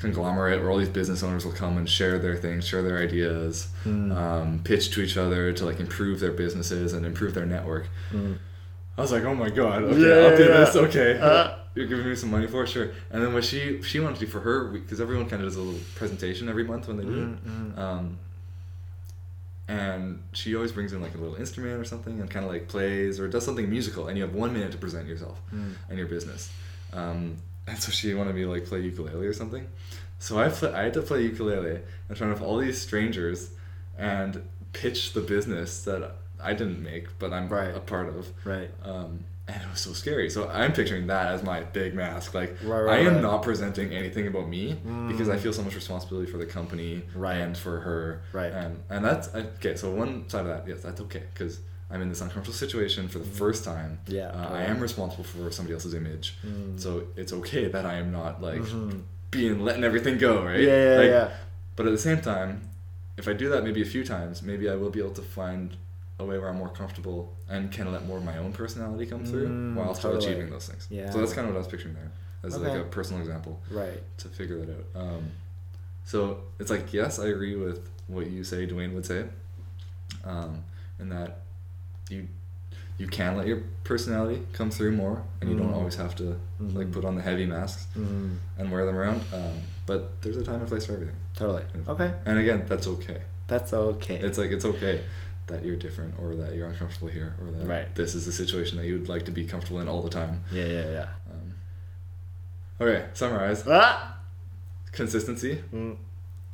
conglomerate 0.00 0.60
where 0.60 0.70
all 0.70 0.78
these 0.78 0.88
business 0.88 1.22
owners 1.22 1.44
will 1.44 1.52
come 1.52 1.76
and 1.78 1.88
share 1.88 2.18
their 2.18 2.36
things, 2.36 2.66
share 2.66 2.82
their 2.82 2.98
ideas, 2.98 3.68
Hmm. 3.84 4.10
um, 4.12 4.60
pitch 4.64 4.90
to 4.92 5.00
each 5.02 5.16
other 5.16 5.52
to 5.52 5.64
like 5.64 5.78
improve 5.80 6.18
their 6.20 6.32
businesses 6.32 6.92
and 6.92 7.06
improve 7.06 7.34
their 7.34 7.46
network. 7.46 7.86
I 8.98 9.00
was 9.00 9.12
like, 9.12 9.24
oh 9.24 9.34
my 9.34 9.48
god, 9.50 9.82
okay. 9.84 10.00
Yeah, 10.00 10.26
I'll 10.28 10.36
do 10.36 10.42
yeah, 10.44 10.64
this. 10.64 10.76
Okay, 10.76 11.18
Uh. 11.18 11.54
you're 11.74 11.86
giving 11.86 12.06
me 12.08 12.14
some 12.16 12.30
money 12.30 12.46
for 12.46 12.64
it, 12.64 12.68
sure. 12.68 12.90
And 13.10 13.22
then 13.22 13.32
what 13.32 13.44
she 13.44 13.80
she 13.82 14.00
wanted 14.00 14.18
to 14.18 14.26
do 14.26 14.30
for 14.30 14.40
her 14.40 14.64
because 14.64 15.00
everyone 15.00 15.28
kind 15.28 15.40
of 15.42 15.48
does 15.48 15.56
a 15.56 15.60
little 15.62 15.80
presentation 15.94 16.48
every 16.48 16.64
month 16.64 16.88
when 16.88 16.96
they 16.98 17.04
do 17.04 17.36
it. 17.38 17.78
Um, 17.78 18.18
and 19.68 20.22
she 20.32 20.54
always 20.56 20.72
brings 20.72 20.92
in 20.92 21.00
like 21.00 21.14
a 21.14 21.18
little 21.18 21.36
instrument 21.36 21.80
or 21.80 21.84
something 21.84 22.20
and 22.20 22.28
kind 22.28 22.44
of 22.44 22.50
like 22.50 22.66
plays 22.68 23.20
or 23.20 23.28
does 23.28 23.44
something 23.44 23.70
musical 23.70 24.08
and 24.08 24.18
you 24.18 24.24
have 24.24 24.34
one 24.34 24.52
minute 24.52 24.72
to 24.72 24.78
present 24.78 25.06
yourself 25.06 25.40
Mm. 25.54 25.74
and 25.88 25.98
your 25.98 26.08
business 26.08 26.50
um, 26.92 27.36
and 27.66 27.78
so 27.78 27.90
she 27.92 28.12
wanted 28.14 28.34
me 28.34 28.42
to 28.42 28.50
like 28.50 28.66
play 28.66 28.80
ukulele 28.80 29.26
or 29.26 29.32
something 29.32 29.66
so 30.18 30.38
I, 30.38 30.48
pla 30.48 30.70
I 30.72 30.82
had 30.84 30.94
to 30.94 31.02
play 31.02 31.22
ukulele 31.22 31.80
in 32.08 32.14
front 32.14 32.32
of 32.32 32.42
all 32.42 32.58
these 32.58 32.80
strangers 32.80 33.50
and 33.98 34.42
pitch 34.72 35.12
the 35.12 35.20
business 35.20 35.84
that 35.84 36.16
I 36.42 36.54
didn't 36.54 36.82
make 36.82 37.18
but 37.18 37.32
I'm 37.32 37.48
Right. 37.48 37.74
a 37.74 37.80
part 37.80 38.08
of 38.08 38.28
Right. 38.44 38.70
um, 38.84 39.24
and 39.48 39.60
it 39.60 39.68
was 39.68 39.80
so 39.80 39.92
scary. 39.92 40.30
So 40.30 40.48
I'm 40.48 40.72
picturing 40.72 41.08
that 41.08 41.26
as 41.32 41.42
my 41.42 41.62
big 41.64 41.94
mask. 41.94 42.32
Like 42.32 42.56
Right, 42.62 42.80
right, 42.82 43.00
I 43.00 43.02
am 43.08 43.14
right. 43.14 43.22
not 43.22 43.42
presenting 43.42 43.92
anything 43.92 44.28
about 44.28 44.48
me 44.48 44.80
because 45.08 45.28
I 45.28 45.36
Mm. 45.36 45.40
feel 45.40 45.52
so 45.52 45.62
much 45.62 45.74
responsibility 45.74 46.30
for 46.30 46.38
the 46.38 46.46
company 46.46 47.02
Right. 47.12 47.38
and 47.38 47.56
for 47.58 47.80
her. 47.80 48.22
Right. 48.32 48.52
And 48.52 48.78
and 48.88 49.04
that's 49.04 49.34
okay. 49.34 49.74
So 49.74 49.90
one 49.90 50.28
side 50.28 50.42
of 50.42 50.46
that, 50.46 50.68
yes, 50.68 50.82
that's 50.82 51.00
okay 51.02 51.24
because 51.34 51.58
I'm 51.92 52.00
in 52.00 52.08
this 52.08 52.20
uncomfortable 52.22 52.54
situation 52.56 53.08
for 53.08 53.18
the 53.18 53.24
first 53.26 53.64
time. 53.64 53.98
Mm. 54.06 54.12
Yeah, 54.14 54.28
Uh, 54.30 54.48
I 54.54 54.62
am 54.62 54.80
responsible 54.80 55.24
for 55.24 55.50
somebody 55.50 55.74
else's 55.74 55.94
image. 55.94 56.36
Mm. 56.46 56.80
So 56.80 57.04
it's 57.16 57.32
okay 57.34 57.68
that 57.68 57.84
I 57.84 57.94
am 57.96 58.10
not 58.10 58.40
like 58.40 58.60
Mhm. 58.62 59.02
being 59.30 59.60
letting 59.60 59.84
everything 59.84 60.16
go. 60.18 60.44
Right. 60.44 60.60
Yeah, 60.60 60.90
yeah, 60.94 60.96
Like, 61.00 61.10
yeah. 61.10 61.30
But 61.76 61.86
at 61.86 61.92
the 61.92 61.98
same 61.98 62.20
time, 62.20 62.62
if 63.16 63.28
I 63.28 63.34
do 63.34 63.48
that 63.50 63.62
maybe 63.64 63.82
a 63.82 63.84
few 63.94 64.04
times, 64.04 64.42
maybe 64.42 64.68
I 64.70 64.74
will 64.74 64.90
be 64.90 65.00
able 65.00 65.12
to 65.14 65.22
find 65.22 65.76
a 66.18 66.24
way 66.24 66.38
where 66.38 66.48
I'm 66.48 66.56
more 66.56 66.68
comfortable 66.70 67.34
and 67.48 67.70
can 67.70 67.90
let 67.92 68.06
more 68.06 68.18
of 68.18 68.24
my 68.24 68.38
own 68.38 68.52
personality 68.52 69.06
come 69.06 69.24
through 69.24 69.48
Mm, 69.48 69.74
while 69.74 69.94
still 69.94 70.12
totally. 70.12 70.32
achieving 70.32 70.50
those 70.50 70.66
things. 70.68 70.86
Yeah. 70.90 71.10
So 71.10 71.18
that's 71.18 71.32
kind 71.34 71.46
of 71.46 71.52
what 71.54 71.58
I 71.58 71.62
was 71.64 71.68
picturing 71.68 71.94
there 71.94 72.10
as 72.44 72.56
like 72.58 72.78
a 72.78 72.84
personal 72.84 73.20
example 73.20 73.60
Right. 73.70 74.02
to 74.18 74.28
figure 74.28 74.58
that 74.64 74.70
out. 74.70 74.86
Um, 75.02 75.22
so 76.04 76.42
it's 76.58 76.70
like 76.70 76.92
yes, 76.92 77.18
I 77.18 77.26
agree 77.28 77.56
with 77.56 77.80
what 78.06 78.30
you 78.30 78.44
say. 78.44 78.66
Dwayne 78.66 78.92
would 78.94 79.06
say, 79.06 79.24
um, 80.24 80.64
in 80.98 81.08
that 81.10 81.40
you 82.12 82.28
you 82.98 83.06
can 83.08 83.36
let 83.36 83.46
your 83.46 83.62
personality 83.84 84.42
come 84.52 84.70
through 84.70 84.92
more, 84.92 85.24
and 85.40 85.50
you 85.50 85.56
don't 85.56 85.72
Mm. 85.72 85.76
always 85.76 85.96
have 85.96 86.14
to 86.16 86.38
like 86.60 86.86
Mhm. 86.88 86.92
put 86.92 87.04
on 87.04 87.14
the 87.16 87.22
heavy 87.22 87.46
masks 87.46 87.86
Mhm. 87.96 88.36
and 88.58 88.70
wear 88.70 88.84
them 88.86 88.94
around. 88.96 89.22
Um, 89.32 89.54
but 89.86 90.20
there's 90.22 90.36
a 90.36 90.44
time 90.44 90.60
and 90.60 90.68
place 90.68 90.86
for 90.86 90.92
everything. 90.92 91.16
Totally. 91.34 91.64
Okay. 91.88 92.12
And 92.26 92.38
again, 92.38 92.64
that's 92.68 92.86
okay. 92.86 93.22
That's 93.48 93.72
okay. 93.72 94.16
It's 94.20 94.38
like 94.38 94.50
it's 94.52 94.64
okay 94.64 95.02
that 95.48 95.64
you're 95.64 95.74
different 95.76 96.14
or 96.20 96.36
that 96.36 96.54
you're 96.54 96.68
uncomfortable 96.68 97.08
here 97.08 97.34
or 97.40 97.50
that 97.50 97.66
Right. 97.66 97.92
this 97.96 98.14
is 98.14 98.28
a 98.28 98.32
situation 98.32 98.76
that 98.78 98.86
you 98.86 98.98
would 98.98 99.08
like 99.08 99.24
to 99.24 99.32
be 99.32 99.44
comfortable 99.46 99.80
in 99.80 99.88
all 99.88 100.02
the 100.02 100.10
time. 100.10 100.44
yeah, 100.52 100.66
yeah, 100.66 100.86
yeah. 100.98 101.08
Um, 101.32 101.54
okay, 102.80 103.06
summarize. 103.14 103.64
Ah! 103.66 104.18
Consistency 104.92 105.64
Mm. 105.72 105.96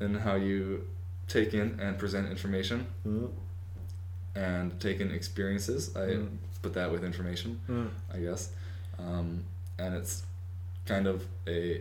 in 0.01 0.15
how 0.15 0.37
you 0.37 0.87
take 1.27 1.53
in 1.53 1.79
and 1.81 1.99
present 1.99 2.31
information 2.31 2.87
Mm. 3.07 3.31
And 4.39 4.79
take 4.81 5.01
in 5.01 5.11
experiences. 5.11 5.95
I 5.97 6.01
Mm. 6.15 6.29
put 6.63 6.73
that 6.75 6.91
with 6.93 7.03
information, 7.05 7.61
Mm. 7.69 7.89
I 8.15 8.19
guess. 8.19 8.51
Um, 8.99 9.45
and 9.79 9.95
it's 9.95 10.23
kind 10.87 11.07
of 11.07 11.25
a 11.47 11.81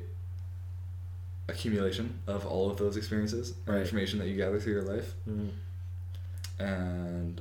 accumulation 1.49 2.19
of 2.27 2.45
all 2.45 2.69
of 2.69 2.77
those 2.77 2.97
experiences 2.97 3.53
and 3.65 3.75
Right. 3.75 3.81
information 3.81 4.19
that 4.19 4.27
you 4.27 4.35
gather 4.35 4.59
through 4.59 4.73
your 4.73 4.83
life. 4.95 5.13
Mm. 5.29 5.49
and 6.59 7.39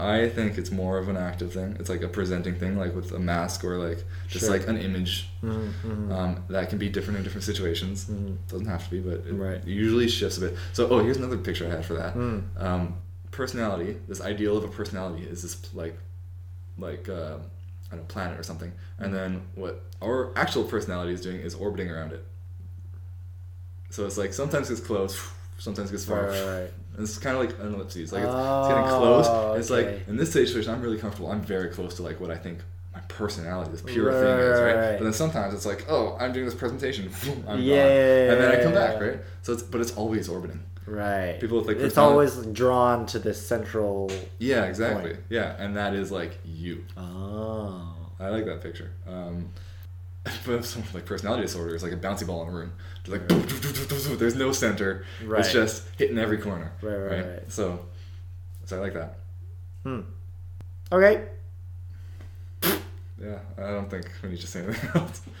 I 0.00 0.26
think 0.30 0.56
it's 0.56 0.70
more 0.70 0.96
of 0.96 1.08
an 1.10 1.18
active 1.18 1.52
thing. 1.52 1.76
It's 1.78 1.90
like 1.90 2.00
a 2.02 2.08
presenting 2.08 2.54
thing, 2.54 2.78
like 2.78 2.94
with 2.96 3.12
a 3.12 3.18
mask 3.18 3.62
or 3.62 3.76
like 3.76 4.04
just 4.26 4.46
Sure. 4.46 4.56
like 4.56 4.66
an 4.68 4.78
image 4.78 5.28
Mm. 5.42 5.70
Mm. 5.84 6.10
um, 6.12 6.44
that 6.48 6.70
can 6.70 6.78
be 6.78 6.88
different 6.88 7.18
in 7.18 7.24
different 7.24 7.44
situations. 7.44 8.06
Mm. 8.06 8.38
Doesn't 8.48 8.66
have 8.66 8.84
to 8.84 8.90
be, 8.90 9.00
but 9.00 9.26
it 9.26 9.34
Right. 9.34 9.62
usually 9.66 10.08
shifts 10.08 10.38
a 10.38 10.40
bit. 10.40 10.56
So, 10.72 10.88
oh, 10.88 11.04
here's 11.04 11.18
another 11.18 11.36
picture 11.36 11.66
I 11.66 11.70
had 11.70 11.84
for 11.84 11.92
that. 11.94 12.14
Mm. 12.16 12.42
Um, 12.56 12.94
personality. 13.30 13.96
This 14.08 14.20
ideal 14.20 14.56
of 14.56 14.64
a 14.64 14.68
personality 14.68 15.24
is 15.24 15.42
this 15.42 15.74
like, 15.74 15.98
like 16.78 17.08
uh, 17.08 17.36
I 17.90 17.90
don't 17.90 18.00
know, 18.00 18.06
planet 18.08 18.38
or 18.38 18.42
something, 18.42 18.72
and 18.98 19.14
then 19.14 19.42
what 19.54 19.82
our 20.02 20.32
actual 20.36 20.64
personality 20.64 21.12
is 21.12 21.20
doing 21.20 21.40
is 21.40 21.54
orbiting 21.54 21.90
around 21.90 22.12
it. 22.12 22.24
So 23.90 24.06
it's 24.06 24.18
like 24.18 24.32
sometimes 24.32 24.70
it's 24.70 24.80
close, 24.80 25.18
sometimes 25.58 25.92
it's 25.92 26.04
far. 26.04 26.24
Right, 26.24 26.40
right, 26.46 26.60
right. 26.62 26.70
It's 26.98 27.16
kind 27.18 27.36
of 27.36 27.44
like 27.44 27.58
an 27.60 27.74
ellipses. 27.74 28.12
Like 28.12 28.24
it's, 28.24 28.34
it's 28.34 28.68
getting 28.68 28.84
close. 28.84 29.26
Oh, 29.28 29.54
It's 29.54 29.70
okay. 29.70 29.92
like 29.98 30.08
in 30.08 30.16
this 30.16 30.32
situation, 30.32 30.72
I'm 30.72 30.82
really 30.82 30.98
comfortable. 30.98 31.30
I'm 31.30 31.40
very 31.42 31.68
close 31.70 31.94
to 31.96 32.02
like 32.02 32.20
what 32.20 32.30
I 32.30 32.36
think 32.36 32.58
my 32.92 33.00
personality, 33.08 33.70
this 33.70 33.82
pure 33.82 34.10
Right, 34.10 34.20
thing 34.20 34.38
is, 34.38 34.60
right? 34.60 34.98
But 34.98 35.04
then 35.04 35.12
sometimes 35.12 35.54
it's 35.54 35.64
like, 35.66 35.86
oh, 35.88 36.16
I'm 36.20 36.32
doing 36.32 36.44
this 36.46 36.54
presentation, 36.54 37.08
I'm 37.46 37.62
Yeah, 37.62 37.76
gone, 37.76 37.90
and 38.32 38.40
then 38.40 38.50
I 38.50 38.62
come 38.62 38.74
back, 38.74 39.00
right? 39.00 39.20
So 39.42 39.52
it's 39.52 39.62
but 39.62 39.80
it's 39.80 39.92
always 39.96 40.28
orbiting. 40.28 40.60
Right. 40.88 41.38
People 41.40 41.58
with, 41.58 41.68
like, 41.68 41.76
it's 41.78 41.98
always 41.98 42.36
drawn 42.46 43.06
to 43.06 43.18
this 43.18 43.44
central. 43.44 44.10
Yeah, 44.38 44.64
exactly. 44.64 45.12
Point. 45.12 45.24
Yeah, 45.28 45.54
and 45.58 45.76
that 45.76 45.94
is 45.94 46.10
like 46.10 46.38
you. 46.44 46.84
Oh. 46.96 47.94
I 48.20 48.30
like 48.30 48.46
that 48.46 48.62
picture. 48.62 48.90
Um, 49.06 49.50
but 50.46 50.64
some 50.64 50.82
like 50.94 51.06
personality 51.06 51.42
disorder 51.42 51.74
is 51.74 51.82
like 51.82 51.92
a 51.92 51.96
bouncy 51.96 52.26
ball 52.26 52.42
in 52.42 52.48
a 52.48 52.52
room. 52.52 52.72
There's 53.04 54.08
like 54.08 54.18
there's 54.18 54.34
no 54.34 54.52
center. 54.52 55.04
Right. 55.24 55.40
It's 55.40 55.52
just 55.52 55.84
hitting 55.96 56.18
every 56.18 56.38
corner. 56.38 56.72
Right, 56.82 56.96
right, 56.96 57.26
right. 57.26 57.52
So, 57.52 57.86
so 58.64 58.76
I 58.76 58.80
like 58.80 58.94
that. 58.94 59.18
Hmm. 59.84 60.00
Okay. 60.90 61.26
Yeah, 63.20 63.38
I 63.56 63.70
don't 63.72 63.90
think 63.90 64.08
we 64.22 64.30
need 64.30 64.40
to 64.40 64.46
say 64.46 64.62
anything 64.62 64.90
else. 64.94 65.22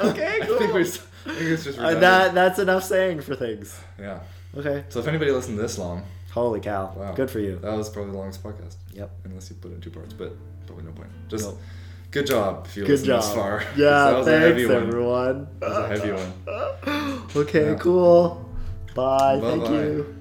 okay. 0.00 0.38
I 0.42 0.46
think 0.46 0.72
we. 0.72 0.82
I 0.82 0.84
think 0.84 1.50
it's 1.50 1.64
just 1.64 1.78
Uh, 1.78 1.94
that 1.94 2.34
that's 2.34 2.58
enough 2.58 2.84
saying 2.84 3.20
for 3.22 3.34
things. 3.34 3.80
Yeah. 3.98 4.20
Okay. 4.58 4.84
So 4.88 4.98
if 5.00 5.06
anybody 5.06 5.30
listened 5.30 5.58
this 5.58 5.78
long, 5.78 6.02
Holy 6.32 6.60
cow. 6.60 6.92
wow, 6.96 7.12
Good 7.14 7.30
for 7.30 7.38
you. 7.40 7.58
That 7.60 7.76
was 7.76 7.88
probably 7.88 8.12
the 8.12 8.18
longest 8.18 8.42
podcast, 8.42 8.76
Yep. 8.92 9.10
unless 9.24 9.50
you 9.50 9.56
put 9.56 9.70
it 9.70 9.74
in 9.76 9.80
two 9.80 9.90
parts. 9.90 10.12
But 10.12 10.32
probably 10.66 10.84
no 10.84 10.92
point. 10.92 11.08
Just 11.28 11.44
Nope. 11.46 11.58
good 12.10 12.26
job 12.26 12.66
if 12.66 12.76
you 12.76 12.82
Good 12.84 12.90
listened 12.92 13.06
job. 13.06 13.22
this 13.22 13.32
far. 13.34 13.62
Yeah. 13.76 13.90
that 14.10 14.16
was 14.18 14.26
thanks, 14.26 14.44
a 14.44 14.48
heavy 14.48 14.66
one. 14.66 14.76
everyone. 14.76 15.48
That 15.60 15.68
was 15.70 15.78
a 15.78 15.88
heavy 15.88 16.12
one. 16.12 17.22
okay. 17.36 17.70
Yeah. 17.72 17.74
Cool. 17.78 18.50
Bye. 18.94 19.38
Thank 19.40 19.62
Bye-bye. 19.62 19.74
you. 19.74 20.14